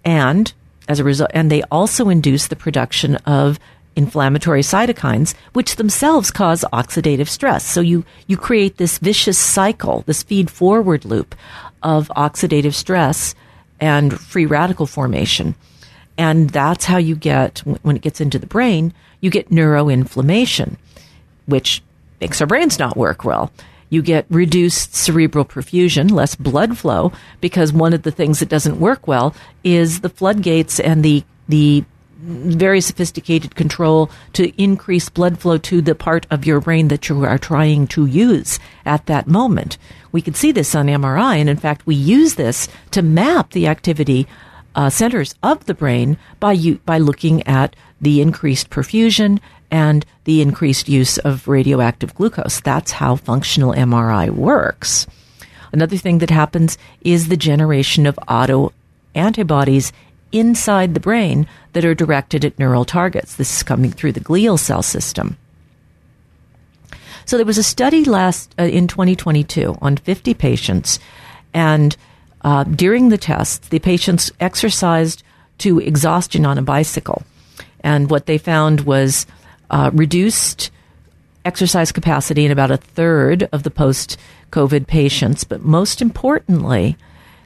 And 0.05 0.51
as 0.87 0.99
a 0.99 1.03
result, 1.03 1.31
and 1.33 1.51
they 1.51 1.63
also 1.63 2.09
induce 2.09 2.47
the 2.47 2.55
production 2.55 3.15
of 3.17 3.59
inflammatory 3.95 4.61
cytokines, 4.61 5.35
which 5.53 5.75
themselves 5.75 6.31
cause 6.31 6.63
oxidative 6.71 7.27
stress. 7.27 7.65
So 7.65 7.81
you, 7.81 8.05
you 8.27 8.37
create 8.37 8.77
this 8.77 8.97
vicious 8.97 9.37
cycle, 9.37 10.03
this 10.05 10.23
feed 10.23 10.49
forward 10.49 11.05
loop 11.05 11.35
of 11.83 12.07
oxidative 12.15 12.73
stress 12.73 13.35
and 13.79 14.17
free 14.17 14.45
radical 14.45 14.85
formation. 14.85 15.55
And 16.17 16.49
that's 16.49 16.85
how 16.85 16.97
you 16.97 17.15
get, 17.15 17.59
when 17.59 17.95
it 17.95 18.01
gets 18.01 18.21
into 18.21 18.39
the 18.39 18.47
brain, 18.47 18.93
you 19.21 19.29
get 19.29 19.49
neuroinflammation, 19.49 20.77
which 21.45 21.81
makes 22.19 22.41
our 22.41 22.47
brains 22.47 22.79
not 22.79 22.97
work 22.97 23.23
well 23.23 23.51
you 23.89 24.01
get 24.01 24.25
reduced 24.29 24.95
cerebral 24.95 25.45
perfusion, 25.45 26.11
less 26.11 26.35
blood 26.35 26.77
flow, 26.77 27.11
because 27.41 27.73
one 27.73 27.93
of 27.93 28.03
the 28.03 28.11
things 28.11 28.39
that 28.39 28.49
doesn't 28.49 28.79
work 28.79 29.07
well 29.07 29.35
is 29.63 30.01
the 30.01 30.09
floodgates 30.09 30.79
and 30.79 31.03
the, 31.03 31.23
the 31.47 31.83
very 32.21 32.81
sophisticated 32.81 33.55
control 33.55 34.11
to 34.33 34.51
increase 34.61 35.09
blood 35.09 35.39
flow 35.39 35.57
to 35.57 35.81
the 35.81 35.95
part 35.95 36.27
of 36.29 36.45
your 36.45 36.59
brain 36.59 36.89
that 36.89 37.07
you 37.07 37.23
are 37.23 37.37
trying 37.37 37.87
to 37.87 38.05
use 38.05 38.59
at 38.85 39.05
that 39.05 39.27
moment. 39.27 39.77
We 40.11 40.21
can 40.21 40.33
see 40.33 40.51
this 40.51 40.75
on 40.75 40.87
MRI, 40.87 41.37
and 41.37 41.49
in 41.49 41.57
fact, 41.57 41.87
we 41.87 41.95
use 41.95 42.35
this 42.35 42.67
to 42.91 43.01
map 43.01 43.51
the 43.51 43.67
activity 43.67 44.27
uh, 44.75 44.89
centers 44.89 45.33
of 45.41 45.65
the 45.65 45.73
brain 45.73 46.17
by 46.39 46.51
you, 46.51 46.75
by 46.85 46.97
looking 46.97 47.45
at 47.47 47.75
the 48.01 48.21
increased 48.21 48.69
perfusion 48.69 49.39
and 49.71 50.05
the 50.23 50.41
increased 50.41 50.89
use 50.89 51.17
of 51.19 51.47
radioactive 51.47 52.15
glucose. 52.15 52.59
That's 52.59 52.91
how 52.93 53.15
functional 53.15 53.73
MRI 53.73 54.29
works. 54.29 55.07
Another 55.71 55.97
thing 55.97 56.19
that 56.19 56.29
happens 56.29 56.77
is 57.01 57.27
the 57.27 57.37
generation 57.37 58.05
of 58.05 58.19
auto 58.27 58.73
antibodies 59.15 59.91
inside 60.31 60.93
the 60.93 60.99
brain 60.99 61.47
that 61.73 61.85
are 61.85 61.95
directed 61.95 62.45
at 62.45 62.57
neural 62.59 62.85
targets. 62.85 63.35
This 63.35 63.57
is 63.57 63.63
coming 63.63 63.91
through 63.91 64.13
the 64.13 64.19
glial 64.19 64.57
cell 64.59 64.81
system. 64.81 65.37
So 67.25 67.37
there 67.37 67.45
was 67.45 67.57
a 67.59 67.63
study 67.63 68.05
last 68.05 68.55
uh, 68.57 68.63
in 68.63 68.87
2022 68.87 69.77
on 69.81 69.97
50 69.97 70.33
patients, 70.33 70.99
and 71.53 71.95
uh, 72.41 72.63
during 72.63 73.09
the 73.09 73.17
tests, 73.19 73.67
the 73.67 73.79
patients 73.79 74.31
exercised 74.39 75.21
to 75.59 75.79
exhaustion 75.79 76.45
on 76.45 76.57
a 76.57 76.63
bicycle, 76.63 77.21
and 77.81 78.09
what 78.09 78.25
they 78.25 78.39
found 78.39 78.81
was 78.81 79.27
uh, 79.69 79.91
reduced 79.93 80.71
exercise 81.45 81.91
capacity 81.91 82.45
in 82.45 82.51
about 82.51 82.71
a 82.71 82.77
third 82.77 83.47
of 83.51 83.63
the 83.63 83.71
post-COVID 83.71 84.87
patients. 84.87 85.43
But 85.43 85.61
most 85.61 86.01
importantly, 86.01 86.97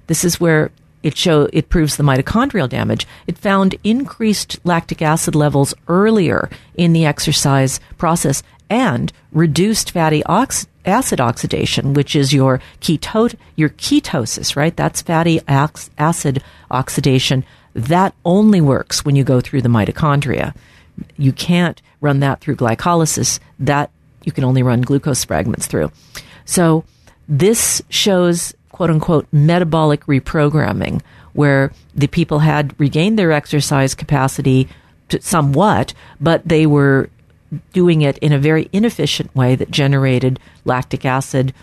this 0.08 0.24
is 0.24 0.40
where 0.40 0.72
it 1.04 1.18
show 1.18 1.50
it 1.52 1.70
proves 1.70 1.98
the 1.98 2.04
mitochondrial 2.04 2.70
damage. 2.70 3.06
It 3.28 3.38
found 3.38 3.76
increased 3.84 4.60
lactic 4.64 5.02
acid 5.02 5.36
levels 5.36 5.74
earlier 5.88 6.50
in 6.76 6.94
the 6.94 7.06
exercise 7.06 7.80
process 7.98 8.42
and 8.70 9.12
reduced 9.32 9.92
fatty 9.92 10.24
ox- 10.24 10.66
acid 10.86 11.22
oxidation, 11.22 11.94
which 11.94 12.16
is 12.16 12.34
your 12.34 12.60
keto 12.82 13.36
your 13.56 13.70
ketosis, 13.70 14.56
right? 14.56 14.76
That's 14.76 15.02
fatty 15.02 15.42
ox- 15.48 15.90
acid 15.98 16.42
oxidation. 16.72 17.46
That 17.76 18.14
only 18.24 18.62
works 18.62 19.04
when 19.04 19.16
you 19.16 19.24
go 19.24 19.42
through 19.42 19.62
the 19.62 19.70
mitochondria. 19.70 20.56
You 21.18 21.32
can't 21.32 21.82
run 22.02 22.20
that 22.20 22.42
through 22.42 22.56
glycolysis. 22.56 23.40
That 23.60 23.92
you 24.24 24.32
can 24.32 24.44
only 24.44 24.64
run 24.64 24.82
glucose 24.82 25.24
fragments 25.24 25.68
through. 25.68 25.92
So 26.46 26.84
this 27.28 27.82
shows 27.90 28.54
quote 28.72 28.90
unquote 28.90 29.28
metabolic 29.32 30.06
reprogramming 30.06 31.02
where 31.34 31.72
the 31.96 32.08
people 32.08 32.40
had 32.40 32.80
regained 32.80 33.18
their 33.18 33.32
exercise 33.32 33.96
capacity 33.96 34.68
somewhat, 35.20 35.94
but 36.20 36.48
they 36.48 36.66
were 36.66 37.10
doing 37.72 38.02
it 38.02 38.18
in 38.20 38.32
a 38.32 38.40
very 38.40 38.70
inefficient 38.74 39.34
way 39.36 39.56
that 39.56 39.70
generated 39.70 40.40
lactic 40.66 41.06
acid. 41.06 41.54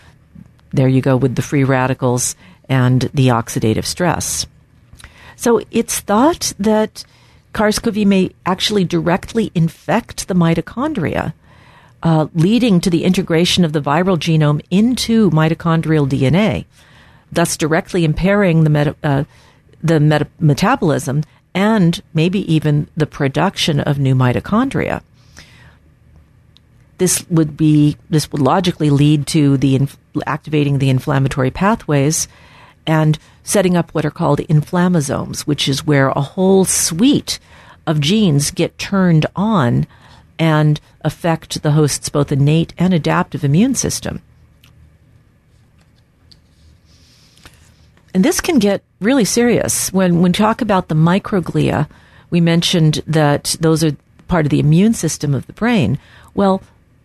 There 0.71 0.87
you 0.87 1.01
go 1.01 1.17
with 1.17 1.35
the 1.35 1.41
free 1.41 1.63
radicals 1.63 2.35
and 2.69 3.01
the 3.13 3.27
oxidative 3.27 3.85
stress. 3.85 4.45
So 5.35 5.61
it's 5.71 5.99
thought 5.99 6.53
that 6.59 7.03
SARS-CoV 7.55 8.05
may 8.07 8.31
actually 8.45 8.83
directly 8.85 9.51
infect 9.53 10.27
the 10.27 10.33
mitochondria, 10.33 11.33
uh, 12.03 12.27
leading 12.33 12.79
to 12.81 12.89
the 12.89 13.03
integration 13.03 13.65
of 13.65 13.73
the 13.73 13.81
viral 13.81 14.17
genome 14.17 14.61
into 14.71 15.29
mitochondrial 15.31 16.07
DNA, 16.07 16.65
thus 17.31 17.57
directly 17.57 18.03
impairing 18.03 18.63
the, 18.63 18.69
meta, 18.69 18.95
uh, 19.03 19.23
the 19.83 19.99
meta- 19.99 20.27
metabolism 20.39 21.23
and 21.53 22.01
maybe 22.13 22.51
even 22.51 22.87
the 22.95 23.05
production 23.05 23.79
of 23.79 23.99
new 23.99 24.15
mitochondria. 24.15 25.01
This 26.97 27.25
would 27.29 27.57
be 27.57 27.97
this 28.09 28.31
would 28.31 28.41
logically 28.41 28.89
lead 28.89 29.25
to 29.27 29.57
the 29.57 29.75
inf- 29.75 29.97
activating 30.25 30.77
the 30.77 30.89
inflammatory 30.89 31.49
pathways 31.49 32.27
and 32.85 33.17
setting 33.43 33.75
up 33.75 33.91
what 33.91 34.05
are 34.05 34.11
called 34.11 34.39
inflammasomes, 34.39 35.41
which 35.41 35.67
is 35.67 35.85
where 35.85 36.09
a 36.09 36.21
whole 36.21 36.65
suite 36.65 37.39
of 37.87 37.99
genes 37.99 38.51
get 38.51 38.77
turned 38.77 39.25
on 39.35 39.87
and 40.37 40.79
affect 41.01 41.61
the 41.61 41.71
host's 41.71 42.09
both 42.09 42.31
innate 42.31 42.73
and 42.77 42.93
adaptive 42.93 43.43
immune 43.43 43.75
system. 43.75 44.21
And 48.13 48.25
this 48.25 48.41
can 48.41 48.59
get 48.59 48.83
really 48.99 49.25
serious. 49.25 49.91
When, 49.93 50.21
we 50.21 50.31
talk 50.31 50.61
about 50.61 50.89
the 50.89 50.95
microglia, 50.95 51.87
we 52.29 52.41
mentioned 52.41 53.01
that 53.07 53.55
those 53.59 53.83
are 53.83 53.95
part 54.27 54.45
of 54.45 54.49
the 54.49 54.59
immune 54.59 54.93
system 54.93 55.33
of 55.33 55.47
the 55.47 55.53
brain. 55.53 55.97
Well, 56.33 56.61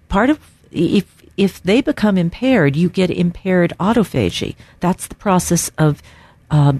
part 0.08 0.30
of, 0.30 0.40
if 0.70 1.16
if 1.36 1.62
they 1.62 1.80
become 1.80 2.16
impaired, 2.16 2.76
you 2.76 2.88
get 2.88 3.10
impaired 3.10 3.74
autophagy. 3.78 4.56
That's 4.80 5.06
the 5.06 5.14
process 5.16 5.70
of 5.76 6.02
uh, 6.50 6.74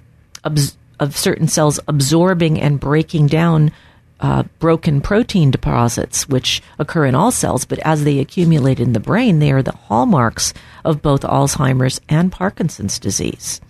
of 0.98 1.16
certain 1.16 1.48
cells 1.48 1.80
absorbing 1.88 2.60
and 2.60 2.80
breaking 2.80 3.26
down 3.26 3.72
uh, 4.20 4.44
broken 4.58 5.00
protein 5.00 5.50
deposits, 5.50 6.28
which 6.28 6.62
occur 6.78 7.04
in 7.04 7.14
all 7.14 7.30
cells, 7.30 7.64
but 7.64 7.78
as 7.80 8.04
they 8.04 8.18
accumulate 8.18 8.80
in 8.80 8.92
the 8.92 9.00
brain, 9.00 9.38
they 9.38 9.52
are 9.52 9.62
the 9.62 9.72
hallmarks 9.72 10.54
of 10.84 11.02
both 11.02 11.20
Alzheimer's 11.20 12.00
and 12.08 12.32
Parkinson's 12.32 12.98
disease. 12.98 13.60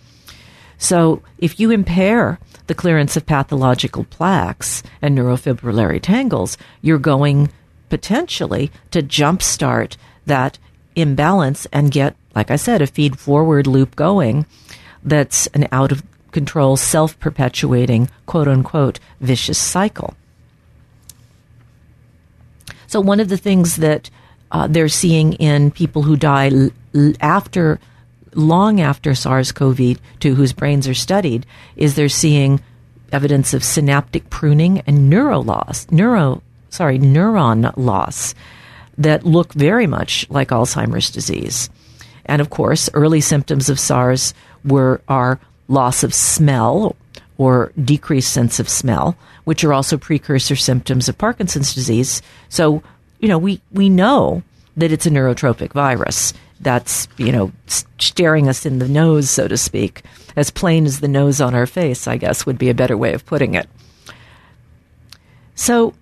So, 0.79 1.23
if 1.39 1.59
you 1.59 1.71
impair 1.71 2.39
the 2.67 2.75
clearance 2.75 3.17
of 3.17 3.27
pathological 3.27 4.05
plaques 4.05 4.83
and 5.01 5.17
neurofibrillary 5.17 6.03
tangles, 6.03 6.59
you're 6.83 6.99
going 6.99 7.51
potentially 7.89 8.71
to 8.91 9.03
jumpstart 9.03 9.97
that 10.27 10.59
imbalance 10.95 11.67
and 11.73 11.91
get, 11.91 12.15
like 12.35 12.51
I 12.51 12.57
said, 12.57 12.83
a 12.83 12.87
feed 12.87 13.19
forward 13.19 13.67
loop 13.67 13.97
going 13.97 14.47
that's 15.07 15.47
an 15.49 15.69
out 15.73 15.93
of 15.93 16.03
control, 16.33 16.77
self 16.77 17.19
perpetuating, 17.19 18.11
quote 18.27 18.49
unquote, 18.49 19.01
vicious 19.21 19.59
cycle. 19.59 20.15
So, 22.87 23.01
one 23.01 23.21
of 23.21 23.29
the 23.29 23.39
things 23.39 23.77
that 23.77 24.11
uh, 24.51 24.67
they're 24.67 24.89
seeing 24.89 25.33
in 25.35 25.71
people 25.71 26.03
who 26.03 26.17
die 26.17 26.51
l- 26.95 27.13
after, 27.21 27.81
long 28.35 28.81
after 28.81 29.15
SARS 29.15 29.53
CoV 29.53 29.99
2, 30.21 30.35
whose 30.35 30.53
brains 30.53 30.87
are 30.87 30.95
studied, 30.95 31.47
is 31.77 31.95
they're 31.95 32.09
seeing 32.09 32.61
evidence 33.13 33.55
of 33.55 33.65
synaptic 33.65 34.29
pruning 34.31 34.81
and 34.87 35.09
neuro 35.09 35.41
loss, 35.41 35.87
neuro, 35.91 36.43
sorry, 36.71 36.99
neuron 36.99 37.73
loss 37.77 38.35
that 38.99 39.25
look 39.25 39.53
very 39.53 39.87
much 39.87 40.29
like 40.31 40.49
Alzheimer's 40.49 41.11
disease. 41.11 41.71
And 42.27 42.41
of 42.41 42.51
course, 42.51 42.91
early 42.95 43.21
symptoms 43.21 43.69
of 43.69 43.81
SARS 43.81 44.35
were 44.65 45.01
are 45.09 45.41
loss 45.69 46.03
of 46.03 46.15
smell 46.15 46.95
or 47.39 47.73
decreased 47.83 48.33
sense 48.33 48.61
of 48.61 48.69
smell, 48.69 49.17
which 49.45 49.65
are 49.65 49.73
also 49.73 49.97
precursor 49.97 50.57
symptoms 50.57 51.09
of 51.09 51.19
Parkinson's 51.19 51.75
disease. 51.75 52.23
So, 52.49 52.83
you 53.21 53.29
know, 53.29 53.39
we, 53.39 53.61
we 53.73 53.89
know 53.89 54.43
that 54.77 54.93
it's 54.93 55.07
a 55.07 55.11
neurotropic 55.11 55.73
virus 55.73 56.33
that's, 56.61 57.09
you 57.19 57.33
know, 57.33 57.53
staring 57.99 58.49
us 58.49 58.65
in 58.65 58.79
the 58.79 58.89
nose, 58.89 59.29
so 59.29 59.49
to 59.49 59.57
speak, 59.57 60.03
as 60.37 60.51
plain 60.51 60.87
as 60.87 61.01
the 61.01 61.09
nose 61.09 61.41
on 61.41 61.55
our 61.55 61.67
face, 61.67 62.07
I 62.07 62.17
guess 62.17 62.47
would 62.47 62.59
be 62.59 62.71
a 62.71 62.75
better 62.75 62.97
way 62.97 63.13
of 63.13 63.27
putting 63.27 63.55
it. 63.55 63.69
So, 65.55 65.95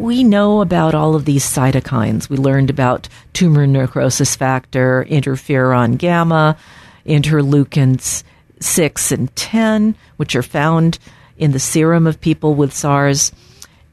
we 0.00 0.24
know 0.24 0.62
about 0.62 0.94
all 0.94 1.14
of 1.14 1.26
these 1.26 1.44
cytokines. 1.44 2.30
We 2.30 2.38
learned 2.38 2.70
about 2.70 3.06
tumor 3.34 3.66
necrosis 3.66 4.34
factor, 4.34 5.06
interferon 5.10 5.98
gamma, 5.98 6.56
interleukins 7.04 8.24
6 8.60 9.12
and 9.12 9.36
10, 9.36 9.94
which 10.16 10.34
are 10.34 10.42
found 10.42 10.98
in 11.36 11.52
the 11.52 11.58
serum 11.58 12.06
of 12.06 12.20
people 12.20 12.54
with 12.54 12.72
SARS. 12.72 13.30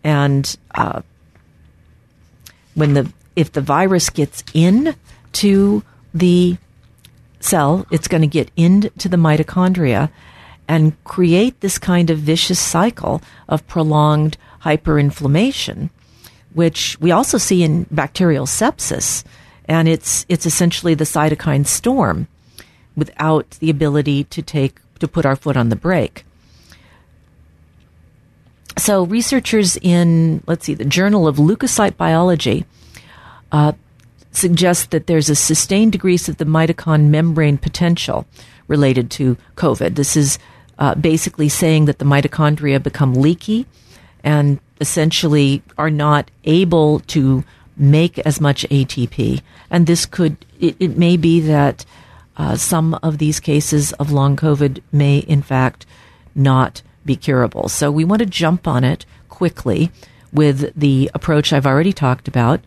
And 0.02 0.58
uh, 0.74 1.02
when 2.74 2.93
the 2.93 3.12
if 3.36 3.52
the 3.52 3.62
virus 3.62 4.10
gets 4.10 4.43
in 4.54 4.96
to 5.34 5.84
the 6.13 6.58
cell, 7.41 7.86
it's 7.91 8.08
going 8.08 8.22
to 8.22 8.28
get 8.28 8.50
into 8.56 9.10
the 9.10 9.17
mitochondria 9.17 10.10
and 10.70 11.02
create 11.04 11.60
this 11.60 11.78
kind 11.78 12.10
of 12.10 12.17
vicious 12.17 12.60
cycle 12.60 13.22
of 13.48 13.67
prolonged 13.67 14.38
hyperinflammation 14.63 15.89
which 16.53 16.99
we 16.99 17.12
also 17.12 17.38
see 17.38 17.63
in 17.63 17.86
bacterial 17.91 18.45
sepsis. 18.45 19.23
And 19.65 19.88
it's, 19.88 20.25
it's 20.29 20.45
essentially 20.45 20.93
the 20.93 21.03
cytokine 21.03 21.67
storm 21.67 22.27
without 22.95 23.49
the 23.60 23.69
ability 23.69 24.23
to 24.25 24.41
take, 24.41 24.79
to 24.99 25.07
put 25.07 25.25
our 25.25 25.36
foot 25.36 25.57
on 25.57 25.69
the 25.69 25.75
brake. 25.75 26.25
So 28.77 29.05
researchers 29.05 29.77
in, 29.77 30.43
let's 30.47 30.65
see, 30.65 30.73
the 30.73 30.86
Journal 30.86 31.27
of 31.27 31.38
Leukocyte 31.38 31.97
Biology 31.97 32.65
uh, 33.51 33.73
suggest 34.31 34.91
that 34.91 35.07
there's 35.07 35.29
a 35.29 35.36
sustained 35.36 35.93
decrease 35.93 36.29
of 36.29 36.38
the 36.38 36.45
mitochondrial 36.45 37.10
membrane 37.10 37.57
potential 37.57 38.25
related 38.67 39.10
to 39.12 39.38
COVID. 39.55 39.95
This 39.95 40.15
is 40.15 40.38
uh, 40.77 40.93
basically 40.95 41.49
saying 41.49 41.86
that 41.86 41.97
the 41.99 42.05
mitochondria 42.05 42.81
become 42.81 43.15
leaky 43.15 43.65
and 44.27 44.59
essentially 44.81 45.63
are 45.77 45.89
not 45.89 46.29
able 46.43 46.99
to 46.99 47.45
make 47.77 48.19
as 48.19 48.41
much 48.41 48.67
ATP. 48.67 49.41
And 49.69 49.87
this 49.87 50.05
could, 50.05 50.45
it, 50.59 50.75
it 50.81 50.97
may 50.97 51.15
be 51.15 51.39
that 51.39 51.85
uh, 52.35 52.57
some 52.57 52.93
of 52.95 53.19
these 53.19 53.39
cases 53.39 53.93
of 53.93 54.11
long 54.11 54.35
COVID 54.35 54.81
may, 54.91 55.19
in 55.19 55.41
fact, 55.41 55.85
not 56.35 56.81
be 57.05 57.15
curable. 57.15 57.69
So 57.69 57.89
we 57.89 58.03
want 58.03 58.19
to 58.19 58.25
jump 58.25 58.67
on 58.67 58.83
it 58.83 59.05
quickly 59.29 59.91
with 60.33 60.73
the 60.75 61.09
approach 61.13 61.53
I've 61.53 61.65
already 61.65 61.93
talked 61.93 62.27
about. 62.27 62.59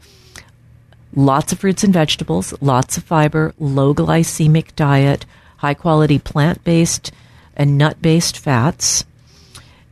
Lots 1.14 1.52
of 1.52 1.58
fruits 1.58 1.84
and 1.84 1.92
vegetables, 1.92 2.54
lots 2.62 2.96
of 2.96 3.04
fiber, 3.04 3.52
low 3.58 3.92
glycemic 3.94 4.74
diet, 4.76 5.26
high 5.58 5.74
quality 5.74 6.18
plant 6.18 6.64
based 6.64 7.12
and 7.54 7.76
nut 7.76 8.00
based 8.00 8.38
fats. 8.38 9.04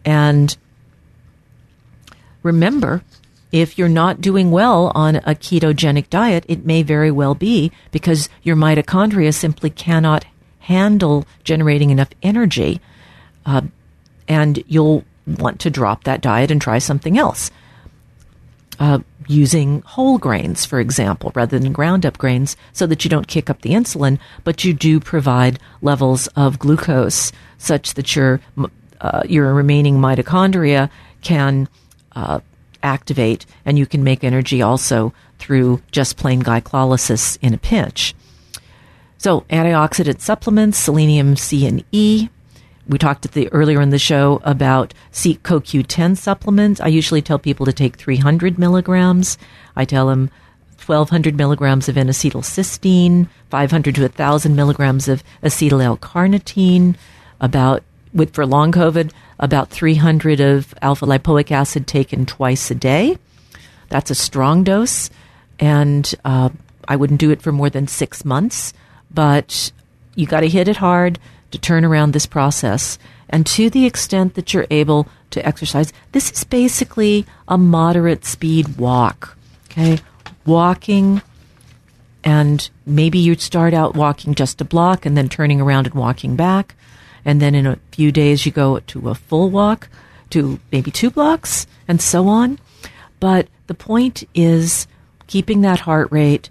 And 0.02 0.56
remember, 2.42 3.02
if 3.52 3.78
you're 3.78 3.88
not 3.88 4.20
doing 4.20 4.50
well 4.50 4.92
on 4.94 5.16
a 5.16 5.34
ketogenic 5.34 6.10
diet, 6.10 6.44
it 6.48 6.66
may 6.66 6.82
very 6.82 7.10
well 7.10 7.34
be 7.34 7.72
because 7.90 8.28
your 8.42 8.56
mitochondria 8.56 9.32
simply 9.32 9.70
cannot 9.70 10.26
handle 10.60 11.24
generating 11.44 11.90
enough 11.90 12.10
energy. 12.22 12.80
Uh, 13.46 13.62
and 14.28 14.62
you'll 14.66 15.04
want 15.26 15.60
to 15.60 15.70
drop 15.70 16.04
that 16.04 16.20
diet 16.20 16.50
and 16.50 16.60
try 16.60 16.78
something 16.78 17.18
else. 17.18 17.50
Uh, 18.78 19.00
using 19.26 19.82
whole 19.82 20.18
grains, 20.18 20.64
for 20.64 20.78
example, 20.78 21.32
rather 21.34 21.58
than 21.58 21.72
ground 21.72 22.06
up 22.06 22.16
grains, 22.16 22.56
so 22.72 22.86
that 22.86 23.04
you 23.04 23.10
don't 23.10 23.26
kick 23.26 23.50
up 23.50 23.62
the 23.62 23.70
insulin, 23.70 24.18
but 24.44 24.64
you 24.64 24.72
do 24.72 25.00
provide 25.00 25.58
levels 25.82 26.28
of 26.28 26.58
glucose 26.58 27.32
such 27.58 27.94
that 27.94 28.14
your 28.14 28.40
uh, 29.00 29.22
your 29.26 29.52
remaining 29.52 29.96
mitochondria 29.96 30.90
can 31.22 31.68
uh, 32.18 32.40
activate, 32.82 33.46
and 33.64 33.78
you 33.78 33.86
can 33.86 34.02
make 34.02 34.24
energy 34.24 34.60
also 34.60 35.12
through 35.38 35.80
just 35.92 36.16
plain 36.16 36.42
glycolysis 36.42 37.38
in 37.40 37.54
a 37.54 37.58
pinch. 37.58 38.14
So, 39.18 39.42
antioxidant 39.50 40.20
supplements, 40.20 40.78
selenium 40.78 41.36
C 41.36 41.66
and 41.66 41.84
E. 41.92 42.28
We 42.88 42.98
talked 42.98 43.26
at 43.26 43.32
the 43.32 43.52
earlier 43.52 43.80
in 43.80 43.90
the 43.90 43.98
show 43.98 44.40
about 44.44 44.94
seek 45.12 45.42
CoQ10 45.42 46.16
supplements. 46.16 46.80
I 46.80 46.88
usually 46.88 47.22
tell 47.22 47.38
people 47.38 47.66
to 47.66 47.72
take 47.72 47.96
300 47.96 48.58
milligrams. 48.58 49.36
I 49.76 49.84
tell 49.84 50.06
them 50.06 50.30
1200 50.84 51.36
milligrams 51.36 51.88
of 51.88 51.98
N-acetylcysteine, 51.98 53.28
500 53.50 53.94
to 53.96 54.02
1000 54.02 54.56
milligrams 54.56 55.06
of 55.06 55.22
acetyl 55.42 55.84
L-carnitine, 55.84 56.96
about 57.40 57.82
with 58.14 58.32
for 58.32 58.46
long 58.46 58.72
COVID, 58.72 59.12
about 59.38 59.70
300 59.70 60.40
of 60.40 60.74
alpha 60.82 61.06
lipoic 61.06 61.50
acid 61.50 61.86
taken 61.86 62.26
twice 62.26 62.70
a 62.70 62.74
day. 62.74 63.18
That's 63.88 64.10
a 64.10 64.14
strong 64.14 64.64
dose, 64.64 65.10
and 65.58 66.12
uh, 66.24 66.50
I 66.86 66.96
wouldn't 66.96 67.20
do 67.20 67.30
it 67.30 67.42
for 67.42 67.52
more 67.52 67.70
than 67.70 67.86
six 67.86 68.24
months. 68.24 68.72
But 69.10 69.72
you 70.14 70.26
got 70.26 70.40
to 70.40 70.48
hit 70.48 70.68
it 70.68 70.76
hard 70.76 71.18
to 71.52 71.58
turn 71.58 71.84
around 71.84 72.12
this 72.12 72.26
process. 72.26 72.98
And 73.30 73.46
to 73.46 73.70
the 73.70 73.86
extent 73.86 74.34
that 74.34 74.52
you're 74.52 74.66
able 74.70 75.06
to 75.30 75.46
exercise, 75.46 75.92
this 76.12 76.30
is 76.30 76.44
basically 76.44 77.26
a 77.46 77.56
moderate 77.56 78.24
speed 78.24 78.76
walk. 78.76 79.36
Okay, 79.70 80.00
walking 80.44 81.22
and 82.24 82.68
maybe 82.84 83.18
you'd 83.18 83.40
start 83.40 83.72
out 83.72 83.94
walking 83.94 84.34
just 84.34 84.60
a 84.60 84.64
block 84.64 85.06
and 85.06 85.16
then 85.16 85.28
turning 85.28 85.60
around 85.60 85.86
and 85.86 85.94
walking 85.94 86.36
back 86.36 86.74
and 87.24 87.40
then 87.40 87.54
in 87.54 87.66
a 87.66 87.78
few 87.92 88.12
days 88.12 88.46
you 88.46 88.52
go 88.52 88.78
to 88.80 89.08
a 89.08 89.14
full 89.14 89.50
walk 89.50 89.88
to 90.30 90.60
maybe 90.72 90.90
two 90.90 91.10
blocks 91.10 91.66
and 91.86 92.00
so 92.00 92.28
on. 92.28 92.58
But 93.20 93.48
the 93.66 93.74
point 93.74 94.24
is 94.34 94.86
keeping 95.26 95.60
that 95.62 95.80
heart 95.80 96.10
rate 96.10 96.50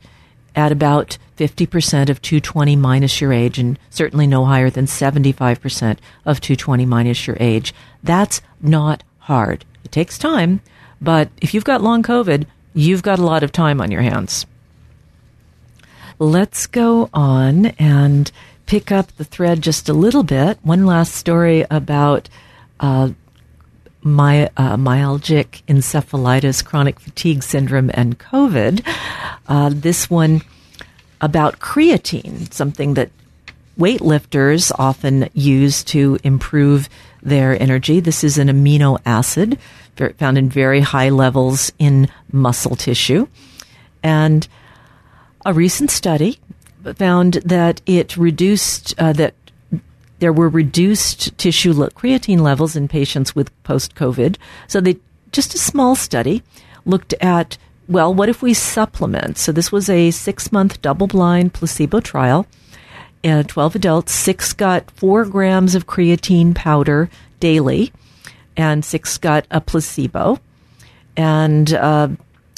at 0.56 0.71
about 0.71 1.17
50% 1.38 2.10
of 2.10 2.21
220 2.21 2.75
minus 2.75 3.21
your 3.21 3.32
age 3.32 3.60
and 3.60 3.77
certainly 3.89 4.25
no 4.25 4.45
higher 4.45 4.69
than 4.69 4.86
75% 4.86 5.99
of 6.25 6.41
220 6.41 6.86
minus 6.86 7.27
your 7.27 7.38
age. 7.39 7.73
That's 8.03 8.41
not 8.60 9.03
hard. 9.19 9.65
It 9.84 9.91
takes 9.91 10.17
time, 10.17 10.62
but 10.99 11.30
if 11.41 11.53
you've 11.53 11.63
got 11.63 11.82
long 11.82 12.01
COVID, 12.01 12.45
you've 12.73 13.03
got 13.03 13.19
a 13.19 13.23
lot 13.23 13.43
of 13.43 13.51
time 13.51 13.80
on 13.80 13.91
your 13.91 14.01
hands. 14.01 14.45
Let's 16.19 16.65
go 16.65 17.10
on 17.13 17.67
and 17.77 18.32
pick 18.67 18.91
up 18.91 19.12
the 19.13 19.23
thread 19.23 19.62
just 19.62 19.89
a 19.89 19.93
little 19.93 20.23
bit. 20.23 20.60
One 20.62 20.86
last 20.86 21.15
story 21.15 21.65
about 21.71 22.30
uh, 22.80 23.12
my, 24.01 24.47
uh, 24.58 24.75
myalgic 24.75 25.63
encephalitis, 25.67 26.63
chronic 26.63 26.99
fatigue 26.99 27.41
syndrome, 27.41 27.89
and 27.93 28.19
COVID. 28.19 28.86
Uh, 29.47 29.71
this 29.73 30.10
one 30.10 30.41
about 31.19 31.60
creatine, 31.60 32.53
something 32.53 32.93
that 32.93 33.10
weightlifters 33.80 34.71
often 34.77 35.30
use 35.34 35.84
to 35.86 36.19
improve 36.23 36.89
their 37.23 37.60
energy. 37.60 37.99
This 37.99 38.23
is 38.23 38.38
an 38.38 38.49
amino 38.49 38.99
acid 39.06 39.58
found 40.17 40.38
in 40.38 40.49
very 40.49 40.82
high 40.82 41.10
levels 41.10 41.71
in 41.80 42.08
muscle 42.32 42.75
tissue. 42.75 43.27
And 44.03 44.47
a 45.45 45.53
recent 45.53 45.89
study 45.89 46.39
found 46.95 47.36
that 47.45 47.82
it 47.86 48.17
reduced 48.17 48.93
uh, 48.97 49.13
that 49.13 49.34
there 50.19 50.34
were 50.34 50.50
reduced 50.50 51.38
tissue 51.38 51.73
creatine 51.73 52.39
levels 52.39 52.76
in 52.76 52.88
patients 52.88 53.36
with 53.36 53.52
post 53.63 53.95
COVID. 53.95 54.38
So 54.67 54.82
they 54.82 54.97
just 55.32 55.54
a 55.54 55.60
small 55.60 55.95
study 55.95 56.43
looked 56.86 57.13
at 57.21 57.58
well, 57.89 58.13
what 58.13 58.28
if 58.28 58.41
we 58.41 58.54
supplement? 58.54 59.38
So 59.38 59.54
this 59.54 59.71
was 59.71 59.89
a 59.89 60.12
six 60.12 60.52
month 60.52 60.82
double 60.82 61.08
blind 61.08 61.54
placebo 61.54 62.02
trial. 62.02 62.45
Uh, 63.23 63.43
12 63.43 63.76
adults, 63.76 64.13
six 64.13 64.54
got 64.54 64.91
four 64.91 65.26
grams 65.26 65.73
of 65.73 65.88
creatine 65.88 66.54
powder 66.54 67.10
daily, 67.39 67.91
and 68.56 68.86
six 68.86 69.17
got 69.17 69.45
a 69.52 69.60
placebo. 69.60 70.39
And 71.15 71.73
uh, 71.73 72.10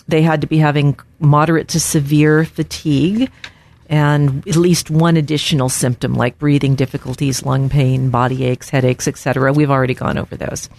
they 0.08 0.22
had 0.22 0.42
to 0.42 0.48
be 0.48 0.58
having 0.58 1.00
moderate 1.20 1.70
to 1.70 1.80
severe 1.80 2.44
fatigue 2.44 3.32
and 3.90 4.48
at 4.48 4.56
least 4.56 4.92
one 4.92 5.18
additional 5.18 5.68
symptom 5.68 6.14
like 6.14 6.38
breathing 6.38 6.76
difficulties, 6.76 7.44
lung 7.44 7.70
pain, 7.70 8.12
body 8.12 8.46
aches, 8.46 8.70
headaches, 8.70 9.08
etc. 9.08 9.52
We've 9.52 9.72
already 9.72 9.96
gone 9.96 10.20
over 10.20 10.38
those. 10.38 10.70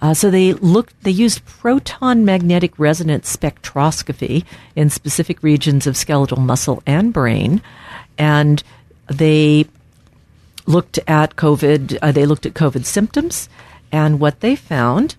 Uh, 0.00 0.14
so 0.14 0.30
they 0.30 0.54
looked, 0.54 0.98
they 1.02 1.10
used 1.10 1.44
proton 1.44 2.24
magnetic 2.24 2.78
resonance 2.78 3.34
spectroscopy 3.34 4.44
in 4.74 4.90
specific 4.90 5.42
regions 5.42 5.86
of 5.86 5.96
skeletal 5.96 6.38
muscle 6.38 6.82
and 6.86 7.12
brain, 7.12 7.62
and 8.18 8.62
they 9.08 9.66
looked 10.66 10.98
at 11.06 11.36
COVID. 11.36 11.98
Uh, 12.00 12.12
they 12.12 12.26
looked 12.26 12.46
at 12.46 12.54
COVID 12.54 12.84
symptoms, 12.86 13.48
and 13.92 14.20
what 14.20 14.40
they 14.40 14.56
found. 14.56 15.16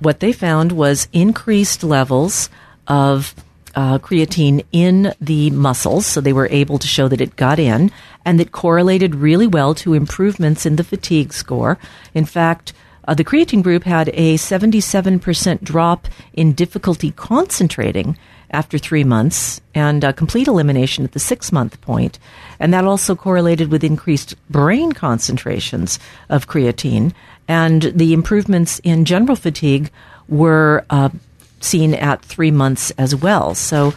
What 0.00 0.20
they 0.20 0.32
found 0.32 0.72
was 0.72 1.08
increased 1.12 1.84
levels 1.84 2.48
of 2.90 3.34
uh, 3.74 3.98
creatine 3.98 4.64
in 4.72 5.14
the 5.20 5.50
muscles, 5.50 6.04
so 6.04 6.20
they 6.20 6.32
were 6.32 6.48
able 6.50 6.78
to 6.78 6.88
show 6.88 7.08
that 7.08 7.20
it 7.20 7.36
got 7.36 7.58
in, 7.58 7.90
and 8.24 8.38
that 8.38 8.52
correlated 8.52 9.14
really 9.14 9.46
well 9.46 9.74
to 9.76 9.94
improvements 9.94 10.66
in 10.66 10.76
the 10.76 10.84
fatigue 10.84 11.32
score. 11.32 11.78
In 12.12 12.24
fact, 12.24 12.72
uh, 13.06 13.14
the 13.14 13.24
creatine 13.24 13.62
group 13.62 13.84
had 13.84 14.08
a 14.10 14.34
77% 14.34 15.62
drop 15.62 16.08
in 16.32 16.52
difficulty 16.52 17.12
concentrating 17.12 18.18
after 18.50 18.76
three 18.76 19.04
months 19.04 19.60
and 19.74 20.02
a 20.02 20.12
complete 20.12 20.48
elimination 20.48 21.04
at 21.04 21.12
the 21.12 21.20
six 21.20 21.52
month 21.52 21.80
point. 21.80 22.18
And 22.58 22.74
that 22.74 22.84
also 22.84 23.14
correlated 23.14 23.70
with 23.70 23.84
increased 23.84 24.34
brain 24.50 24.92
concentrations 24.92 26.00
of 26.28 26.48
creatine. 26.48 27.12
And 27.46 27.82
the 27.82 28.12
improvements 28.12 28.80
in 28.80 29.04
general 29.04 29.36
fatigue 29.36 29.90
were 30.28 30.84
uh, 30.90 31.10
seen 31.60 31.94
at 31.94 32.22
three 32.22 32.50
months 32.50 32.90
as 32.92 33.14
well. 33.14 33.54
So, 33.54 33.94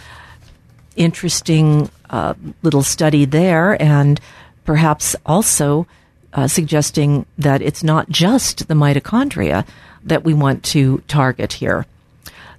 interesting 0.95 1.89
uh, 2.09 2.35
little 2.61 2.83
study 2.83 3.25
there, 3.25 3.81
and 3.81 4.19
perhaps 4.65 5.15
also 5.25 5.87
uh, 6.33 6.47
suggesting 6.47 7.25
that 7.37 7.61
it's 7.61 7.83
not 7.83 8.09
just 8.09 8.67
the 8.67 8.73
mitochondria 8.73 9.65
that 10.03 10.23
we 10.23 10.33
want 10.33 10.63
to 10.63 10.99
target 11.07 11.53
here. 11.53 11.85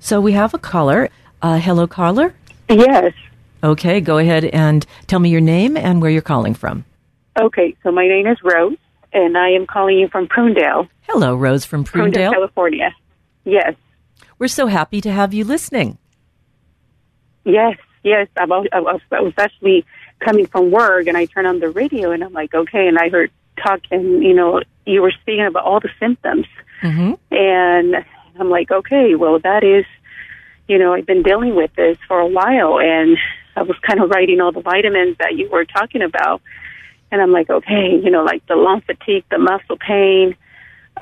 So, 0.00 0.20
we 0.20 0.32
have 0.32 0.54
a 0.54 0.58
caller. 0.58 1.08
Uh, 1.42 1.58
hello, 1.58 1.86
caller. 1.86 2.34
Yes. 2.68 3.12
Okay, 3.62 4.00
go 4.00 4.18
ahead 4.18 4.44
and 4.44 4.84
tell 5.06 5.18
me 5.18 5.30
your 5.30 5.40
name 5.40 5.76
and 5.76 6.02
where 6.02 6.10
you're 6.10 6.22
calling 6.22 6.54
from. 6.54 6.84
Okay, 7.40 7.74
so 7.82 7.90
my 7.90 8.06
name 8.06 8.26
is 8.26 8.36
Rose, 8.42 8.76
and 9.12 9.36
I 9.36 9.50
am 9.50 9.66
calling 9.66 9.98
you 9.98 10.08
from 10.08 10.28
Prunedale. 10.28 10.88
Hello, 11.08 11.34
Rose 11.34 11.64
from 11.64 11.84
Prunedale, 11.84 12.12
Prunedale 12.12 12.32
California. 12.32 12.94
Yes. 13.44 13.74
We're 14.38 14.48
so 14.48 14.66
happy 14.66 15.00
to 15.00 15.12
have 15.12 15.32
you 15.34 15.44
listening. 15.44 15.98
Yes, 17.44 17.76
yes. 18.02 18.28
I 18.36 18.44
was, 18.46 18.66
I 18.72 19.20
was 19.20 19.34
actually 19.38 19.84
coming 20.20 20.46
from 20.46 20.70
work 20.70 21.06
and 21.06 21.16
I 21.16 21.26
turned 21.26 21.46
on 21.46 21.60
the 21.60 21.70
radio 21.70 22.10
and 22.10 22.24
I'm 22.24 22.32
like, 22.32 22.54
okay. 22.54 22.88
And 22.88 22.98
I 22.98 23.08
heard 23.08 23.30
talking, 23.62 24.22
you 24.22 24.34
know, 24.34 24.62
you 24.86 25.02
were 25.02 25.12
speaking 25.12 25.46
about 25.46 25.64
all 25.64 25.80
the 25.80 25.90
symptoms. 26.00 26.46
Mm-hmm. 26.82 27.14
And 27.34 28.04
I'm 28.38 28.50
like, 28.50 28.70
okay, 28.70 29.14
well, 29.14 29.38
that 29.40 29.62
is, 29.62 29.84
you 30.68 30.78
know, 30.78 30.94
I've 30.94 31.06
been 31.06 31.22
dealing 31.22 31.54
with 31.54 31.74
this 31.74 31.98
for 32.08 32.18
a 32.18 32.26
while 32.26 32.78
and 32.80 33.16
I 33.56 33.62
was 33.62 33.76
kind 33.86 34.02
of 34.02 34.10
writing 34.10 34.40
all 34.40 34.52
the 34.52 34.60
vitamins 34.60 35.16
that 35.18 35.36
you 35.36 35.48
were 35.48 35.64
talking 35.64 36.02
about. 36.02 36.42
And 37.10 37.22
I'm 37.22 37.30
like, 37.30 37.48
okay, 37.48 38.00
you 38.02 38.10
know, 38.10 38.24
like 38.24 38.44
the 38.46 38.56
lung 38.56 38.80
fatigue, 38.80 39.24
the 39.30 39.38
muscle 39.38 39.76
pain, 39.76 40.36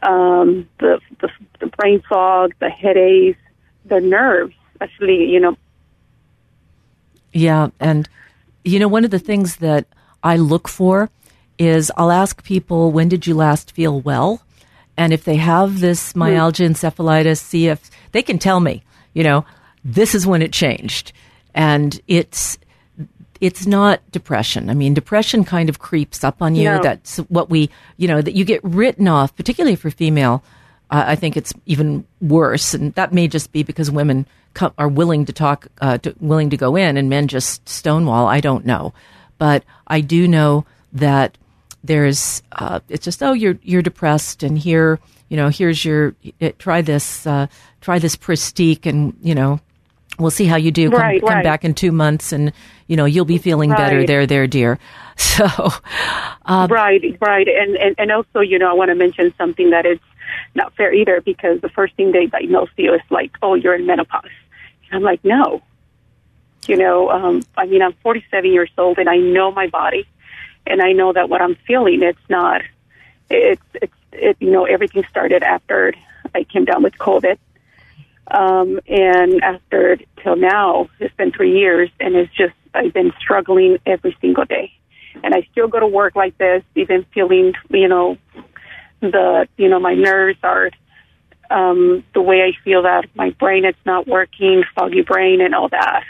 um, 0.02 0.68
the, 0.78 1.00
the 1.20 1.28
the 1.60 1.66
brain 1.66 2.02
fog, 2.08 2.52
the 2.58 2.70
headaches, 2.70 3.38
the 3.84 4.00
nerves. 4.00 4.54
Actually, 4.80 5.30
you 5.30 5.40
know. 5.40 5.56
Yeah, 7.32 7.68
and 7.78 8.08
you 8.64 8.78
know 8.78 8.88
one 8.88 9.04
of 9.04 9.10
the 9.10 9.18
things 9.18 9.56
that 9.56 9.86
I 10.22 10.36
look 10.36 10.68
for 10.68 11.10
is 11.58 11.92
I'll 11.96 12.10
ask 12.10 12.42
people 12.42 12.90
when 12.90 13.08
did 13.08 13.26
you 13.26 13.34
last 13.34 13.72
feel 13.72 14.00
well, 14.00 14.42
and 14.96 15.12
if 15.12 15.24
they 15.24 15.36
have 15.36 15.80
this 15.80 16.16
myalgia, 16.16 16.64
encephalitis, 16.64 17.38
see 17.38 17.68
if 17.68 17.90
they 18.12 18.22
can 18.22 18.38
tell 18.38 18.60
me. 18.60 18.82
You 19.14 19.24
know, 19.24 19.44
this 19.84 20.14
is 20.14 20.26
when 20.26 20.42
it 20.42 20.52
changed, 20.52 21.12
and 21.54 22.00
it's 22.08 22.58
it's 23.42 23.66
not 23.66 24.00
depression. 24.12 24.70
I 24.70 24.74
mean, 24.74 24.94
depression 24.94 25.44
kind 25.44 25.68
of 25.68 25.80
creeps 25.80 26.22
up 26.22 26.40
on 26.40 26.54
you. 26.54 26.64
No. 26.64 26.80
That's 26.80 27.16
what 27.28 27.50
we, 27.50 27.70
you 27.96 28.06
know, 28.06 28.22
that 28.22 28.34
you 28.34 28.44
get 28.44 28.62
written 28.62 29.08
off, 29.08 29.34
particularly 29.34 29.74
for 29.74 29.90
female. 29.90 30.44
Uh, 30.90 31.02
I 31.08 31.16
think 31.16 31.36
it's 31.36 31.52
even 31.66 32.06
worse, 32.20 32.72
and 32.72 32.94
that 32.94 33.12
may 33.12 33.26
just 33.26 33.50
be 33.50 33.64
because 33.64 33.90
women 33.90 34.26
co- 34.54 34.72
are 34.78 34.88
willing 34.88 35.24
to 35.24 35.32
talk, 35.32 35.66
uh, 35.80 35.98
to, 35.98 36.14
willing 36.20 36.50
to 36.50 36.56
go 36.56 36.76
in, 36.76 36.96
and 36.96 37.10
men 37.10 37.26
just 37.26 37.68
stonewall. 37.68 38.28
I 38.28 38.40
don't 38.40 38.64
know, 38.64 38.94
but 39.38 39.64
I 39.88 40.02
do 40.02 40.28
know 40.28 40.64
that 40.92 41.36
there's. 41.82 42.42
Uh, 42.52 42.78
it's 42.88 43.04
just 43.04 43.22
oh, 43.24 43.32
you're 43.32 43.58
you're 43.62 43.82
depressed, 43.82 44.44
and 44.44 44.56
here, 44.56 45.00
you 45.30 45.36
know, 45.36 45.48
here's 45.48 45.84
your 45.84 46.14
it, 46.38 46.60
try 46.60 46.80
this, 46.80 47.26
uh, 47.26 47.48
try 47.80 47.98
this 47.98 48.14
Pristiq, 48.14 48.86
and 48.86 49.16
you 49.20 49.34
know, 49.34 49.58
we'll 50.18 50.30
see 50.30 50.44
how 50.44 50.56
you 50.56 50.70
do. 50.70 50.90
Come, 50.90 51.00
Right, 51.00 51.20
come 51.20 51.30
right. 51.30 51.44
back 51.44 51.64
in 51.64 51.74
two 51.74 51.90
months, 51.90 52.32
and 52.32 52.52
you 52.92 52.96
know, 52.96 53.06
you'll 53.06 53.24
be 53.24 53.38
feeling 53.38 53.70
better. 53.70 54.04
There, 54.06 54.26
there, 54.26 54.46
dear. 54.46 54.78
So, 55.16 55.44
uh, 56.46 56.66
right, 56.70 57.16
right, 57.20 57.46
and, 57.46 57.76
and 57.76 57.94
and 57.98 58.10
also, 58.10 58.40
you 58.40 58.58
know, 58.58 58.68
I 58.68 58.72
want 58.72 58.88
to 58.88 58.94
mention 58.94 59.32
something 59.36 59.70
that 59.70 59.84
is 59.84 59.98
not 60.54 60.74
fair 60.74 60.92
either 60.92 61.20
because 61.20 61.60
the 61.60 61.68
first 61.68 61.94
thing 61.96 62.12
they 62.12 62.26
diagnose 62.26 62.70
you 62.76 62.94
is 62.94 63.02
like, 63.10 63.30
oh, 63.42 63.54
you're 63.54 63.74
in 63.74 63.86
menopause. 63.86 64.30
And 64.90 64.96
I'm 64.96 65.02
like, 65.02 65.22
no. 65.22 65.62
You 66.66 66.76
know, 66.76 67.10
um, 67.10 67.42
I 67.56 67.66
mean, 67.66 67.82
I'm 67.82 67.92
47 68.02 68.52
years 68.52 68.70
old 68.78 68.98
and 68.98 69.08
I 69.08 69.18
know 69.18 69.52
my 69.52 69.68
body, 69.68 70.08
and 70.66 70.80
I 70.80 70.92
know 70.92 71.12
that 71.12 71.28
what 71.28 71.42
I'm 71.42 71.56
feeling, 71.66 72.02
it's 72.02 72.28
not. 72.28 72.62
It's 73.30 73.62
it's 73.74 73.94
it, 74.12 74.36
you 74.40 74.50
know, 74.50 74.64
everything 74.64 75.04
started 75.10 75.42
after 75.42 75.94
I 76.34 76.44
came 76.44 76.64
down 76.64 76.82
with 76.82 76.96
COVID. 76.96 77.38
Um, 78.28 78.80
and 78.88 79.42
after 79.42 79.98
till 80.22 80.36
now, 80.36 80.88
it's 81.00 81.14
been 81.16 81.32
three 81.32 81.58
years, 81.58 81.90
and 82.00 82.14
it's 82.14 82.32
just 82.34 82.54
I've 82.74 82.92
been 82.92 83.12
struggling 83.20 83.78
every 83.84 84.16
single 84.20 84.44
day, 84.44 84.72
and 85.22 85.34
I 85.34 85.46
still 85.52 85.68
go 85.68 85.80
to 85.80 85.86
work 85.86 86.14
like 86.14 86.38
this, 86.38 86.62
even 86.74 87.04
feeling, 87.12 87.52
you 87.70 87.88
know, 87.88 88.16
the 89.00 89.48
you 89.56 89.68
know 89.68 89.80
my 89.80 89.94
nerves 89.94 90.38
are 90.42 90.70
um, 91.50 92.04
the 92.14 92.22
way 92.22 92.42
I 92.42 92.52
feel 92.64 92.82
that 92.82 93.06
my 93.14 93.30
brain 93.30 93.64
it's 93.64 93.78
not 93.84 94.06
working, 94.06 94.64
foggy 94.74 95.02
brain, 95.02 95.40
and 95.40 95.54
all 95.54 95.68
that. 95.68 96.04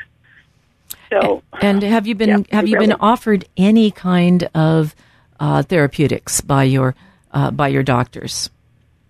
So, 1.11 1.43
and 1.61 1.83
have 1.83 2.07
you 2.07 2.15
been 2.15 2.29
Yeah, 2.29 2.57
have 2.57 2.69
you 2.69 2.79
been 2.79 2.93
offered 2.93 3.47
any 3.57 3.91
kind 3.91 4.49
of 4.55 4.95
uh, 5.41 5.63
therapeutics 5.63 6.41
by 6.41 6.65
your 6.65 6.95
uh, 7.33 7.51
by 7.51 7.69
your 7.69 7.83
doctors? 7.83 8.51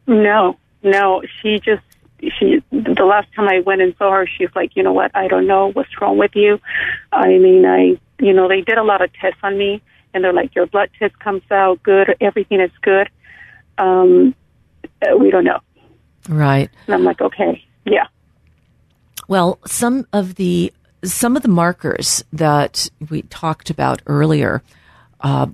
No, 0.07 0.57
no. 0.83 1.23
She 1.41 1.61
just 1.61 1.83
she. 2.39 2.63
The 2.71 3.05
last 3.05 3.29
time 3.35 3.49
I 3.49 3.61
went 3.61 3.83
and 3.83 3.95
saw 3.99 4.13
her, 4.13 4.27
she's 4.27 4.49
like, 4.55 4.77
you 4.77 4.83
know 4.83 4.93
what? 4.93 5.11
I 5.15 5.29
don't 5.29 5.47
know 5.47 5.71
what's 5.73 6.01
wrong 6.01 6.19
with 6.19 6.33
you. 6.35 6.59
I 7.13 7.29
mean, 7.29 7.65
I 7.67 7.99
you 8.19 8.33
know 8.33 8.49
they 8.49 8.61
did 8.61 8.79
a 8.79 8.83
lot 8.85 9.03
of 9.03 9.13
tests 9.15 9.41
on 9.43 9.59
me, 9.59 9.83
and 10.15 10.23
they're 10.23 10.33
like, 10.33 10.55
your 10.55 10.67
blood 10.67 10.91
test 10.99 11.19
comes 11.19 11.43
out 11.51 11.83
good, 11.83 12.17
everything 12.21 12.61
is 12.61 12.71
good. 12.83 13.09
Um, 13.79 14.35
uh, 15.03 15.17
we 15.17 15.31
don't 15.31 15.45
know. 15.45 15.61
Right. 16.29 16.71
And 16.87 16.95
I'm 16.95 17.05
like, 17.05 17.21
okay, 17.21 17.65
yeah, 17.85 18.07
Well, 19.29 19.59
some 19.67 20.07
of 20.13 20.37
the 20.37 20.73
some 21.05 21.37
of 21.37 21.43
the 21.43 21.49
markers 21.49 22.23
that 22.33 22.89
we 23.11 23.23
talked 23.23 23.71
about 23.71 24.03
earlier 24.07 24.63
uh, 25.21 25.49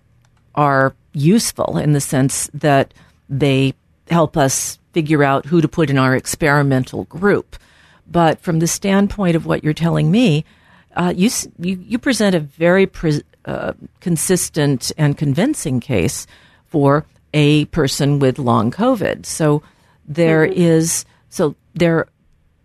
are 0.55 0.95
useful 1.13 1.79
in 1.79 1.93
the 1.93 2.01
sense 2.01 2.51
that 2.53 2.93
they 3.29 3.75
help 4.11 4.37
us 4.37 4.78
figure 4.93 5.23
out 5.23 5.47
who 5.47 5.61
to 5.61 5.69
put 5.69 5.91
in 5.91 5.99
our 5.99 6.15
experimental 6.15 7.05
group. 7.05 7.57
But 8.11 8.41
from 8.41 8.59
the 8.59 8.67
standpoint 8.67 9.37
of 9.37 9.47
what 9.47 9.63
you're 9.63 9.75
telling 9.75 10.11
me, 10.11 10.45
uh, 10.97 11.13
you, 11.15 11.31
you 11.59 11.79
you 11.87 11.99
present 11.99 12.35
a 12.35 12.41
very 12.41 12.87
pre- 12.87 13.23
uh, 13.45 13.75
consistent 14.01 14.91
and 14.97 15.17
convincing 15.17 15.81
case 15.81 16.27
for 16.67 17.05
a 17.35 17.67
person 17.67 18.19
with 18.19 18.39
long 18.39 18.71
COVID. 18.71 19.27
So 19.27 19.63
there 20.07 20.45
is 20.45 21.05
so 21.29 21.55
there 21.75 22.07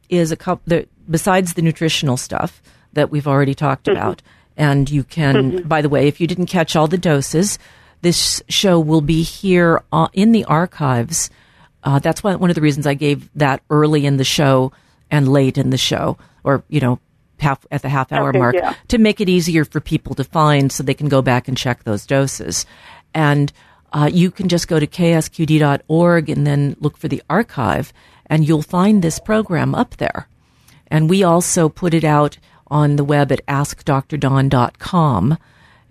is 0.10 0.32
a 0.32 0.38
couple 0.38 0.64
there, 0.66 0.86
besides 1.10 1.54
the 1.54 1.62
nutritional 1.62 2.18
stuff 2.18 2.62
that 2.94 3.12
we've 3.12 3.28
already 3.28 3.54
talked 3.54 3.88
about 3.88 4.22
and 4.58 4.90
you 4.90 5.04
can 5.04 5.64
by 5.64 5.82
the 5.82 5.90
way 5.90 6.08
if 6.08 6.22
you 6.22 6.28
didn't 6.28 6.46
catch 6.46 6.76
all 6.76 6.88
the 6.88 6.98
doses 6.98 7.60
this 8.02 8.44
show 8.50 8.80
will 8.80 9.02
be 9.02 9.24
here 9.24 9.82
uh, 9.92 10.08
in 10.14 10.32
the 10.32 10.46
archives 10.46 11.30
uh, 11.84 12.00
that's 12.00 12.24
one, 12.24 12.40
one 12.40 12.50
of 12.50 12.56
the 12.56 12.62
reasons 12.62 12.86
i 12.88 12.94
gave 12.94 13.30
that 13.36 13.62
early 13.70 14.06
in 14.06 14.18
the 14.18 14.24
show 14.24 14.72
and 15.12 15.28
late 15.28 15.58
in 15.58 15.70
the 15.70 15.78
show 15.78 16.18
or 16.44 16.64
you 16.70 16.80
know 16.80 17.00
half 17.40 17.66
at 17.72 17.82
the 17.82 17.90
half 17.90 18.12
hour 18.12 18.30
Okay, 18.30 18.40
mark 18.40 18.56
yeah. 18.56 18.74
to 18.88 18.98
make 18.98 19.20
it 19.20 19.28
easier 19.30 19.66
for 19.66 19.80
people 19.82 20.16
to 20.16 20.24
find 20.24 20.72
so 20.72 20.82
they 20.84 20.94
can 20.94 21.10
go 21.10 21.22
back 21.22 21.48
and 21.48 21.58
check 21.58 21.84
those 21.84 22.06
doses 22.06 22.66
and 23.14 23.52
uh, 23.92 24.10
you 24.12 24.32
can 24.32 24.48
just 24.50 24.68
go 24.68 24.80
to 24.80 24.88
ksqd.org 24.88 26.30
and 26.30 26.48
then 26.48 26.76
look 26.80 26.98
for 26.98 27.08
the 27.08 27.22
archive 27.30 27.92
and 28.28 28.48
you'll 28.48 28.62
find 28.62 29.02
this 29.02 29.20
program 29.20 29.76
up 29.76 29.98
there 29.98 30.28
and 30.88 31.10
we 31.10 31.22
also 31.24 31.70
put 31.70 31.94
it 31.94 32.04
out 32.04 32.38
on 32.68 32.96
the 32.96 33.04
web 33.04 33.32
at 33.32 33.46
askdrdawn.com. 33.48 35.38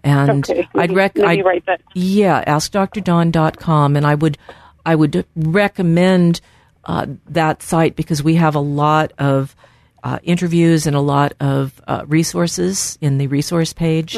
And 0.05 0.51
okay. 0.51 0.69
I'd 0.75 0.91
Let 0.91 0.97
rec- 0.97 1.15
me- 1.17 1.23
let 1.23 1.29
me 1.29 1.33
I'd- 1.35 1.43
write 1.43 1.67
that. 1.67 1.81
yeah, 1.95 2.43
askdrdawn.com. 2.47 3.97
And 3.97 4.07
I 4.07 4.15
would, 4.17 4.37
I 4.85 4.95
would 4.95 5.25
recommend 5.37 6.41
uh, 6.85 7.07
that 7.29 7.63
site 7.63 7.97
because 7.97 8.23
we 8.23 8.35
have 8.37 8.55
a 8.55 8.61
lot 8.61 9.13
of 9.19 9.55
uh, 10.03 10.19
interviews 10.23 10.87
and 10.87 10.97
a 10.97 11.01
lot 11.01 11.33
of 11.41 11.81
uh, 11.87 12.05
resources 12.07 12.99
in 13.01 13.19
the 13.19 13.29
resource 13.29 13.73
page, 13.73 14.17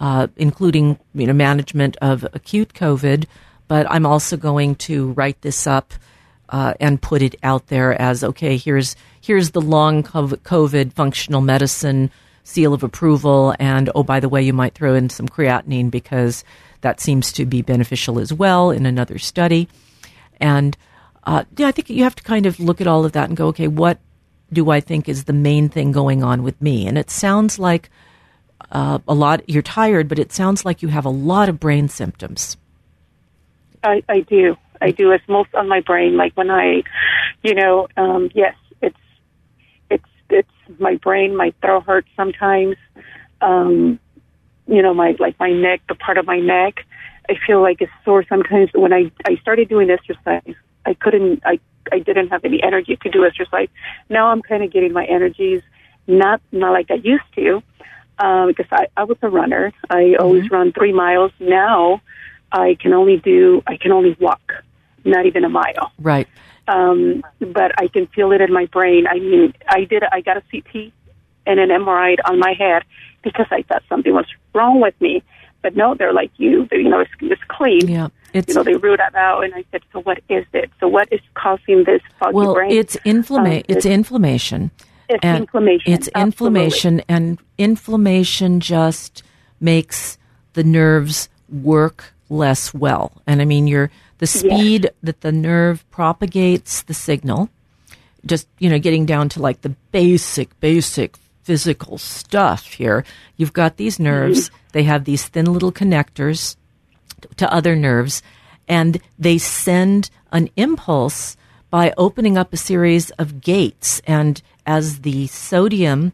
uh, 0.00 0.28
including 0.36 0.98
you 1.14 1.26
know 1.26 1.32
management 1.32 1.96
of 2.00 2.24
acute 2.32 2.72
COVID. 2.74 3.26
But 3.68 3.90
I'm 3.90 4.06
also 4.06 4.36
going 4.38 4.76
to 4.76 5.12
write 5.12 5.42
this 5.42 5.66
up 5.66 5.92
uh, 6.48 6.72
and 6.80 7.02
put 7.02 7.20
it 7.20 7.36
out 7.42 7.66
there 7.66 8.00
as 8.00 8.24
okay. 8.24 8.56
Here's 8.56 8.96
here's 9.20 9.50
the 9.50 9.60
long 9.60 10.02
COVID 10.02 10.92
functional 10.94 11.42
medicine 11.42 12.10
seal 12.44 12.72
of 12.72 12.82
approval, 12.82 13.54
and 13.58 13.90
oh 13.94 14.02
by 14.02 14.20
the 14.20 14.28
way, 14.28 14.42
you 14.42 14.54
might 14.54 14.74
throw 14.74 14.94
in 14.94 15.10
some 15.10 15.28
creatinine 15.28 15.90
because 15.90 16.44
that 16.80 17.00
seems 17.00 17.32
to 17.32 17.44
be 17.44 17.60
beneficial 17.60 18.18
as 18.18 18.32
well 18.32 18.70
in 18.70 18.86
another 18.86 19.18
study. 19.18 19.68
And 20.40 20.76
uh, 21.24 21.44
yeah, 21.56 21.68
I 21.68 21.72
think 21.72 21.90
you 21.90 22.04
have 22.04 22.16
to 22.16 22.22
kind 22.22 22.46
of 22.46 22.58
look 22.58 22.80
at 22.80 22.86
all 22.86 23.04
of 23.04 23.12
that 23.12 23.28
and 23.28 23.36
go, 23.36 23.48
okay, 23.48 23.68
what 23.68 23.98
do 24.52 24.70
I 24.70 24.80
think 24.80 25.08
is 25.08 25.24
the 25.24 25.32
main 25.32 25.68
thing 25.68 25.92
going 25.92 26.22
on 26.22 26.42
with 26.42 26.60
me? 26.62 26.86
And 26.86 26.96
it 26.96 27.10
sounds 27.10 27.58
like 27.58 27.90
uh, 28.72 28.98
a 29.06 29.14
lot. 29.14 29.48
You're 29.48 29.62
tired, 29.62 30.08
but 30.08 30.18
it 30.18 30.32
sounds 30.32 30.64
like 30.64 30.82
you 30.82 30.88
have 30.88 31.04
a 31.04 31.10
lot 31.10 31.48
of 31.48 31.60
brain 31.60 31.88
symptoms. 31.88 32.56
I, 33.84 34.02
I 34.08 34.20
do. 34.20 34.56
I 34.80 34.90
do. 34.90 35.10
It's 35.10 35.26
most 35.28 35.54
on 35.54 35.68
my 35.68 35.80
brain. 35.80 36.16
Like 36.16 36.36
when 36.36 36.50
I, 36.50 36.82
you 37.42 37.54
know, 37.54 37.88
um, 37.96 38.30
yes, 38.34 38.54
it's 38.80 38.96
it's 39.90 40.04
it's 40.30 40.50
my 40.78 40.96
brain. 40.96 41.36
My 41.36 41.52
throat 41.60 41.84
hurts 41.84 42.08
sometimes. 42.16 42.76
Um, 43.40 43.98
you 44.66 44.82
know, 44.82 44.94
my 44.94 45.16
like 45.18 45.38
my 45.38 45.50
neck, 45.50 45.82
the 45.88 45.94
part 45.94 46.18
of 46.18 46.26
my 46.26 46.38
neck. 46.38 46.84
I 47.28 47.34
feel 47.46 47.60
like 47.60 47.80
it's 47.80 47.92
sore 48.04 48.24
sometimes. 48.28 48.70
When 48.74 48.92
I 48.92 49.10
I 49.24 49.36
started 49.36 49.68
doing 49.68 49.90
exercise, 49.90 50.54
I 50.86 50.94
couldn't. 50.94 51.42
I 51.44 51.60
I 51.92 51.98
didn't 52.00 52.28
have 52.28 52.44
any 52.44 52.62
energy 52.62 52.96
to 53.02 53.10
do 53.10 53.24
exercise. 53.24 53.68
Now 54.08 54.28
I'm 54.28 54.42
kind 54.42 54.62
of 54.62 54.72
getting 54.72 54.92
my 54.92 55.04
energies, 55.04 55.62
not 56.06 56.40
not 56.52 56.72
like 56.72 56.90
I 56.90 56.94
used 56.94 57.30
to, 57.36 57.62
um, 58.18 58.48
because 58.48 58.66
I 58.72 58.86
I 58.96 59.04
was 59.04 59.18
a 59.22 59.28
runner. 59.28 59.72
I 59.90 60.14
always 60.18 60.50
run 60.50 60.72
three 60.72 60.92
miles. 60.92 61.32
Now 61.38 62.00
I 62.52 62.76
can 62.80 62.92
only 62.92 63.18
do. 63.18 63.62
I 63.66 63.76
can 63.76 63.92
only 63.92 64.16
walk, 64.18 64.52
not 65.04 65.26
even 65.26 65.44
a 65.44 65.48
mile 65.48 65.92
Right. 65.98 66.28
um, 66.66 67.22
but 67.40 67.72
I 67.80 67.88
can 67.88 68.06
feel 68.08 68.32
it 68.32 68.40
in 68.40 68.52
my 68.52 68.66
brain. 68.66 69.06
I 69.06 69.18
mean, 69.18 69.54
I 69.68 69.84
did. 69.84 70.02
I 70.02 70.20
got 70.20 70.36
a 70.36 70.42
CT 70.50 70.92
and 71.46 71.58
an 71.60 71.70
MRI 71.70 72.16
on 72.24 72.38
my 72.38 72.54
head 72.58 72.84
because 73.22 73.46
I 73.50 73.62
thought 73.62 73.82
something 73.88 74.12
was 74.12 74.26
wrong 74.54 74.80
with 74.80 74.98
me. 75.00 75.22
But 75.62 75.76
no, 75.76 75.94
they're 75.94 76.12
like 76.12 76.30
you. 76.36 76.68
You 76.70 76.88
know, 76.88 77.00
it's, 77.00 77.10
it's 77.20 77.42
clean. 77.48 77.88
Yeah. 77.88 78.08
It's 78.32 78.48
You 78.48 78.54
know, 78.54 78.62
they 78.62 78.74
root 78.74 78.98
that 78.98 79.14
out, 79.14 79.42
and 79.44 79.54
I 79.54 79.64
said, 79.72 79.82
"So 79.92 80.00
what 80.00 80.18
is 80.28 80.44
it? 80.52 80.70
So 80.80 80.86
what 80.86 81.08
is 81.10 81.20
causing 81.34 81.84
this 81.84 82.02
foggy 82.18 82.34
well, 82.34 82.54
brain?" 82.54 82.70
it's 82.72 82.96
inflama- 83.04 83.58
Um, 83.58 83.64
It's 83.68 83.86
inflammation. 83.86 84.70
It's 85.08 85.24
and 85.24 85.38
inflammation. 85.38 85.92
It's 85.92 86.08
absolutely. 86.14 86.26
inflammation, 86.26 87.02
and 87.08 87.38
inflammation 87.56 88.60
just 88.60 89.22
makes 89.60 90.18
the 90.52 90.62
nerves 90.62 91.28
work 91.48 92.12
less 92.28 92.74
well. 92.74 93.12
And 93.26 93.40
I 93.40 93.46
mean, 93.46 93.66
you're 93.66 93.90
the 94.18 94.26
speed 94.26 94.84
yes. 94.84 94.92
that 95.02 95.20
the 95.22 95.32
nerve 95.32 95.88
propagates 95.90 96.82
the 96.82 96.94
signal, 96.94 97.48
just 98.26 98.46
you 98.58 98.68
know, 98.68 98.78
getting 98.78 99.06
down 99.06 99.30
to 99.30 99.40
like 99.40 99.62
the 99.62 99.70
basic, 99.92 100.58
basic 100.60 101.16
physical 101.48 101.96
stuff 101.96 102.62
here. 102.74 103.04
You've 103.38 103.54
got 103.54 103.78
these 103.78 103.98
nerves; 103.98 104.50
mm-hmm. 104.50 104.56
they 104.72 104.82
have 104.84 105.04
these 105.04 105.24
thin 105.26 105.50
little 105.50 105.72
connectors 105.72 106.56
to 107.40 107.50
other 107.50 107.74
nerves, 107.74 108.22
and 108.68 109.00
they 109.18 109.38
send 109.38 110.10
an 110.30 110.50
impulse 110.56 111.38
by 111.70 111.94
opening 111.96 112.36
up 112.36 112.52
a 112.52 112.58
series 112.58 113.08
of 113.22 113.40
gates. 113.40 114.02
And 114.06 114.42
as 114.66 115.00
the 115.00 115.26
sodium 115.28 116.12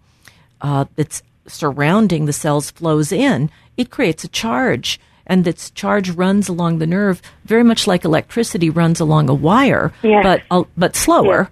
uh, 0.61 0.85
that's 0.95 1.23
surrounding 1.49 2.27
the 2.27 2.33
cells 2.33 2.71
flows 2.71 3.11
in, 3.11 3.51
it 3.77 3.91
creates 3.91 4.23
a 4.23 4.29
charge. 4.29 5.01
And 5.27 5.47
its 5.49 5.71
charge 5.71 6.11
runs 6.11 6.49
along 6.49 6.79
the 6.79 6.87
nerve 6.87 7.23
very 7.45 7.65
much 7.65 7.87
like 7.87 8.05
electricity 8.05 8.71
runs 8.71 9.01
along 9.01 9.29
a 9.29 9.35
wire, 9.35 9.93
but 10.23 10.43
uh, 10.51 10.65
but 10.77 10.95
slower, 10.95 11.51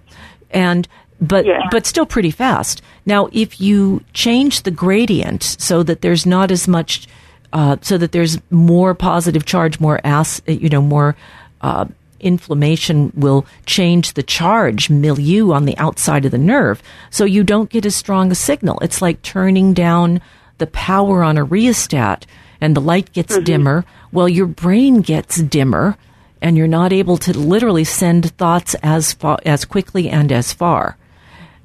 and 0.51 0.87
but 1.23 1.45
yes. 1.45 1.61
but 1.71 1.85
still 1.85 2.05
pretty 2.05 2.31
fast. 2.31 2.81
Now, 3.05 3.29
if 3.31 3.59
you 3.59 4.03
change 4.13 4.63
the 4.63 4.71
gradient 4.71 5.43
so 5.43 5.81
that 5.83 6.01
there's 6.01 6.25
not 6.25 6.51
as 6.51 6.67
much, 6.67 7.07
uh, 7.53 7.77
so 7.81 7.97
that 7.97 8.11
there's 8.11 8.37
more 8.51 8.93
positive 8.93 9.45
charge, 9.45 9.79
more 9.79 10.01
as 10.03 10.41
you 10.47 10.69
know, 10.69 10.81
more 10.81 11.15
uh, 11.61 11.85
inflammation 12.19 13.11
will 13.15 13.45
change 13.65 14.13
the 14.13 14.23
charge 14.23 14.89
milieu 14.89 15.51
on 15.51 15.65
the 15.65 15.77
outside 15.77 16.25
of 16.25 16.31
the 16.31 16.37
nerve. 16.37 16.81
So 17.09 17.25
you 17.25 17.43
don't 17.43 17.69
get 17.69 17.85
as 17.85 17.95
strong 17.95 18.31
a 18.31 18.35
signal. 18.35 18.79
It's 18.81 19.01
like 19.01 19.21
turning 19.21 19.73
down 19.73 20.21
the 20.57 20.67
power 20.67 21.23
on 21.23 21.37
a 21.37 21.43
rheostat 21.43 22.25
and 22.61 22.75
the 22.75 22.81
light 22.81 23.11
gets 23.13 23.35
mm-hmm. 23.35 23.43
dimmer. 23.43 23.85
Well, 24.11 24.29
your 24.29 24.47
brain 24.47 25.01
gets 25.01 25.41
dimmer 25.41 25.97
and 26.41 26.57
you're 26.57 26.67
not 26.67 26.91
able 26.91 27.17
to 27.17 27.37
literally 27.37 27.85
send 27.85 28.31
thoughts 28.31 28.75
as 28.83 29.13
far, 29.13 29.39
as 29.45 29.65
quickly 29.65 30.09
and 30.09 30.31
as 30.31 30.51
far. 30.53 30.97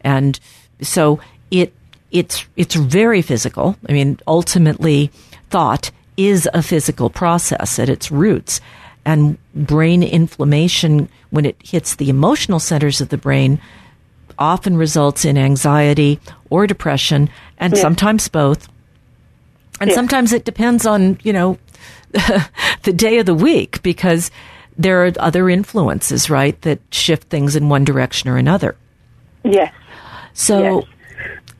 And 0.08 0.40
so 0.80 1.20
it, 1.50 1.74
it's, 2.10 2.46
it's 2.56 2.74
very 2.74 3.20
physical. 3.20 3.76
I 3.86 3.92
mean, 3.92 4.18
ultimately 4.26 5.10
thought 5.50 5.90
is 6.16 6.48
a 6.54 6.62
physical 6.62 7.10
process 7.10 7.78
at 7.78 7.90
its 7.90 8.10
roots. 8.10 8.62
And 9.04 9.36
brain 9.54 10.02
inflammation 10.02 11.10
when 11.28 11.44
it 11.44 11.56
hits 11.62 11.96
the 11.96 12.08
emotional 12.08 12.58
centers 12.58 13.02
of 13.02 13.10
the 13.10 13.18
brain 13.18 13.60
often 14.38 14.76
results 14.76 15.24
in 15.24 15.36
anxiety 15.36 16.18
or 16.48 16.66
depression 16.66 17.28
and 17.58 17.76
sometimes 17.76 18.28
both. 18.28 18.68
And 19.80 19.92
sometimes 19.92 20.32
it 20.32 20.44
depends 20.44 20.86
on 20.86 21.18
you 21.22 21.32
know 21.32 21.58
the 22.82 22.92
day 22.92 23.18
of 23.18 23.26
the 23.26 23.34
week 23.34 23.82
because 23.82 24.30
there 24.76 25.06
are 25.06 25.12
other 25.18 25.48
influences 25.48 26.30
right 26.30 26.60
that 26.62 26.80
shift 26.90 27.28
things 27.28 27.56
in 27.56 27.68
one 27.68 27.84
direction 27.84 28.28
or 28.28 28.36
another 28.36 28.76
yes 29.44 29.72
so 30.32 30.84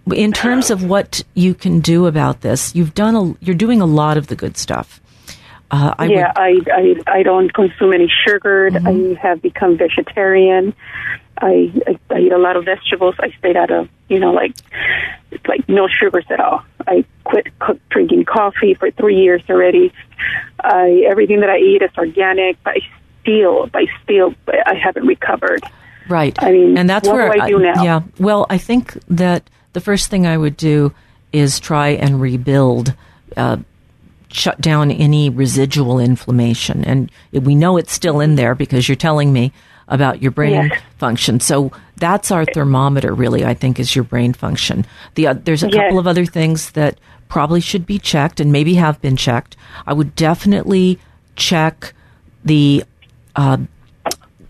yes. 0.06 0.18
in 0.18 0.32
terms 0.32 0.70
of 0.70 0.84
what 0.84 1.22
you 1.34 1.54
can 1.54 1.80
do 1.80 2.06
about 2.06 2.40
this 2.40 2.74
you've 2.74 2.94
done 2.94 3.14
a 3.16 3.44
you're 3.44 3.56
doing 3.56 3.80
a 3.80 3.86
lot 3.86 4.16
of 4.16 4.26
the 4.28 4.36
good 4.36 4.56
stuff 4.56 5.00
uh, 5.70 5.94
I 5.98 6.06
yeah, 6.06 6.32
would... 6.36 6.70
I, 6.70 7.04
I 7.06 7.18
I 7.18 7.22
don't 7.22 7.52
consume 7.52 7.92
any 7.92 8.10
sugar. 8.26 8.70
Mm-hmm. 8.70 9.18
I 9.18 9.20
have 9.20 9.42
become 9.42 9.76
vegetarian. 9.76 10.74
I, 11.36 11.72
I 11.86 11.98
I 12.10 12.18
eat 12.20 12.32
a 12.32 12.38
lot 12.38 12.56
of 12.56 12.64
vegetables. 12.64 13.16
I 13.20 13.30
stayed 13.38 13.56
out 13.56 13.70
of 13.70 13.88
you 14.08 14.18
know 14.18 14.32
like 14.32 14.54
like 15.46 15.68
no 15.68 15.86
sugars 15.88 16.24
at 16.30 16.40
all. 16.40 16.64
I 16.86 17.04
quit 17.24 17.58
cook, 17.58 17.78
drinking 17.90 18.24
coffee 18.24 18.74
for 18.74 18.90
three 18.92 19.16
years 19.16 19.42
already. 19.50 19.92
I 20.58 21.04
everything 21.06 21.40
that 21.40 21.50
I 21.50 21.58
eat 21.58 21.82
is 21.82 21.90
organic. 21.98 22.62
But 22.64 22.76
I 22.76 22.80
still, 23.20 23.66
but 23.66 23.82
still, 24.02 24.34
I 24.48 24.74
haven't 24.74 25.06
recovered. 25.06 25.62
Right. 26.08 26.36
I 26.42 26.52
mean, 26.52 26.78
and 26.78 26.88
that's 26.88 27.08
where 27.08 27.32
do 27.32 27.40
I 27.40 27.48
do 27.48 27.58
now? 27.58 27.82
Yeah. 27.82 28.00
Well, 28.18 28.46
I 28.48 28.58
think 28.58 28.96
that 29.08 29.48
the 29.72 29.80
first 29.80 30.10
thing 30.10 30.26
I 30.26 30.36
would 30.36 30.56
do 30.56 30.92
is 31.32 31.60
try 31.60 31.88
and 31.88 32.20
rebuild. 32.20 32.94
Uh, 33.36 33.58
shut 34.30 34.60
down 34.60 34.90
any 34.90 35.30
residual 35.30 35.98
inflammation. 35.98 36.84
And 36.84 37.10
we 37.32 37.54
know 37.54 37.76
it's 37.76 37.92
still 37.92 38.20
in 38.20 38.36
there 38.36 38.54
because 38.54 38.88
you're 38.88 38.96
telling 38.96 39.32
me 39.32 39.52
about 39.88 40.20
your 40.20 40.30
brain 40.30 40.68
yes. 40.70 40.82
function. 40.98 41.40
So 41.40 41.72
that's 41.96 42.30
our 42.30 42.44
thermometer, 42.44 43.14
really, 43.14 43.44
I 43.44 43.54
think, 43.54 43.80
is 43.80 43.94
your 43.96 44.04
brain 44.04 44.34
function. 44.34 44.84
The, 45.14 45.28
uh, 45.28 45.32
there's 45.32 45.62
a 45.62 45.70
yes. 45.70 45.76
couple 45.76 45.98
of 45.98 46.06
other 46.06 46.26
things 46.26 46.72
that 46.72 46.98
probably 47.28 47.60
should 47.60 47.86
be 47.86 47.98
checked 47.98 48.40
and 48.40 48.52
maybe 48.52 48.74
have 48.74 49.00
been 49.00 49.16
checked. 49.16 49.56
I 49.86 49.94
would 49.94 50.14
definitely 50.14 50.98
check 51.36 51.94
the, 52.44 52.84
uh, 53.34 53.58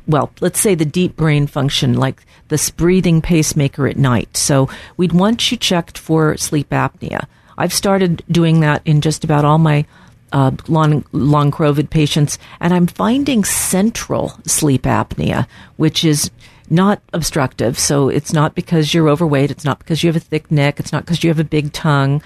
well, 0.08 0.32
let's 0.40 0.58
say 0.58 0.74
the 0.74 0.84
deep 0.84 1.16
brain 1.16 1.46
function, 1.46 1.94
like 1.94 2.24
this 2.48 2.70
breathing 2.70 3.20
pacemaker 3.20 3.86
at 3.86 3.98
night. 3.98 4.36
So 4.36 4.68
we'd 4.96 5.12
want 5.12 5.52
you 5.52 5.58
checked 5.58 5.98
for 5.98 6.36
sleep 6.36 6.70
apnea. 6.70 7.26
I've 7.58 7.74
started 7.74 8.24
doing 8.30 8.60
that 8.60 8.82
in 8.84 9.00
just 9.00 9.22
about 9.22 9.44
all 9.44 9.58
my 9.58 9.84
uh, 10.32 10.52
long, 10.66 11.04
long 11.12 11.50
COVID 11.50 11.90
patients, 11.90 12.38
and 12.60 12.72
I'm 12.72 12.86
finding 12.86 13.44
central 13.44 14.38
sleep 14.46 14.82
apnea, 14.82 15.46
which 15.76 16.04
is 16.04 16.30
not 16.70 17.02
obstructive. 17.12 17.78
So 17.78 18.08
it's 18.08 18.32
not 18.32 18.54
because 18.54 18.92
you're 18.92 19.08
overweight. 19.08 19.50
It's 19.50 19.64
not 19.64 19.78
because 19.78 20.02
you 20.02 20.08
have 20.08 20.16
a 20.16 20.20
thick 20.20 20.50
neck. 20.50 20.80
It's 20.80 20.92
not 20.92 21.04
because 21.04 21.22
you 21.22 21.30
have 21.30 21.38
a 21.38 21.44
big 21.44 21.72
tongue 21.72 22.22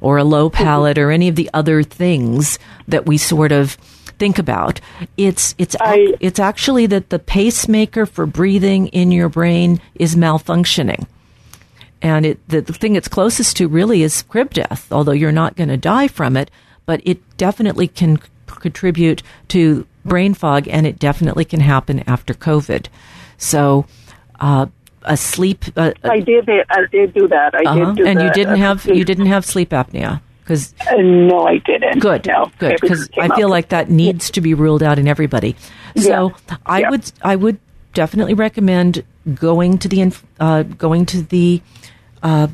or 0.00 0.18
a 0.18 0.24
low 0.24 0.50
palate 0.50 0.98
or 0.98 1.10
any 1.10 1.28
of 1.28 1.36
the 1.36 1.50
other 1.54 1.82
things 1.82 2.58
that 2.88 3.06
we 3.06 3.16
sort 3.16 3.52
of 3.52 3.76
think 4.18 4.38
about. 4.38 4.80
It's 5.16 5.54
it's 5.58 5.76
I, 5.80 6.14
it's 6.20 6.38
actually 6.38 6.86
that 6.86 7.10
the 7.10 7.18
pacemaker 7.18 8.06
for 8.06 8.26
breathing 8.26 8.88
in 8.88 9.12
your 9.12 9.28
brain 9.28 9.80
is 9.94 10.14
malfunctioning. 10.14 11.06
And 12.02 12.26
it, 12.26 12.48
the, 12.48 12.60
the 12.60 12.72
thing 12.72 12.94
it's 12.94 13.08
closest 13.08 13.56
to 13.56 13.68
really 13.68 14.02
is 14.02 14.22
crib 14.22 14.52
death, 14.52 14.92
although 14.92 15.12
you're 15.12 15.32
not 15.32 15.56
going 15.56 15.70
to 15.70 15.76
die 15.76 16.08
from 16.08 16.36
it, 16.36 16.50
but 16.84 17.00
it 17.04 17.20
definitely 17.36 17.88
can 17.88 18.18
contribute 18.46 19.22
to 19.48 19.86
brain 20.04 20.34
fog 20.34 20.68
and 20.68 20.86
it 20.86 20.98
definitely 20.98 21.44
can 21.44 21.60
happen 21.60 22.04
after 22.06 22.34
COVID. 22.34 22.86
So, 23.38 23.86
uh, 24.40 24.66
a 25.02 25.16
sleep. 25.16 25.64
Uh, 25.76 25.92
I 26.04 26.20
did. 26.20 26.48
I 26.48 26.84
did 26.90 27.14
do 27.14 27.28
that. 27.28 27.54
I 27.54 27.62
uh-huh. 27.62 27.84
did 27.92 27.96
do 27.96 28.06
And 28.06 28.20
you 28.20 28.30
didn't 28.32 28.58
have 28.58 28.86
you 28.86 29.04
didn't 29.04 29.26
have 29.26 29.44
sleep 29.44 29.70
apnea 29.70 30.20
because 30.46 30.74
uh, 30.88 30.96
no, 30.96 31.46
I 31.46 31.58
didn't. 31.58 31.98
Good, 31.98 32.26
no, 32.26 32.52
good. 32.58 32.78
Because 32.80 33.08
I 33.18 33.34
feel 33.34 33.48
like 33.48 33.70
that 33.70 33.90
needs 33.90 34.30
to 34.30 34.40
be 34.40 34.54
ruled 34.54 34.82
out 34.82 34.96
in 34.96 35.08
everybody. 35.08 35.56
So 35.96 36.28
yeah. 36.48 36.56
I 36.64 36.80
yeah. 36.80 36.90
would 36.90 37.12
I 37.20 37.34
would 37.34 37.58
definitely 37.94 38.34
recommend 38.34 39.04
going 39.34 39.78
to 39.78 39.88
the 39.88 40.12
uh, 40.38 40.62
going 40.62 41.04
to 41.06 41.22
the 41.22 41.60
uh, 42.22 42.46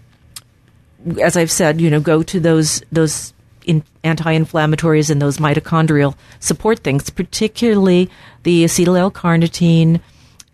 as 1.20 1.36
I've 1.36 1.50
said, 1.50 1.80
you 1.80 1.90
know, 1.90 2.00
go 2.00 2.22
to 2.22 2.40
those 2.40 2.82
those 2.90 3.34
in 3.66 3.84
anti-inflammatories 4.02 5.10
and 5.10 5.20
those 5.20 5.36
mitochondrial 5.36 6.16
support 6.40 6.80
things, 6.80 7.10
particularly 7.10 8.10
the 8.42 8.64
acetyl 8.64 8.98
L-carnitine 8.98 10.00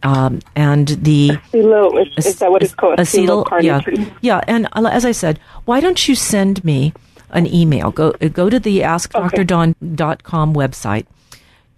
um, 0.03 0.41
and 0.55 0.89
the 0.89 1.30
acetyl, 1.53 2.18
is, 2.18 2.26
is, 2.26 2.39
that 2.41 2.51
what 2.51 2.62
it's 2.62 2.74
called? 2.74 2.99
Acetyl, 2.99 3.62
yeah, 3.62 3.80
yeah. 4.20 4.41
And 4.47 4.66
uh, 4.72 4.89
as 4.93 5.05
I 5.05 5.12
said, 5.12 5.39
why 5.64 5.80
don't 5.80 6.07
you 6.09 6.14
send 6.14 6.64
me 6.64 6.93
an 7.31 7.47
email? 7.47 7.91
Go 7.91 8.12
go 8.12 8.51
to 8.51 8.59
the 8.59 8.81
AskDrDawn.com 8.81 10.55
website 10.55 11.07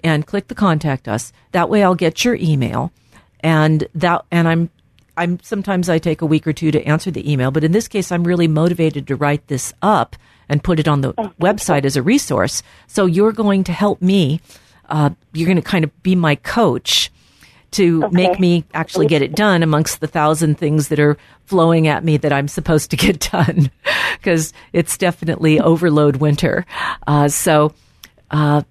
and 0.03 0.26
click 0.26 0.48
the 0.48 0.55
contact 0.55 1.09
us. 1.09 1.32
That 1.53 1.68
way, 1.68 1.82
I'll 1.82 1.94
get 1.94 2.24
your 2.24 2.34
email, 2.36 2.92
and 3.40 3.86
that 3.94 4.24
and 4.30 4.48
I'm 4.48 4.70
I'm 5.16 5.38
sometimes 5.40 5.88
I 5.88 5.98
take 5.98 6.22
a 6.22 6.26
week 6.26 6.46
or 6.46 6.53
two 6.53 6.70
to 6.70 6.82
answer 6.84 7.11
the 7.11 7.30
email, 7.30 7.51
but 7.51 7.64
in 7.64 7.72
this 7.72 7.88
case, 7.88 8.11
I'm 8.11 8.24
really 8.24 8.48
motivated 8.48 9.07
to 9.09 9.16
write 9.16 9.46
this 9.48 9.72
up 9.82 10.16
and 10.48 10.64
put 10.64 10.80
it 10.80 10.88
on 10.88 11.01
the 11.01 11.14
oh, 11.16 11.32
website 11.40 11.84
as 11.84 11.96
a 11.96 12.03
resource. 12.03 12.62
So 12.86 13.07
you're 13.07 13.32
going 13.32 13.64
to 13.64 13.72
help 13.72 14.03
me. 14.03 14.40
Uh, 14.88 15.11
you're 15.32 15.46
going 15.46 15.57
to 15.57 15.62
kind 15.62 15.84
of 15.84 16.03
be 16.03 16.16
my 16.16 16.34
coach 16.34 17.11
to 17.72 18.04
okay. 18.04 18.14
make 18.14 18.40
me 18.40 18.64
actually 18.74 19.06
get 19.06 19.22
it 19.22 19.34
done 19.34 19.62
amongst 19.62 20.00
the 20.00 20.06
thousand 20.06 20.58
things 20.58 20.88
that 20.88 20.98
are 20.98 21.16
flowing 21.44 21.86
at 21.86 22.04
me 22.04 22.16
that 22.16 22.32
I'm 22.32 22.48
supposed 22.48 22.90
to 22.90 22.96
get 23.04 23.30
done 23.30 23.70
because 24.14 24.52
it's 24.72 24.96
definitely 24.98 25.60
overload 25.60 26.16
winter. 26.16 26.66
Uh, 27.06 27.28
so, 27.28 27.72
uh, 28.30 28.62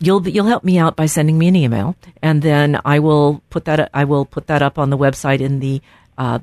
you'll 0.00 0.26
you'll 0.28 0.46
help 0.46 0.64
me 0.64 0.78
out 0.78 0.96
by 0.96 1.06
sending 1.06 1.38
me 1.38 1.48
an 1.48 1.56
email, 1.56 1.96
and 2.22 2.42
then 2.42 2.80
I 2.84 2.98
will 2.98 3.42
put 3.50 3.64
that 3.66 3.90
I 3.92 4.04
will 4.04 4.24
put 4.24 4.46
that 4.46 4.62
up 4.62 4.78
on 4.78 4.90
the 4.90 4.98
website 4.98 5.40
in 5.40 5.60
the 5.60 5.80
uh, 6.16 6.38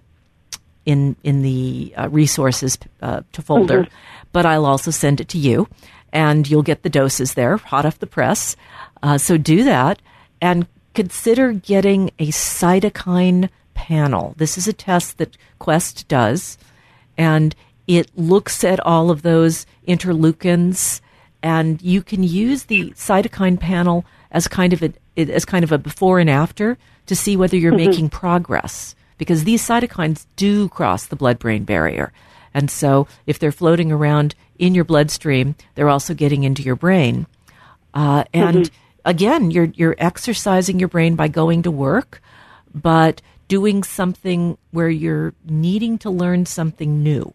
in 0.85 1.15
in 1.23 1.41
the 1.41 1.93
uh, 1.97 2.09
resources 2.09 2.77
uh, 3.01 3.21
to 3.33 3.41
folder. 3.41 3.83
Mm-hmm. 3.83 3.95
But 4.31 4.45
I'll 4.45 4.65
also 4.65 4.91
send 4.91 5.21
it 5.21 5.29
to 5.29 5.37
you, 5.37 5.67
and 6.11 6.49
you'll 6.49 6.63
get 6.63 6.83
the 6.83 6.89
doses 6.89 7.35
there, 7.35 7.57
hot 7.57 7.85
off 7.85 7.99
the 7.99 8.07
press. 8.07 8.55
Uh, 9.01 9.17
so 9.17 9.37
do 9.37 9.63
that, 9.63 10.01
and 10.41 10.67
consider 10.95 11.51
getting 11.51 12.09
a 12.17 12.29
cytokine 12.29 13.49
panel. 13.73 14.33
This 14.37 14.57
is 14.57 14.67
a 14.67 14.73
test 14.73 15.17
that 15.17 15.37
Quest 15.59 16.07
does, 16.07 16.57
and 17.17 17.55
it 17.87 18.09
looks 18.15 18.63
at 18.63 18.79
all 18.79 19.11
of 19.11 19.21
those 19.21 19.65
interleukins 19.87 21.01
and 21.45 21.79
you 21.83 22.01
can 22.01 22.23
use 22.23 22.63
the 22.63 22.89
cytokine 22.91 23.59
panel 23.59 24.03
as 24.31 24.47
kind 24.47 24.73
of 24.73 24.81
a 24.81 24.91
as 25.15 25.45
kind 25.45 25.63
of 25.63 25.71
a 25.71 25.77
before 25.77 26.19
and 26.19 26.29
after 26.29 26.75
to 27.05 27.15
see 27.15 27.37
whether 27.37 27.55
you're 27.55 27.71
mm-hmm. 27.71 27.89
making 27.89 28.09
progress 28.09 28.95
because 29.19 29.43
these 29.43 29.65
cytokines 29.65 30.25
do 30.35 30.67
cross 30.69 31.05
the 31.05 31.15
blood 31.15 31.37
brain 31.37 31.63
barrier. 31.63 32.11
And 32.53 32.71
so 32.71 33.07
if 33.27 33.37
they're 33.37 33.51
floating 33.51 33.91
around 33.91 34.33
in 34.57 34.73
your 34.73 34.85
bloodstream, 34.85 35.55
they're 35.75 35.89
also 35.89 36.15
getting 36.15 36.43
into 36.43 36.63
your 36.63 36.75
brain. 36.75 37.27
Uh, 37.93 38.23
and 38.33 38.65
mm-hmm. 38.65 38.84
Again, 39.05 39.51
you're, 39.51 39.71
you're 39.75 39.95
exercising 39.97 40.79
your 40.79 40.89
brain 40.89 41.15
by 41.15 41.29
going 41.29 41.63
to 41.63 41.71
work, 41.71 42.21
but 42.73 43.21
doing 43.47 43.83
something 43.83 44.57
where 44.71 44.89
you're 44.89 45.33
needing 45.45 45.97
to 45.99 46.09
learn 46.09 46.45
something 46.45 47.01
new. 47.03 47.33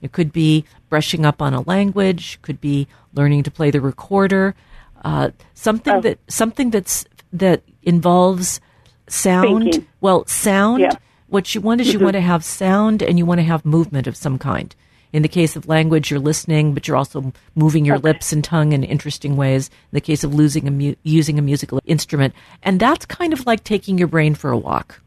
It 0.00 0.12
could 0.12 0.32
be 0.32 0.66
brushing 0.90 1.24
up 1.24 1.40
on 1.40 1.54
a 1.54 1.62
language, 1.62 2.38
could 2.42 2.60
be 2.60 2.86
learning 3.14 3.42
to 3.44 3.50
play 3.50 3.70
the 3.70 3.80
recorder, 3.80 4.54
uh, 5.02 5.30
something 5.54 5.94
oh. 5.94 6.00
that 6.02 6.18
something 6.28 6.70
that's 6.70 7.06
that 7.32 7.62
involves 7.82 8.60
sound. 9.08 9.64
Thinking. 9.64 9.86
Well, 10.00 10.26
sound. 10.26 10.82
Yeah. 10.82 10.92
What 11.28 11.54
you 11.54 11.62
want 11.62 11.80
is 11.80 11.88
you 11.88 11.94
mm-hmm. 11.94 12.04
want 12.04 12.14
to 12.14 12.20
have 12.20 12.44
sound 12.44 13.02
and 13.02 13.18
you 13.18 13.26
want 13.26 13.38
to 13.38 13.44
have 13.44 13.64
movement 13.64 14.06
of 14.06 14.16
some 14.16 14.38
kind. 14.38 14.74
In 15.14 15.22
the 15.22 15.28
case 15.28 15.54
of 15.54 15.68
language, 15.68 16.10
you're 16.10 16.18
listening, 16.18 16.74
but 16.74 16.88
you're 16.88 16.96
also 16.96 17.32
moving 17.54 17.84
your 17.84 17.94
okay. 17.96 18.08
lips 18.08 18.32
and 18.32 18.42
tongue 18.42 18.72
in 18.72 18.82
interesting 18.82 19.36
ways. 19.36 19.68
In 19.68 19.96
the 19.96 20.00
case 20.00 20.24
of 20.24 20.34
losing 20.34 20.66
a 20.66 20.72
mu- 20.72 20.96
using 21.04 21.38
a 21.38 21.42
musical 21.42 21.80
instrument, 21.84 22.34
and 22.64 22.80
that's 22.80 23.06
kind 23.06 23.32
of 23.32 23.46
like 23.46 23.62
taking 23.62 23.96
your 23.96 24.08
brain 24.08 24.34
for 24.34 24.50
a 24.50 24.58
walk. 24.58 25.00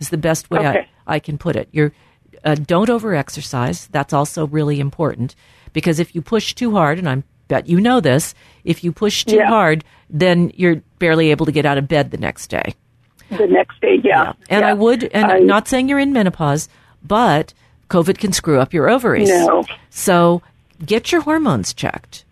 Is 0.00 0.10
the 0.10 0.18
best 0.18 0.50
way 0.50 0.58
okay. 0.58 0.86
I, 1.06 1.14
I 1.14 1.18
can 1.18 1.38
put 1.38 1.56
it. 1.56 1.70
You're 1.72 1.92
uh, 2.44 2.56
don't 2.56 2.90
over 2.90 3.14
exercise. 3.14 3.86
That's 3.86 4.12
also 4.12 4.46
really 4.46 4.80
important 4.80 5.34
because 5.72 5.98
if 5.98 6.14
you 6.14 6.20
push 6.20 6.54
too 6.54 6.72
hard, 6.72 6.98
and 6.98 7.08
I 7.08 7.22
bet 7.48 7.66
you 7.66 7.80
know 7.80 8.00
this, 8.00 8.34
if 8.64 8.84
you 8.84 8.92
push 8.92 9.24
too 9.24 9.36
yeah. 9.36 9.48
hard, 9.48 9.82
then 10.10 10.52
you're 10.56 10.82
barely 10.98 11.30
able 11.30 11.46
to 11.46 11.52
get 11.52 11.64
out 11.64 11.78
of 11.78 11.88
bed 11.88 12.10
the 12.10 12.18
next 12.18 12.48
day 12.48 12.74
the 13.30 13.46
next 13.46 13.80
day. 13.80 14.00
Yeah. 14.02 14.24
yeah. 14.24 14.32
And 14.50 14.62
yeah. 14.62 14.68
I 14.68 14.72
would, 14.74 15.04
and 15.04 15.26
I, 15.26 15.38
am 15.38 15.46
not 15.46 15.68
saying 15.68 15.88
you're 15.88 15.98
in 15.98 16.12
menopause, 16.12 16.68
but 17.02 17.54
COVID 17.94 18.18
can 18.18 18.32
screw 18.32 18.58
up 18.58 18.74
your 18.74 18.90
ovaries. 18.90 19.28
No. 19.28 19.64
So 19.90 20.42
get 20.84 21.12
your 21.12 21.20
hormones 21.20 21.72
checked. 21.72 22.24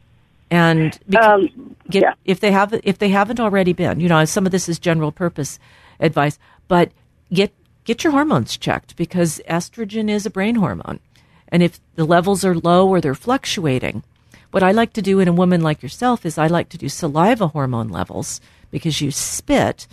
And 0.51 0.99
um, 1.17 1.77
get, 1.89 2.03
yeah. 2.03 2.15
if 2.25 2.41
they 2.41 2.51
have 2.51 2.75
if 2.83 2.99
they 2.99 3.11
haven't 3.11 3.39
already 3.39 3.73
been, 3.73 4.01
you 4.01 4.09
know, 4.09 4.25
some 4.25 4.45
of 4.45 4.51
this 4.51 4.69
is 4.69 4.81
general 4.81 5.13
purpose 5.13 5.61
advice, 6.01 6.37
but 6.67 6.91
get 7.33 7.53
get 7.85 8.03
your 8.03 8.11
hormones 8.11 8.57
checked 8.57 8.97
because 8.97 9.41
estrogen 9.49 10.11
is 10.11 10.27
a 10.27 10.31
brain 10.31 10.57
hormone. 10.57 10.99
And 11.47 11.63
if 11.63 11.79
the 11.95 12.05
levels 12.05 12.45
are 12.45 12.57
low 12.57 12.89
or 12.89 13.01
they're 13.01 13.15
fluctuating, 13.15 14.03
what 14.51 14.65
I 14.65 14.73
like 14.73 14.93
to 14.95 15.03
do 15.03 15.21
in 15.21 15.29
a 15.29 15.33
woman 15.33 15.61
like 15.61 15.81
yourself 15.81 16.27
is 16.27 16.39
I 16.39 16.49
like 16.49 16.71
to 16.71 16.79
do 16.79 16.89
saliva 16.89 17.47
hormone 17.47 17.89
levels 17.89 18.41
because 18.73 19.01
you 19.01 19.13
spit 19.13 19.87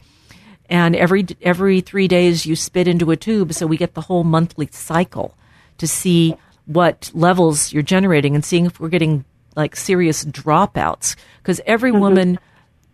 and 0.67 0.95
every 0.95 1.27
every 1.43 1.81
three 1.81 2.07
days 2.07 2.47
you 2.47 2.55
spit 2.55 2.87
into 2.87 3.11
a 3.11 3.15
tube, 3.15 3.53
so 3.53 3.67
we 3.67 3.77
get 3.77 3.93
the 3.93 4.01
whole 4.09 4.23
monthly 4.23 4.67
cycle 4.71 5.35
to 5.79 5.87
see 5.87 6.35
what 6.65 7.11
levels 7.13 7.73
you're 7.73 7.81
generating 7.81 8.35
and 8.35 8.45
seeing 8.45 8.67
if 8.67 8.79
we're 8.79 8.89
getting 8.89 9.25
like 9.55 9.75
serious 9.75 10.23
dropouts. 10.23 11.15
Because 11.41 11.59
every 11.65 11.91
mm-hmm. 11.91 12.01
woman, 12.01 12.39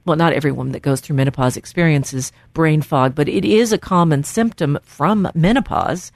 well, 0.06 0.16
not 0.16 0.34
every 0.34 0.52
woman 0.52 0.74
that 0.74 0.82
goes 0.82 1.02
through 1.02 1.18
menopause 1.18 1.58
experiences 1.58 2.32
brain 2.54 2.82
fog, 2.82 3.14
but 3.14 3.28
it 3.28 3.44
is 3.44 3.74
a 3.74 3.78
common 3.78 4.24
symptom 4.24 4.80
from 4.84 5.30
menopause, 5.36 6.12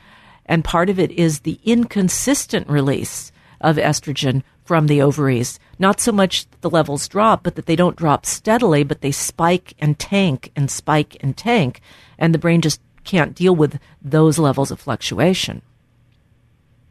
and 0.45 0.63
part 0.63 0.89
of 0.89 0.97
it 0.99 1.11
is 1.11 1.41
the 1.41 1.59
inconsistent 1.63 2.67
release 2.67 3.31
of 3.61 3.75
estrogen 3.75 4.41
from 4.63 4.87
the 4.87 5.01
ovaries. 5.01 5.59
Not 5.79 5.99
so 5.99 6.11
much 6.11 6.45
the 6.61 6.69
levels 6.69 7.07
drop, 7.07 7.43
but 7.43 7.55
that 7.55 7.65
they 7.65 7.75
don't 7.75 7.95
drop 7.95 8.25
steadily, 8.25 8.83
but 8.83 9.01
they 9.01 9.11
spike 9.11 9.73
and 9.79 9.97
tank 9.99 10.51
and 10.55 10.71
spike 10.71 11.17
and 11.21 11.35
tank. 11.35 11.81
And 12.17 12.33
the 12.33 12.39
brain 12.39 12.61
just 12.61 12.79
can't 13.03 13.35
deal 13.35 13.55
with 13.55 13.79
those 14.01 14.39
levels 14.39 14.71
of 14.71 14.79
fluctuation. 14.79 15.61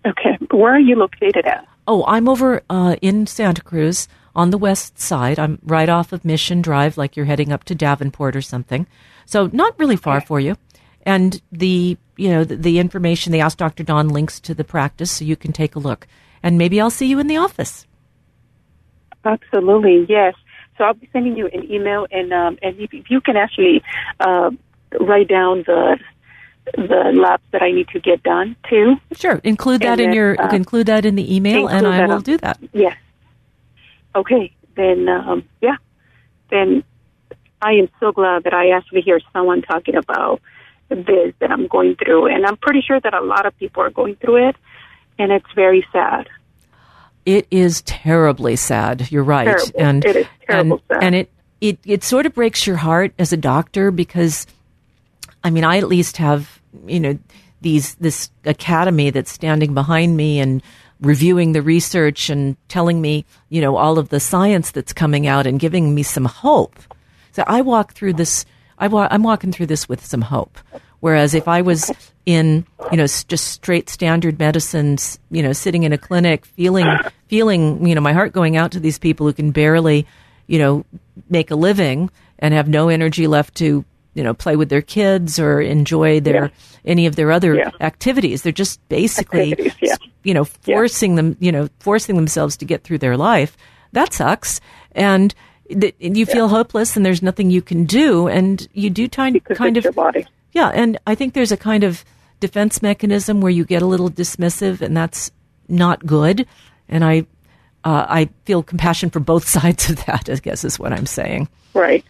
Okay. 0.06 0.38
Where 0.50 0.74
are 0.74 0.80
you 0.80 0.96
located 0.96 1.46
at? 1.46 1.66
Oh, 1.86 2.04
I'm 2.06 2.28
over 2.28 2.62
uh, 2.68 2.96
in 3.00 3.26
Santa 3.26 3.62
Cruz 3.62 4.08
on 4.36 4.50
the 4.50 4.58
west 4.58 4.98
side. 4.98 5.38
I'm 5.38 5.58
right 5.62 5.88
off 5.88 6.12
of 6.12 6.24
Mission 6.24 6.60
Drive, 6.62 6.96
like 6.96 7.16
you're 7.16 7.26
heading 7.26 7.52
up 7.52 7.64
to 7.64 7.74
Davenport 7.74 8.36
or 8.36 8.42
something. 8.42 8.86
So 9.24 9.48
not 9.52 9.78
really 9.78 9.96
far 9.96 10.18
okay. 10.18 10.26
for 10.26 10.40
you. 10.40 10.56
And 11.02 11.40
the 11.50 11.96
you 12.16 12.28
know 12.28 12.44
the, 12.44 12.56
the 12.56 12.78
information 12.78 13.32
they 13.32 13.40
asked 13.40 13.58
Dr. 13.58 13.82
Dawn 13.82 14.08
links 14.08 14.40
to 14.40 14.54
the 14.54 14.64
practice, 14.64 15.10
so 15.10 15.24
you 15.24 15.36
can 15.36 15.52
take 15.52 15.74
a 15.74 15.78
look 15.78 16.06
and 16.42 16.58
maybe 16.58 16.80
I'll 16.80 16.90
see 16.90 17.06
you 17.06 17.18
in 17.18 17.26
the 17.26 17.36
office. 17.36 17.86
Absolutely, 19.24 20.06
yes. 20.08 20.34
So 20.76 20.84
I'll 20.84 20.94
be 20.94 21.08
sending 21.12 21.36
you 21.36 21.48
an 21.48 21.70
email, 21.70 22.06
and 22.10 22.32
um, 22.32 22.58
and 22.62 22.78
if, 22.78 22.94
if 22.94 23.10
you 23.10 23.20
can 23.20 23.36
actually 23.36 23.82
uh, 24.20 24.50
write 25.00 25.28
down 25.28 25.64
the 25.66 25.98
the 26.76 27.12
labs 27.14 27.42
that 27.52 27.62
I 27.62 27.70
need 27.70 27.88
to 27.88 28.00
get 28.00 28.22
done 28.22 28.56
too. 28.68 28.96
Sure, 29.12 29.40
include 29.44 29.82
that 29.82 30.00
in 30.00 30.12
your 30.12 30.40
uh, 30.40 30.54
include 30.54 30.86
that 30.86 31.04
in 31.04 31.14
the 31.14 31.34
email, 31.34 31.68
and 31.68 31.86
I 31.86 32.06
will 32.06 32.20
do 32.20 32.38
that. 32.38 32.58
Yes. 32.72 32.96
Okay, 34.14 34.52
then 34.76 35.08
um, 35.08 35.44
yeah, 35.60 35.76
then 36.50 36.84
I 37.60 37.72
am 37.72 37.88
so 38.00 38.12
glad 38.12 38.44
that 38.44 38.54
I 38.54 38.70
actually 38.70 39.02
hear 39.02 39.20
someone 39.32 39.62
talking 39.62 39.96
about 39.96 40.40
this 40.88 41.34
that 41.40 41.50
I'm 41.50 41.66
going 41.66 41.96
through, 41.96 42.26
and 42.26 42.46
I'm 42.46 42.56
pretty 42.56 42.80
sure 42.80 42.98
that 43.00 43.14
a 43.14 43.20
lot 43.20 43.46
of 43.46 43.56
people 43.58 43.82
are 43.82 43.90
going 43.90 44.16
through 44.16 44.48
it 44.48 44.56
and 45.18 45.32
it's 45.32 45.50
very 45.54 45.86
sad. 45.92 46.28
It 47.26 47.46
is 47.50 47.82
terribly 47.82 48.56
sad. 48.56 49.10
You're 49.10 49.24
right, 49.24 49.46
terrible. 49.46 49.72
and 49.76 50.04
it 50.04 50.16
is 50.16 50.26
terrible 50.46 50.82
and, 50.88 51.02
and 51.02 51.14
it 51.14 51.30
it 51.60 51.78
it 51.84 52.04
sort 52.04 52.24
of 52.24 52.34
breaks 52.34 52.66
your 52.66 52.76
heart 52.76 53.12
as 53.18 53.32
a 53.32 53.36
doctor 53.36 53.90
because, 53.90 54.46
I 55.44 55.50
mean, 55.50 55.64
I 55.64 55.78
at 55.78 55.88
least 55.88 56.16
have 56.18 56.57
you 56.86 57.00
know 57.00 57.18
these 57.60 57.94
this 57.96 58.30
academy 58.44 59.10
that's 59.10 59.32
standing 59.32 59.74
behind 59.74 60.16
me 60.16 60.38
and 60.38 60.62
reviewing 61.00 61.52
the 61.52 61.62
research 61.62 62.28
and 62.28 62.56
telling 62.68 63.00
me 63.00 63.24
you 63.48 63.60
know 63.60 63.76
all 63.76 63.98
of 63.98 64.08
the 64.08 64.20
science 64.20 64.70
that's 64.70 64.92
coming 64.92 65.26
out 65.26 65.46
and 65.46 65.60
giving 65.60 65.94
me 65.94 66.02
some 66.02 66.24
hope. 66.24 66.78
So 67.32 67.44
I 67.46 67.60
walk 67.62 67.92
through 67.92 68.14
this. 68.14 68.44
I 68.78 68.88
wa- 68.88 69.08
I'm 69.10 69.22
walking 69.22 69.52
through 69.52 69.66
this 69.66 69.88
with 69.88 70.04
some 70.04 70.22
hope. 70.22 70.58
Whereas 71.00 71.34
if 71.34 71.46
I 71.46 71.62
was 71.62 71.92
in, 72.26 72.66
you 72.90 72.96
know, 72.96 73.06
just 73.06 73.46
straight 73.52 73.88
standard 73.88 74.38
medicines, 74.38 75.18
you 75.30 75.42
know, 75.42 75.52
sitting 75.52 75.84
in 75.84 75.92
a 75.92 75.98
clinic, 75.98 76.44
feeling, 76.44 76.88
feeling, 77.28 77.86
you 77.86 77.94
know, 77.94 78.00
my 78.00 78.12
heart 78.12 78.32
going 78.32 78.56
out 78.56 78.72
to 78.72 78.80
these 78.80 78.98
people 78.98 79.26
who 79.26 79.32
can 79.32 79.52
barely, 79.52 80.06
you 80.48 80.58
know, 80.58 80.84
make 81.30 81.50
a 81.50 81.56
living 81.56 82.10
and 82.40 82.52
have 82.52 82.68
no 82.68 82.88
energy 82.88 83.26
left 83.28 83.54
to, 83.56 83.84
you 84.18 84.24
know, 84.24 84.34
play 84.34 84.56
with 84.56 84.68
their 84.68 84.82
kids 84.82 85.38
or 85.38 85.60
enjoy 85.60 86.18
their 86.20 86.46
yeah. 86.46 86.50
any 86.84 87.06
of 87.06 87.14
their 87.14 87.30
other 87.30 87.54
yeah. 87.54 87.70
activities. 87.80 88.42
They're 88.42 88.52
just 88.52 88.86
basically, 88.88 89.72
yeah. 89.80 89.96
you 90.24 90.34
know, 90.34 90.44
forcing 90.44 91.14
them, 91.14 91.36
you 91.38 91.52
know, 91.52 91.68
forcing 91.78 92.16
themselves 92.16 92.56
to 92.58 92.64
get 92.64 92.82
through 92.82 92.98
their 92.98 93.16
life. 93.16 93.56
That 93.92 94.12
sucks. 94.12 94.60
And 94.92 95.34
th- 95.68 95.94
you 96.00 96.26
feel 96.26 96.48
hopeless, 96.48 96.96
and 96.96 97.06
there's 97.06 97.22
nothing 97.22 97.50
you 97.50 97.62
can 97.62 97.84
do, 97.84 98.26
and 98.26 98.66
you 98.72 98.90
do 98.90 99.08
kind 99.08 99.42
kind 99.44 99.76
of 99.76 99.86
yeah, 100.52 100.68
and 100.68 100.98
I 101.06 101.14
think 101.14 101.34
there's 101.34 101.52
a 101.52 101.56
kind 101.56 101.84
of 101.84 102.04
defense 102.40 102.82
mechanism 102.82 103.40
where 103.40 103.52
you 103.52 103.64
get 103.64 103.82
a 103.82 103.86
little 103.86 104.10
dismissive, 104.10 104.80
and 104.80 104.96
that's 104.96 105.30
not 105.68 106.04
good. 106.04 106.46
And 106.88 107.04
I, 107.04 107.26
uh, 107.84 108.06
I 108.08 108.30
feel 108.44 108.62
compassion 108.62 109.10
for 109.10 109.20
both 109.20 109.46
sides 109.56 109.90
of 109.90 110.04
that. 110.06 110.28
I 110.28 110.34
guess 110.36 110.64
is 110.64 110.78
what 110.78 110.92
I'm 110.92 111.06
saying. 111.06 111.48
Right. 111.74 112.04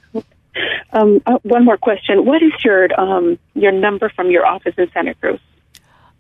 Um, 0.93 1.21
uh, 1.27 1.39
one 1.43 1.65
more 1.65 1.77
question: 1.77 2.25
What 2.25 2.43
is 2.43 2.53
your 2.65 2.89
um, 2.99 3.39
your 3.55 3.73
number 3.73 4.09
from 4.09 4.31
your 4.31 4.47
office 4.47 4.75
in 4.79 4.91
Santa 4.93 5.15
Cruz? 5.15 5.41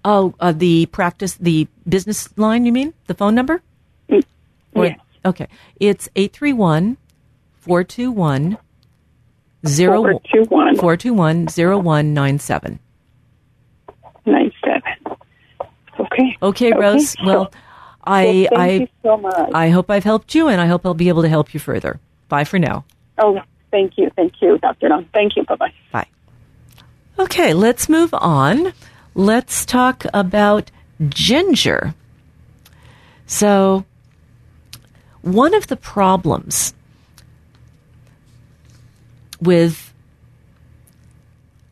Oh, 0.04 0.34
uh, 0.40 0.52
the 0.52 0.86
practice, 0.86 1.34
the 1.34 1.66
business 1.88 2.28
line. 2.38 2.66
You 2.66 2.72
mean 2.72 2.94
the 3.06 3.14
phone 3.14 3.34
number? 3.34 3.62
Mm, 4.10 4.22
yes. 4.74 4.98
Okay, 5.24 5.48
it's 5.80 6.08
eight 6.16 6.32
three 6.32 6.52
one 6.52 6.98
four 7.60 7.82
two 7.82 8.10
one 8.10 8.58
zero 9.66 10.20
four 10.78 10.96
two 10.96 11.14
one 11.14 11.48
zero 11.48 11.78
one 11.78 12.14
nine 12.14 12.38
seven. 12.38 12.78
Nine 14.26 14.52
seven. 14.64 15.18
Okay. 15.98 16.36
Okay, 16.42 16.72
Rose. 16.72 17.16
Okay. 17.16 17.26
Well, 17.26 17.52
I 18.04 18.48
well, 18.50 18.60
I 18.60 18.88
so 19.02 19.50
I 19.54 19.70
hope 19.70 19.90
I've 19.90 20.04
helped 20.04 20.34
you, 20.34 20.48
and 20.48 20.60
I 20.60 20.66
hope 20.66 20.86
I'll 20.86 20.94
be 20.94 21.08
able 21.08 21.22
to 21.22 21.28
help 21.28 21.52
you 21.54 21.60
further. 21.60 22.00
Bye 22.28 22.44
for 22.44 22.58
now. 22.58 22.84
Oh, 23.18 23.40
thank 23.70 23.98
you, 23.98 24.10
thank 24.16 24.40
you, 24.40 24.58
Doctor. 24.58 24.88
No, 24.88 25.04
thank 25.12 25.36
you. 25.36 25.44
Bye 25.44 25.56
bye. 25.56 25.72
Bye. 25.92 26.06
Okay, 27.18 27.52
let's 27.54 27.88
move 27.88 28.14
on. 28.14 28.72
Let's 29.14 29.64
talk 29.66 30.04
about 30.14 30.70
ginger. 31.08 31.94
So, 33.26 33.84
one 35.22 35.54
of 35.54 35.66
the 35.66 35.76
problems 35.76 36.74
with 39.40 39.92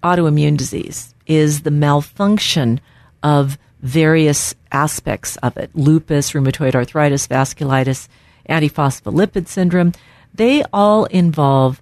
autoimmune 0.02 0.56
disease 0.56 1.14
is 1.26 1.62
the 1.62 1.70
malfunction 1.70 2.80
of 3.22 3.58
various 3.80 4.54
aspects 4.72 5.36
of 5.38 5.56
it 5.56 5.70
lupus, 5.74 6.32
rheumatoid 6.32 6.74
arthritis, 6.74 7.26
vasculitis, 7.26 8.08
antiphospholipid 8.48 9.48
syndrome. 9.48 9.92
They 10.34 10.64
all 10.72 11.06
involve 11.06 11.80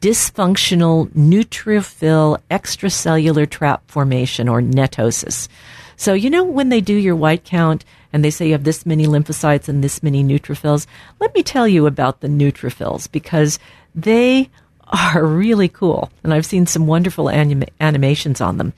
dysfunctional 0.00 1.08
neutrophil 1.08 2.38
extracellular 2.50 3.48
trap 3.48 3.82
formation 3.90 4.48
or 4.48 4.60
netosis. 4.60 5.48
So, 5.96 6.14
you 6.14 6.30
know, 6.30 6.44
when 6.44 6.70
they 6.70 6.80
do 6.80 6.94
your 6.94 7.16
white 7.16 7.44
count 7.44 7.84
and 8.12 8.24
they 8.24 8.30
say 8.30 8.46
you 8.46 8.52
have 8.52 8.64
this 8.64 8.86
many 8.86 9.06
lymphocytes 9.06 9.68
and 9.68 9.84
this 9.84 10.02
many 10.02 10.24
neutrophils, 10.24 10.86
let 11.20 11.34
me 11.34 11.42
tell 11.42 11.68
you 11.68 11.86
about 11.86 12.20
the 12.20 12.28
neutrophils 12.28 13.10
because 13.10 13.58
they 13.94 14.48
are 14.88 15.24
really 15.24 15.68
cool. 15.68 16.10
And 16.24 16.32
I've 16.32 16.46
seen 16.46 16.66
some 16.66 16.86
wonderful 16.86 17.28
anim- 17.28 17.64
animations 17.80 18.40
on 18.40 18.56
them. 18.56 18.72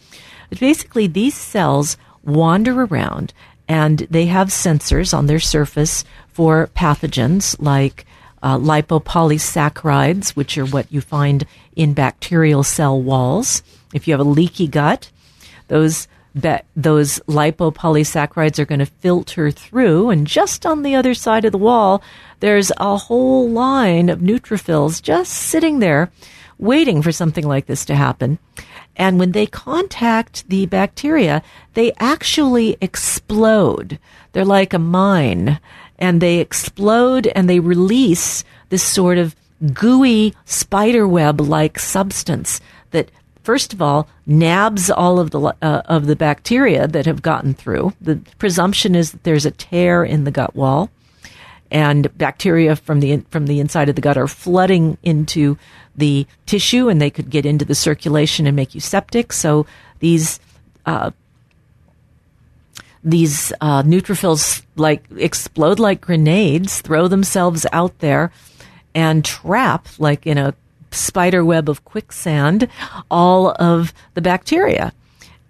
But 0.51 0.61
basically, 0.61 1.07
these 1.07 1.37
cells 1.37 1.97
wander 2.25 2.83
around 2.83 3.33
and 3.68 4.01
they 4.11 4.27
have 4.27 4.49
sensors 4.49 5.16
on 5.16 5.27
their 5.27 5.41
surface 5.41 6.05
for 6.33 6.68
pathogens 6.75 7.57
like 7.59 8.05
uh, 8.43 8.59
lipopolysaccharides, 8.59 10.30
which 10.30 10.59
are 10.59 10.66
what 10.66 10.90
you 10.93 11.01
find 11.01 11.47
in 11.76 11.95
bacterial 11.95 12.62
cell 12.62 13.01
walls. 13.01 13.62
If 13.95 14.07
you 14.07 14.12
have 14.12 14.20
a 14.20 14.24
leaky 14.24 14.66
gut, 14.66 15.11
those 15.68 16.09
those 16.34 17.20
lipopolysaccharides 17.28 18.59
are 18.59 18.64
going 18.64 18.78
to 18.78 18.86
filter 18.86 19.51
through, 19.51 20.09
and 20.09 20.26
just 20.26 20.64
on 20.64 20.82
the 20.82 20.95
other 20.95 21.12
side 21.12 21.45
of 21.45 21.53
the 21.53 21.59
wall, 21.59 22.03
there's 22.40 22.72
a 22.78 22.97
whole 22.97 23.51
line 23.51 24.09
of 24.09 24.20
neutrophils 24.20 25.03
just 25.03 25.30
sitting 25.30 25.80
there, 25.80 26.11
waiting 26.59 27.03
for 27.03 27.12
something 27.12 27.47
like 27.47 27.66
this 27.66 27.84
to 27.84 27.95
happen. 27.95 28.38
And 28.97 29.18
when 29.18 29.32
they 29.32 29.47
contact 29.47 30.49
the 30.49 30.66
bacteria, 30.66 31.43
they 31.74 31.93
actually 31.99 32.76
explode. 32.80 33.99
They're 34.32 34.45
like 34.45 34.72
a 34.72 34.78
mine 34.78 35.61
and 36.03 36.20
they 36.20 36.40
explode 36.40 37.28
and 37.28 37.48
they 37.48 37.61
release 37.61 38.42
this 38.70 38.82
sort 38.82 39.16
of 39.16 39.36
gooey 39.72 40.34
spiderweb 40.44 41.40
like 41.40 41.78
substance 41.78 42.61
that 42.90 43.09
first 43.44 43.72
of 43.72 43.80
all 43.80 44.09
nabs 44.26 44.90
all 44.90 45.20
of 45.20 45.30
the 45.30 45.40
uh, 45.40 45.82
of 45.86 46.07
the 46.07 46.16
bacteria 46.16 46.88
that 46.88 47.07
have 47.07 47.22
gotten 47.22 47.55
through. 47.55 47.92
The 48.00 48.20
presumption 48.38 48.96
is 48.96 49.12
that 49.12 49.22
there's 49.22 49.46
a 49.46 49.53
tear 49.53 50.05
in 50.05 50.24
the 50.24 50.32
gut 50.32 50.57
wall 50.57 50.90
and 51.70 52.16
bacteria 52.18 52.74
from 52.74 52.98
the 52.98 53.18
from 53.30 53.46
the 53.46 53.61
inside 53.61 53.88
of 53.88 53.94
the 53.94 54.03
gut 54.03 54.18
are 54.18 54.26
flooding 54.26 54.98
into 55.05 55.57
the 55.94 56.26
tissue 56.46 56.88
and 56.88 57.00
they 57.00 57.11
could 57.11 57.30
get 57.30 57.46
into 57.46 57.64
the 57.64 57.76
circulation 57.76 58.48
and 58.48 58.57
make 58.57 58.74
you 58.74 58.80
septic. 58.80 59.32
So 59.32 59.66
these 60.00 60.40
uh, 60.84 61.12
these 63.05 63.53
uh, 63.61 63.82
neutrophils 63.82 64.62
like 64.76 65.05
explode 65.16 65.78
like 65.78 66.00
grenades, 66.00 66.80
throw 66.80 67.09
themselves 67.09 67.66
out 67.72 67.98
there, 67.98 68.32
and 68.94 69.24
trap 69.24 69.88
like 69.98 70.26
in 70.26 70.38
a 70.38 70.55
spider 70.90 71.44
web 71.44 71.68
of 71.68 71.84
quicksand 71.84 72.68
all 73.11 73.55
of 73.59 73.92
the 74.14 74.20
bacteria. 74.20 74.92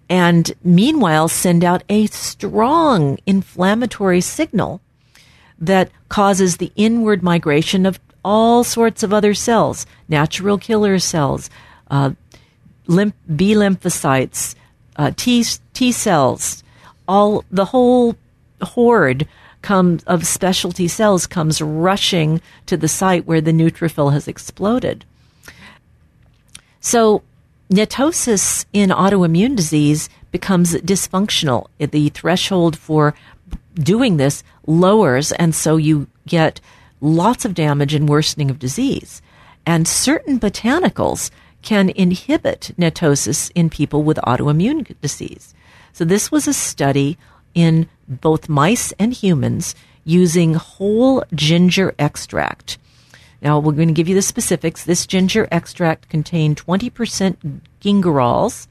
And 0.09 0.51
meanwhile, 0.63 1.27
send 1.27 1.63
out 1.63 1.83
a 1.89 2.07
strong 2.07 3.17
inflammatory 3.25 4.21
signal 4.21 4.81
that 5.59 5.89
causes 6.09 6.57
the 6.57 6.71
inward 6.75 7.23
migration 7.23 7.85
of 7.85 7.99
all 8.23 8.63
sorts 8.63 9.03
of 9.03 9.13
other 9.13 9.33
cells, 9.33 9.85
natural 10.07 10.57
killer 10.57 10.99
cells, 10.99 11.49
uh, 11.89 12.11
lymph- 12.87 13.13
B 13.35 13.53
lymphocytes, 13.53 14.55
uh, 14.95 15.11
T, 15.15 15.43
T 15.73 15.91
cells, 15.91 16.62
all 17.07 17.43
the 17.51 17.65
whole 17.65 18.15
horde 18.61 19.27
comes 19.61 20.03
of 20.03 20.27
specialty 20.27 20.87
cells 20.87 21.25
comes 21.25 21.61
rushing 21.61 22.41
to 22.65 22.77
the 22.77 22.87
site 22.87 23.25
where 23.25 23.41
the 23.41 23.51
neutrophil 23.51 24.11
has 24.11 24.27
exploded. 24.27 25.05
So 26.81 27.23
netosis 27.71 28.65
in 28.73 28.89
autoimmune 28.89 29.55
disease 29.55 30.09
becomes 30.31 30.73
dysfunctional. 30.75 31.67
The 31.79 32.09
threshold 32.09 32.77
for 32.77 33.15
doing 33.75 34.17
this 34.17 34.43
lowers, 34.67 35.31
and 35.31 35.55
so 35.55 35.77
you 35.77 36.07
get 36.27 36.59
lots 37.01 37.45
of 37.45 37.53
damage 37.53 37.93
and 37.93 38.07
worsening 38.07 38.49
of 38.49 38.59
disease. 38.59 39.21
And 39.65 39.87
certain 39.87 40.39
botanicals 40.39 41.31
can 41.61 41.89
inhibit 41.89 42.71
netosis 42.77 43.49
in 43.55 43.69
people 43.69 44.03
with 44.03 44.17
autoimmune 44.17 44.93
disease. 44.99 45.53
So 45.93 46.03
this 46.03 46.31
was 46.31 46.47
a 46.47 46.53
study 46.53 47.17
in 47.53 47.87
both 48.07 48.49
mice 48.49 48.91
and 48.93 49.13
humans 49.13 49.75
using 50.03 50.55
whole 50.55 51.23
ginger 51.33 51.93
extract. 51.97 52.77
Now 53.41 53.59
we're 53.59 53.73
going 53.73 53.89
to 53.89 53.93
give 53.93 54.09
you 54.09 54.15
the 54.15 54.21
specifics. 54.21 54.83
This 54.83 55.05
ginger 55.05 55.47
extract 55.51 56.09
contained 56.09 56.57
20% 56.57 57.61
gingerols 57.79 58.67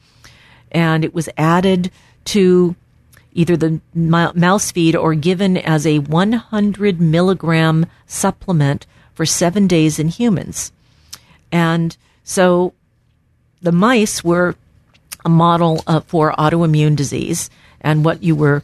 and 0.71 1.05
it 1.05 1.15
was 1.15 1.29
added 1.37 1.91
to 2.25 2.75
either 3.35 3.57
the 3.57 3.81
mouse 3.95 4.73
feed 4.73 4.97
or 4.97 5.15
given 5.15 5.57
as 5.57 5.87
a 5.87 6.01
100 6.01 7.01
milligram 7.01 7.87
supplement 8.07 8.87
for 9.15 9.25
seven 9.25 9.67
days 9.67 9.99
in 9.99 10.09
humans. 10.09 10.73
And 11.51 11.97
so 12.25 12.75
the 13.61 13.73
mice 13.73 14.25
were 14.25 14.57
a 15.25 15.29
model 15.29 15.83
uh, 15.87 16.01
for 16.01 16.33
autoimmune 16.33 16.97
disease 16.97 17.51
and 17.81 18.05
what 18.05 18.23
you 18.23 18.35
were 18.35 18.63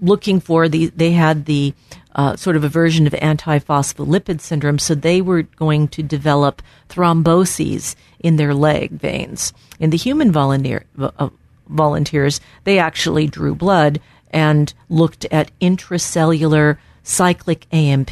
looking 0.00 0.40
for. 0.40 0.68
The, 0.68 0.86
they 0.88 1.12
had 1.12 1.44
the 1.44 1.74
uh, 2.14 2.34
sort 2.36 2.56
of 2.56 2.64
a 2.64 2.68
version 2.68 3.06
of 3.06 3.12
antiphospholipid 3.12 4.40
syndrome, 4.40 4.78
so 4.78 4.94
they 4.94 5.20
were 5.20 5.42
going 5.42 5.88
to 5.88 6.02
develop 6.02 6.62
thromboses 6.88 7.94
in 8.20 8.36
their 8.36 8.54
leg 8.54 8.92
veins. 8.92 9.52
In 9.78 9.90
the 9.90 9.98
human 9.98 10.32
volunteer, 10.32 10.84
uh, 10.98 11.28
volunteers, 11.68 12.40
they 12.64 12.78
actually 12.78 13.26
drew 13.26 13.54
blood 13.54 14.00
and 14.30 14.72
looked 14.88 15.26
at 15.26 15.50
intracellular 15.60 16.78
cyclic 17.02 17.66
AMP, 17.72 18.10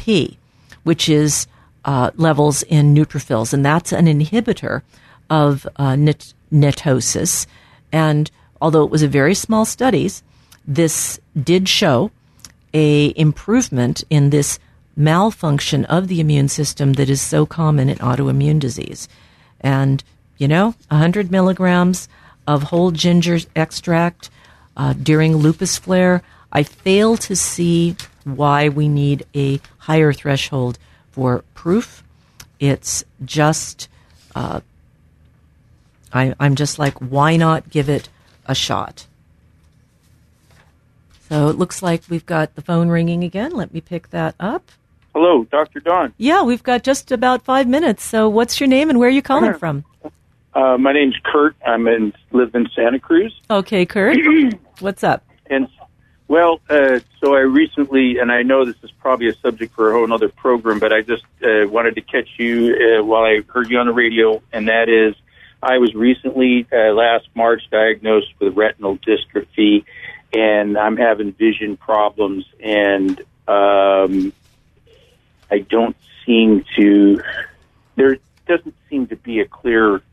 which 0.83 1.09
is 1.09 1.47
uh, 1.83 2.11
levels 2.15 2.63
in 2.63 2.93
neutrophils, 2.93 3.53
and 3.53 3.65
that's 3.65 3.91
an 3.91 4.05
inhibitor 4.05 4.81
of 5.29 5.67
uh, 5.77 5.95
net- 5.95 6.33
netosis. 6.51 7.47
And 7.95 8.29
although 8.59 8.83
it 8.83 8.91
was 8.91 9.03
a 9.03 9.07
very 9.07 9.33
small 9.33 9.63
studies, 9.63 10.21
this 10.67 11.17
did 11.41 11.69
show 11.69 12.11
a 12.73 13.13
improvement 13.15 14.03
in 14.09 14.31
this 14.31 14.59
malfunction 14.97 15.85
of 15.85 16.09
the 16.09 16.19
immune 16.19 16.49
system 16.49 16.93
that 16.93 17.09
is 17.09 17.21
so 17.21 17.45
common 17.45 17.87
in 17.87 17.97
autoimmune 17.99 18.59
disease. 18.59 19.07
And, 19.61 20.03
you 20.37 20.49
know, 20.49 20.75
100 20.89 21.31
milligrams 21.31 22.09
of 22.45 22.63
whole 22.63 22.91
ginger 22.91 23.39
extract 23.55 24.29
uh, 24.75 24.91
during 24.91 25.37
lupus 25.37 25.77
flare, 25.77 26.21
I 26.51 26.63
fail 26.63 27.15
to 27.15 27.33
see 27.33 27.95
why 28.25 28.67
we 28.67 28.89
need 28.89 29.25
a 29.33 29.61
higher 29.77 30.11
threshold 30.11 30.77
for 31.11 31.45
proof. 31.53 32.03
It's 32.59 33.05
just 33.23 33.87
uh, 34.35 34.59
I, 36.13 36.33
I'm 36.39 36.55
just 36.55 36.79
like, 36.79 36.97
why 36.99 37.35
not 37.35 37.69
give 37.69 37.89
it 37.89 38.09
a 38.45 38.55
shot? 38.55 39.05
So 41.29 41.49
it 41.49 41.57
looks 41.57 41.81
like 41.81 42.03
we've 42.09 42.25
got 42.25 42.55
the 42.55 42.61
phone 42.61 42.89
ringing 42.89 43.23
again. 43.23 43.51
Let 43.51 43.73
me 43.73 43.81
pick 43.81 44.11
that 44.11 44.35
up. 44.39 44.71
Hello, 45.13 45.43
Dr. 45.45 45.79
Dawn. 45.79 46.13
Yeah, 46.17 46.43
we've 46.43 46.61
got 46.61 46.83
just 46.83 47.11
about 47.11 47.43
five 47.43 47.67
minutes. 47.67 48.03
So 48.03 48.29
what's 48.29 48.59
your 48.59 48.67
name 48.67 48.89
and 48.89 48.99
where 48.99 49.07
are 49.07 49.11
you 49.11 49.21
calling 49.21 49.53
from? 49.59 49.85
Uh, 50.53 50.77
my 50.77 50.93
name's 50.93 51.15
Kurt. 51.23 51.55
I'm 51.65 51.87
in 51.87 52.13
live 52.31 52.53
in 52.53 52.69
Santa 52.75 52.99
Cruz. 52.99 53.33
Okay, 53.49 53.85
Kurt. 53.85 54.17
what's 54.79 55.03
up? 55.03 55.23
And 55.49 55.67
well, 56.27 56.59
uh, 56.69 56.99
so 57.21 57.35
I 57.35 57.41
recently, 57.41 58.17
and 58.19 58.31
I 58.31 58.41
know 58.43 58.65
this 58.65 58.75
is 58.83 58.91
probably 58.91 59.27
a 59.27 59.35
subject 59.35 59.75
for 59.75 59.91
a 59.91 59.93
whole 59.93 60.11
other 60.11 60.29
program, 60.29 60.79
but 60.79 60.91
I 60.91 61.01
just 61.01 61.23
uh, 61.43 61.67
wanted 61.67 61.95
to 61.95 62.01
catch 62.01 62.27
you 62.37 62.75
uh, 62.75 63.03
while 63.03 63.23
I 63.23 63.41
heard 63.47 63.69
you 63.69 63.77
on 63.77 63.87
the 63.87 63.93
radio, 63.93 64.41
and 64.51 64.67
that 64.67 64.89
is 64.89 65.15
I 65.65 65.79
was 65.79 65.95
recently, 65.95 66.67
uh, 66.71 66.93
last 66.93 67.27
March, 67.33 67.63
diagnosed 67.71 68.31
with 68.39 68.55
retinal 68.55 68.99
dystrophy, 68.99 69.83
and 70.31 70.77
I'm 70.77 70.95
having 70.95 71.31
vision 71.31 71.75
problems, 71.75 72.45
and 72.63 73.19
um, 73.47 74.31
I 75.49 75.59
don't 75.67 75.95
seem 76.23 76.65
to, 76.77 77.19
there 77.95 78.19
doesn't 78.47 78.75
seem 78.91 79.07
to 79.07 79.15
be 79.15 79.39
a 79.39 79.45
clear 79.45 80.03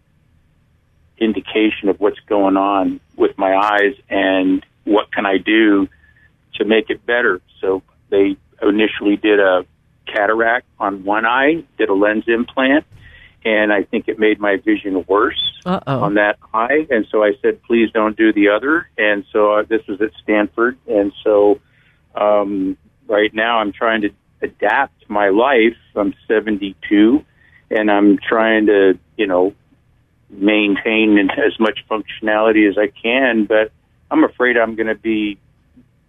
indication 1.19 1.91
of 1.91 2.01
what's 2.01 2.21
going 2.21 2.57
on 2.57 3.01
with 3.17 3.37
my 3.37 3.55
eyes 3.55 3.95
and 4.09 4.65
what 4.85 5.13
can 5.13 5.27
I 5.27 5.37
do 5.37 5.87
to 6.55 6.65
make 6.65 6.89
it 6.89 7.05
better. 7.05 7.43
So 7.61 7.83
they 8.09 8.39
initially 8.63 9.17
did 9.17 9.39
a 9.39 9.67
cataract 10.07 10.67
on 10.81 11.05
one 11.05 11.27
eye, 11.27 11.65
did 11.77 11.91
a 11.91 11.95
lens 11.95 12.25
implant, 12.27 12.87
and 13.45 13.73
I 13.73 13.83
think 13.85 14.09
it 14.09 14.19
made 14.19 14.41
my 14.41 14.57
vision 14.57 15.05
worse 15.09 15.61
Uh-oh. 15.65 16.01
on 16.01 16.15
that 16.15 16.39
eye. 16.55 16.87
And 16.91 17.07
so 17.11 17.25
I 17.25 17.33
said, 17.43 17.63
please 17.63 17.91
don't 17.93 18.17
do 18.17 18.33
the 18.33 18.49
other. 18.49 18.89
And 18.97 19.25
so 19.33 19.53
uh, 19.55 19.63
this 19.63 19.87
was 19.89 20.01
at 20.01 20.11
Stanford, 20.23 20.79
and 20.87 21.13
so 21.25 21.61
um, 22.15 22.77
right 23.07 23.33
now 23.35 23.59
I'm 23.59 23.73
trying 23.73 24.03
to 24.03 24.11
adapt 24.41 25.09
my 25.09 25.29
life. 25.29 25.77
I'm 25.95 26.15
72 26.29 27.25
and 27.71 27.91
I'm 27.91 28.19
trying 28.19 28.67
to, 28.67 28.99
you 29.17 29.27
know, 29.27 29.55
maintain 30.29 31.19
as 31.31 31.59
much 31.59 31.81
functionality 31.91 32.69
as 32.69 32.77
I 32.79 32.89
can, 32.89 33.47
but 33.47 33.73
I'm 34.11 34.25
afraid 34.25 34.57
I'm 34.57 34.75
going 34.75 34.89
to 34.89 34.95
be 34.95 35.39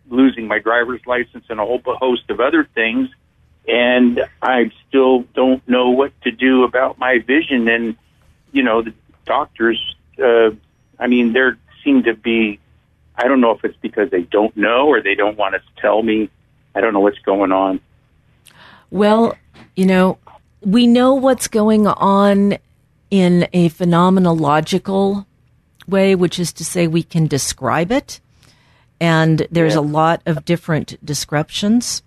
losing 0.09 0.47
my 0.47 0.59
driver's 0.59 1.01
license 1.05 1.45
and 1.49 1.59
a 1.59 1.65
whole 1.65 1.81
host 1.85 2.29
of 2.29 2.39
other 2.39 2.67
things. 2.75 3.09
And 3.67 4.21
I 4.41 4.71
still 4.87 5.21
don't 5.33 5.65
know 5.67 5.89
what 5.89 6.11
to 6.21 6.31
do 6.31 6.63
about 6.63 6.99
my 6.99 7.19
vision. 7.19 7.67
And, 7.67 7.95
you 8.51 8.63
know, 8.63 8.81
the 8.81 8.93
doctors, 9.25 9.95
uh, 10.21 10.51
I 10.99 11.07
mean, 11.07 11.33
there 11.33 11.57
seem 11.83 12.03
to 12.03 12.13
be, 12.13 12.59
I 13.15 13.27
don't 13.27 13.41
know 13.41 13.51
if 13.51 13.63
it's 13.63 13.77
because 13.81 14.09
they 14.09 14.23
don't 14.23 14.55
know 14.57 14.87
or 14.87 15.01
they 15.01 15.15
don't 15.15 15.37
want 15.37 15.55
to 15.55 15.61
tell 15.81 16.01
me. 16.01 16.29
I 16.75 16.81
don't 16.81 16.93
know 16.93 16.99
what's 16.99 17.19
going 17.19 17.51
on. 17.51 17.79
Well, 18.89 19.35
you 19.75 19.85
know, 19.85 20.17
we 20.61 20.87
know 20.87 21.13
what's 21.13 21.47
going 21.47 21.87
on 21.87 22.57
in 23.09 23.47
a 23.53 23.69
phenomenological 23.69 25.25
way, 25.87 26.15
which 26.15 26.39
is 26.39 26.51
to 26.53 26.65
say 26.65 26.87
we 26.87 27.03
can 27.03 27.27
describe 27.27 27.91
it. 27.91 28.19
And 28.99 29.47
there's 29.51 29.73
yeah. 29.73 29.81
a 29.81 29.81
lot 29.81 30.21
of 30.25 30.45
different 30.45 31.03
descriptions. 31.05 32.01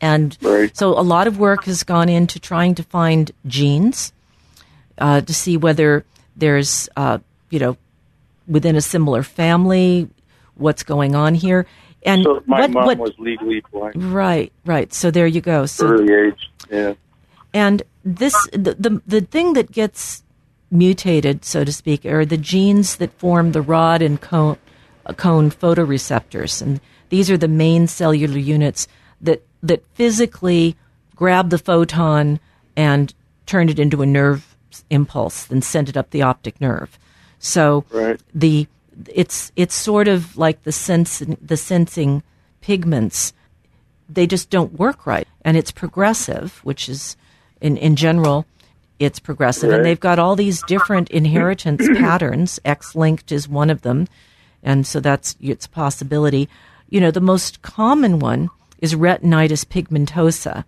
And 0.00 0.36
right. 0.42 0.76
so 0.76 0.98
a 0.98 1.02
lot 1.02 1.26
of 1.26 1.38
work 1.38 1.64
has 1.64 1.82
gone 1.82 2.08
into 2.08 2.38
trying 2.38 2.74
to 2.76 2.82
find 2.82 3.32
genes 3.46 4.12
uh, 4.98 5.20
to 5.22 5.34
see 5.34 5.56
whether 5.56 6.04
there's, 6.36 6.88
uh, 6.96 7.18
you 7.50 7.58
know, 7.58 7.76
within 8.46 8.76
a 8.76 8.80
similar 8.80 9.22
family, 9.22 10.08
what's 10.54 10.82
going 10.82 11.14
on 11.14 11.34
here. 11.34 11.66
And 12.04 12.22
so 12.22 12.42
my 12.46 12.60
what, 12.60 12.70
mom 12.70 12.86
what, 12.86 12.98
was 12.98 13.12
legally 13.18 13.62
blind. 13.72 14.02
Right, 14.02 14.52
right. 14.64 14.92
So 14.94 15.10
there 15.10 15.26
you 15.26 15.40
go. 15.40 15.66
So 15.66 15.86
early 15.88 16.14
age, 16.14 16.50
yeah. 16.70 16.94
And 17.52 17.82
this, 18.04 18.34
the, 18.52 18.76
the, 18.78 19.02
the 19.06 19.20
thing 19.22 19.54
that 19.54 19.72
gets 19.72 20.22
mutated, 20.70 21.44
so 21.44 21.64
to 21.64 21.72
speak, 21.72 22.06
are 22.06 22.24
the 22.24 22.36
genes 22.36 22.96
that 22.96 23.12
form 23.18 23.52
the 23.52 23.62
rod 23.62 24.00
and 24.00 24.20
cone, 24.20 24.58
cone 25.16 25.50
photoreceptors. 25.50 26.62
And 26.62 26.80
these 27.08 27.30
are 27.30 27.38
the 27.38 27.48
main 27.48 27.88
cellular 27.88 28.38
units 28.38 28.86
that, 29.20 29.42
that 29.62 29.84
physically 29.94 30.76
grab 31.16 31.50
the 31.50 31.58
photon 31.58 32.40
and 32.76 33.14
turn 33.46 33.68
it 33.68 33.78
into 33.78 34.02
a 34.02 34.06
nerve 34.06 34.56
impulse 34.90 35.50
and 35.50 35.64
send 35.64 35.88
it 35.88 35.96
up 35.96 36.10
the 36.10 36.22
optic 36.22 36.60
nerve. 36.60 36.98
So 37.38 37.84
right. 37.90 38.20
the 38.34 38.66
it's 39.06 39.52
it's 39.54 39.74
sort 39.74 40.08
of 40.08 40.36
like 40.36 40.62
the 40.64 40.72
sense 40.72 41.22
the 41.40 41.56
sensing 41.56 42.24
pigments 42.60 43.32
they 44.08 44.26
just 44.26 44.50
don't 44.50 44.72
work 44.72 45.06
right 45.06 45.28
and 45.42 45.56
it's 45.56 45.70
progressive 45.70 46.58
which 46.64 46.88
is 46.88 47.16
in, 47.60 47.76
in 47.76 47.96
general, 47.96 48.46
it's 48.98 49.18
progressive. 49.18 49.70
Right. 49.70 49.76
And 49.76 49.86
they've 49.86 49.98
got 49.98 50.18
all 50.18 50.36
these 50.36 50.62
different 50.62 51.10
inheritance 51.10 51.86
patterns. 51.98 52.60
X 52.64 52.94
linked 52.94 53.32
is 53.32 53.48
one 53.48 53.70
of 53.70 53.82
them. 53.82 54.08
And 54.62 54.86
so 54.86 55.00
that's 55.00 55.36
its 55.40 55.66
a 55.66 55.70
possibility. 55.70 56.48
You 56.90 57.00
know, 57.00 57.10
the 57.10 57.20
most 57.20 57.62
common 57.62 58.18
one 58.18 58.50
is 58.78 58.94
retinitis 58.94 59.64
pigmentosa. 59.64 60.64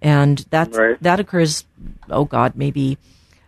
And 0.00 0.44
that's, 0.50 0.76
right. 0.76 1.02
that 1.02 1.20
occurs, 1.20 1.64
oh 2.08 2.24
God, 2.24 2.54
maybe 2.54 2.98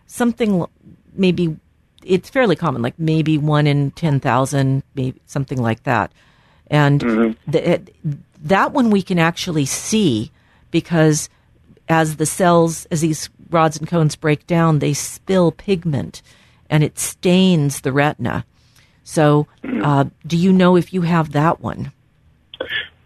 something, 0.07 0.65
maybe 1.13 1.57
it's 2.05 2.31
fairly 2.31 2.57
common, 2.57 2.83
like 2.83 2.99
maybe 2.99 3.39
one 3.39 3.67
in 3.67 3.91
10,000, 3.93 4.83
maybe 4.95 5.21
something 5.27 5.61
like 5.61 5.85
that. 5.85 6.13
And 6.69 7.01
mm-hmm. 7.01 7.51
the, 7.51 7.83
that 8.43 8.73
one 8.73 8.91
we 8.91 9.03
can 9.03 9.19
actually 9.19 9.67
see 9.67 10.31
because 10.71 11.29
as 11.89 12.17
the 12.17 12.27
cells, 12.27 12.87
as 12.87 13.01
these 13.01 13.29
rods 13.51 13.77
and 13.77 13.89
cones 13.89 14.17
break 14.17 14.47
down, 14.47 14.79
they 14.79 14.95
spill 14.95 15.53
pigment 15.53 16.23
and 16.69 16.85
it 16.85 16.99
stains 16.99 17.81
the 17.81 17.93
retina. 17.93 18.45
So, 19.03 19.49
uh, 19.83 20.05
do 20.25 20.37
you 20.37 20.53
know 20.53 20.77
if 20.77 20.95
you 20.95 21.03
have 21.03 21.33
that 21.33 21.61
one? 21.61 21.93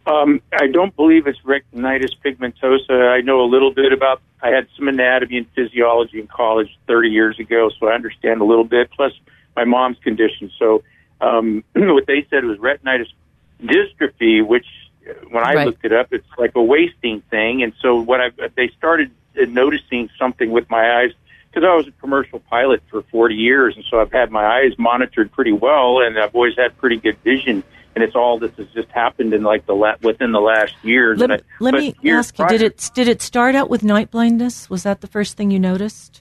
Um, 0.06 0.42
I 0.52 0.66
don't 0.66 0.94
believe 0.94 1.26
it's 1.26 1.38
retinitis 1.40 2.10
pigmentosa. 2.24 3.10
I 3.10 3.22
know 3.22 3.42
a 3.42 3.48
little 3.48 3.72
bit 3.72 3.92
about. 3.92 4.20
I 4.42 4.48
had 4.48 4.68
some 4.76 4.88
anatomy 4.88 5.38
and 5.38 5.46
physiology 5.54 6.20
in 6.20 6.26
college 6.26 6.68
30 6.86 7.08
years 7.08 7.38
ago, 7.38 7.70
so 7.78 7.88
I 7.88 7.94
understand 7.94 8.42
a 8.42 8.44
little 8.44 8.64
bit. 8.64 8.90
Plus, 8.90 9.12
my 9.56 9.64
mom's 9.64 9.98
condition. 10.00 10.50
So, 10.58 10.82
um, 11.22 11.64
what 11.72 12.06
they 12.06 12.26
said 12.28 12.44
was 12.44 12.58
retinitis 12.58 13.08
dystrophy, 13.62 14.46
which 14.46 14.66
when 15.30 15.44
I 15.44 15.54
right. 15.54 15.66
looked 15.66 15.84
it 15.84 15.92
up, 15.92 16.12
it's 16.12 16.26
like 16.38 16.52
a 16.54 16.62
wasting 16.62 17.22
thing. 17.30 17.62
And 17.62 17.72
so 17.80 18.00
what 18.00 18.20
I 18.20 18.30
they 18.54 18.68
started 18.76 19.10
noticing 19.34 20.10
something 20.18 20.50
with 20.50 20.68
my 20.70 21.00
eyes 21.00 21.12
because 21.54 21.68
I 21.68 21.74
was 21.74 21.86
a 21.86 21.92
commercial 21.92 22.40
pilot 22.40 22.82
for 22.90 23.02
40 23.02 23.34
years, 23.34 23.76
and 23.76 23.84
so 23.88 24.00
I've 24.00 24.10
had 24.10 24.30
my 24.30 24.44
eyes 24.44 24.72
monitored 24.78 25.30
pretty 25.30 25.52
well, 25.52 26.00
and 26.00 26.18
I've 26.18 26.34
always 26.34 26.54
had 26.56 26.76
pretty 26.78 26.96
good 26.96 27.16
vision. 27.22 27.62
And 27.94 28.02
it's 28.02 28.16
all 28.16 28.40
this 28.40 28.50
has 28.56 28.66
just 28.74 28.90
happened 28.90 29.32
in 29.32 29.44
like 29.44 29.66
the 29.66 29.74
la- 29.74 29.94
within 30.02 30.32
the 30.32 30.40
last 30.40 30.74
years. 30.82 31.20
Let, 31.20 31.30
I, 31.30 31.40
let 31.60 31.74
me 31.74 31.94
ask 32.10 32.36
you: 32.36 32.48
Did 32.48 32.60
it 32.60 32.90
did 32.92 33.06
it 33.06 33.22
start 33.22 33.54
out 33.54 33.70
with 33.70 33.84
night 33.84 34.10
blindness? 34.10 34.68
Was 34.68 34.82
that 34.82 35.00
the 35.00 35.06
first 35.06 35.36
thing 35.36 35.52
you 35.52 35.60
noticed? 35.60 36.20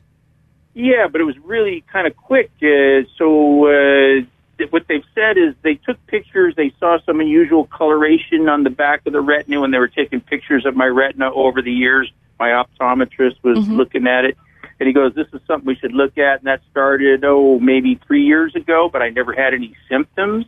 Yeah, 0.76 1.08
but 1.12 1.20
it 1.20 1.24
was 1.24 1.38
really 1.40 1.84
kind 1.92 2.06
of 2.06 2.16
quick. 2.16 2.52
Uh, 2.62 3.10
so 3.18 3.66
uh, 3.66 4.22
what 4.70 4.88
they've 4.88 5.04
said 5.16 5.40
is 5.40 5.56
they 5.64 5.74
took 5.74 5.98
pictures. 6.06 6.54
They 6.56 6.72
saw 6.80 7.00
some 7.08 7.20
unusual 7.20 7.66
coloration 7.66 8.48
on 8.50 8.64
the 8.64 8.70
back 8.70 9.02
of 9.08 9.14
the 9.14 9.22
retina 9.22 9.62
when 9.62 9.72
they 9.72 9.80
were 9.80 9.88
taking 9.88 10.22
pictures 10.22 10.68
of 10.68 10.76
my 10.76 10.86
retina 10.86 11.34
over 11.34 11.64
the 11.64 11.72
years. 11.72 12.12
My 12.40 12.50
optometrist 12.50 13.38
was 13.42 13.58
mm-hmm. 13.58 13.74
looking 13.74 14.06
at 14.06 14.26
it, 14.26 14.38
and 14.84 14.88
he 14.88 14.94
goes, 14.94 15.14
"This 15.16 15.28
is 15.34 15.42
something 15.48 15.66
we 15.66 15.76
should 15.76 15.94
look 15.94 16.18
at." 16.18 16.40
And 16.40 16.48
that 16.48 16.62
started 16.70 17.24
oh 17.24 17.60
maybe 17.60 18.00
three 18.06 18.24
years 18.24 18.56
ago, 18.56 18.90
but 18.92 19.02
I 19.02 19.10
never 19.10 19.34
had 19.34 19.54
any 19.54 19.76
symptoms. 19.90 20.46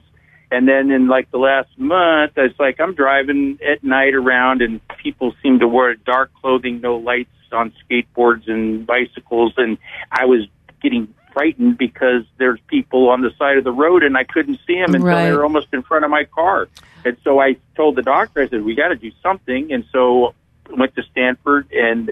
And 0.51 0.67
then 0.67 0.91
in 0.91 1.07
like 1.07 1.31
the 1.31 1.38
last 1.38 1.69
month, 1.77 2.33
it's 2.36 2.59
like 2.59 2.79
I'm 2.79 2.93
driving 2.93 3.59
at 3.65 3.83
night 3.83 4.13
around, 4.13 4.61
and 4.61 4.79
people 4.97 5.33
seem 5.41 5.59
to 5.59 5.67
wear 5.67 5.95
dark 5.95 6.31
clothing, 6.33 6.81
no 6.81 6.97
lights 6.97 7.29
on 7.51 7.73
skateboards 7.83 8.49
and 8.49 8.86
bicycles, 8.86 9.53
and 9.57 9.77
I 10.11 10.25
was 10.25 10.41
getting 10.81 11.13
frightened 11.33 11.77
because 11.77 12.23
there's 12.38 12.59
people 12.67 13.09
on 13.09 13.21
the 13.21 13.31
side 13.38 13.57
of 13.57 13.63
the 13.63 13.71
road 13.71 14.03
and 14.03 14.17
I 14.17 14.23
couldn't 14.23 14.59
see 14.65 14.75
them 14.75 14.95
until 14.95 15.09
right. 15.09 15.25
they 15.25 15.31
were 15.33 15.43
almost 15.43 15.67
in 15.73 15.83
front 15.83 16.05
of 16.05 16.11
my 16.11 16.23
car. 16.23 16.69
And 17.03 17.17
so 17.23 17.39
I 17.39 17.57
told 17.75 17.97
the 17.97 18.01
doctor, 18.01 18.41
I 18.41 18.47
said, 18.47 18.63
we 18.63 18.73
got 18.73 18.88
to 18.88 18.95
do 18.95 19.11
something. 19.21 19.73
And 19.73 19.83
so 19.91 20.33
I 20.71 20.75
went 20.79 20.95
to 20.95 21.03
Stanford 21.11 21.71
and, 21.71 22.11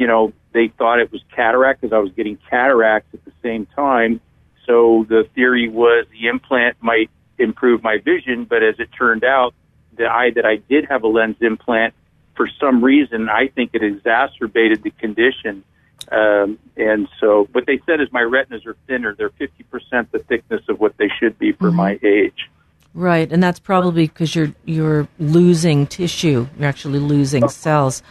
you 0.00 0.06
know, 0.06 0.32
they 0.52 0.68
thought 0.78 0.98
it 0.98 1.12
was 1.12 1.22
cataract 1.36 1.82
because 1.82 1.94
I 1.94 1.98
was 1.98 2.10
getting 2.12 2.38
cataracts 2.48 3.12
at 3.12 3.22
the 3.26 3.32
same 3.42 3.66
time. 3.66 4.20
So 4.66 5.04
the 5.06 5.28
theory 5.34 5.68
was 5.68 6.06
the 6.10 6.28
implant 6.28 6.78
might 6.80 7.10
improve 7.38 7.82
my 7.82 7.98
vision, 7.98 8.46
but 8.46 8.62
as 8.62 8.76
it 8.78 8.88
turned 8.96 9.24
out, 9.24 9.52
the 9.96 10.06
eye 10.06 10.30
that 10.34 10.46
I 10.46 10.56
did 10.56 10.86
have 10.86 11.02
a 11.02 11.06
lens 11.06 11.36
implant, 11.42 11.92
for 12.34 12.48
some 12.58 12.82
reason, 12.82 13.28
I 13.28 13.48
think 13.48 13.72
it 13.74 13.82
exacerbated 13.82 14.82
the 14.82 14.90
condition. 14.90 15.64
Um, 16.10 16.58
and 16.78 17.06
so, 17.20 17.46
what 17.52 17.66
they 17.66 17.78
said 17.84 18.00
is 18.00 18.10
my 18.10 18.22
retinas 18.22 18.64
are 18.64 18.76
thinner. 18.86 19.14
They're 19.14 19.28
50% 19.28 20.10
the 20.10 20.18
thickness 20.20 20.62
of 20.70 20.80
what 20.80 20.96
they 20.96 21.10
should 21.20 21.38
be 21.38 21.52
for 21.52 21.68
mm-hmm. 21.68 21.76
my 21.76 21.98
age. 22.02 22.48
Right, 22.94 23.30
and 23.30 23.42
that's 23.42 23.60
probably 23.60 24.06
because 24.06 24.34
you're 24.34 24.54
you're 24.64 25.08
losing 25.18 25.86
tissue. 25.86 26.48
You're 26.58 26.68
actually 26.68 27.00
losing 27.00 27.48
cells. 27.48 28.02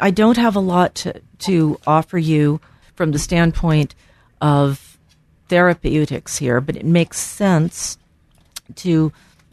I 0.00 0.10
don't 0.10 0.36
have 0.36 0.56
a 0.56 0.60
lot 0.60 0.94
to, 0.96 1.20
to 1.40 1.80
offer 1.86 2.18
you 2.18 2.60
from 2.94 3.12
the 3.12 3.18
standpoint 3.18 3.94
of 4.40 4.98
therapeutics 5.48 6.38
here, 6.38 6.60
but 6.60 6.76
it 6.76 6.84
makes 6.84 7.18
sense 7.18 7.98
to 8.76 9.12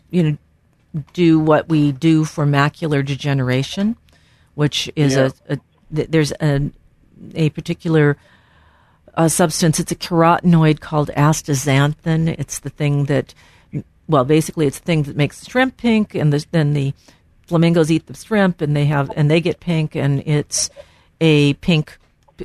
you 0.09 0.23
know 0.23 0.37
do 1.13 1.39
what 1.39 1.69
we 1.69 1.91
do 1.91 2.25
for 2.25 2.45
macular 2.45 3.05
degeneration, 3.05 3.95
which 4.55 4.91
is 4.95 5.15
yeah. 5.15 5.29
a, 5.49 5.53
a 5.53 6.07
there's 6.07 6.31
a 6.33 6.71
a 7.35 7.49
particular 7.51 8.17
uh, 9.15 9.27
substance. 9.27 9.79
It's 9.79 9.91
a 9.91 9.95
carotenoid 9.95 10.79
called 10.79 11.09
astaxanthin. 11.15 12.35
It's 12.39 12.59
the 12.59 12.69
thing 12.69 13.05
that, 13.05 13.33
well, 14.07 14.25
basically, 14.25 14.67
it's 14.67 14.79
the 14.79 14.85
thing 14.85 15.03
that 15.03 15.15
makes 15.15 15.45
shrimp 15.47 15.77
pink, 15.77 16.15
and 16.15 16.33
the, 16.33 16.45
then 16.51 16.73
the 16.73 16.93
flamingos 17.47 17.91
eat 17.91 18.07
the 18.07 18.13
shrimp, 18.13 18.61
and 18.61 18.75
they 18.75 18.85
have 18.85 19.11
and 19.15 19.29
they 19.29 19.41
get 19.41 19.59
pink, 19.59 19.95
and 19.95 20.23
it's 20.25 20.69
a 21.21 21.53
pink. 21.55 21.97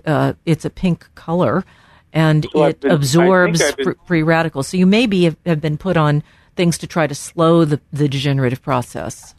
Uh, 0.05 0.35
it's 0.45 0.65
a 0.65 0.71
pink 0.71 1.09
color, 1.15 1.65
and 2.13 2.47
so 2.53 2.65
it 2.65 2.81
been, 2.81 2.91
absorbs 2.91 3.73
been, 3.73 3.95
free 4.07 4.23
radicals. 4.23 4.69
So 4.69 4.77
you 4.77 4.87
maybe 4.87 5.25
have, 5.25 5.37
have 5.47 5.61
been 5.61 5.79
put 5.79 5.97
on 5.97 6.23
things 6.57 6.79
to 6.79 6.87
try 6.87 7.07
to 7.07 7.15
slow 7.15 7.65
the, 7.65 7.81
the 7.93 8.09
degenerative 8.09 8.63
process. 8.63 9.35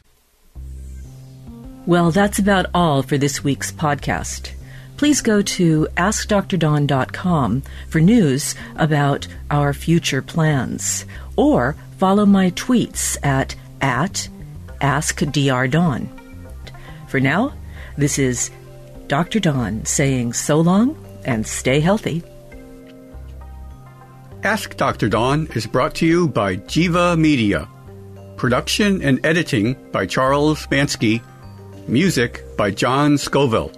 Well, 1.86 2.10
that's 2.10 2.38
about 2.38 2.66
all 2.74 3.02
for 3.02 3.16
this 3.16 3.44
week's 3.44 3.72
podcast 3.72 4.52
please 5.00 5.22
go 5.22 5.40
to 5.40 5.88
AskDrDawn.com 5.96 7.62
for 7.88 8.00
news 8.02 8.54
about 8.76 9.26
our 9.50 9.72
future 9.72 10.20
plans, 10.20 11.06
or 11.36 11.74
follow 11.96 12.26
my 12.26 12.50
tweets 12.50 13.16
at, 13.22 13.54
at 13.80 14.28
AskDrDawn. 14.80 16.08
For 17.08 17.20
now, 17.20 17.52
This 18.00 18.18
is 18.18 18.50
Dr. 19.08 19.40
Dawn 19.40 19.84
saying 19.84 20.32
so 20.32 20.60
long 20.60 20.96
and 21.26 21.46
stay 21.46 21.80
healthy. 21.80 22.22
Ask 24.42 24.76
Dr. 24.78 25.10
Dawn 25.10 25.48
is 25.54 25.66
brought 25.66 25.94
to 25.96 26.06
you 26.06 26.28
by 26.28 26.56
Jiva 26.56 27.18
Media. 27.18 27.68
Production 28.38 29.02
and 29.02 29.20
editing 29.26 29.76
by 29.92 30.06
Charles 30.06 30.66
Bansky. 30.66 31.20
Music 31.88 32.42
by 32.56 32.70
John 32.70 33.18
Scoville. 33.18 33.72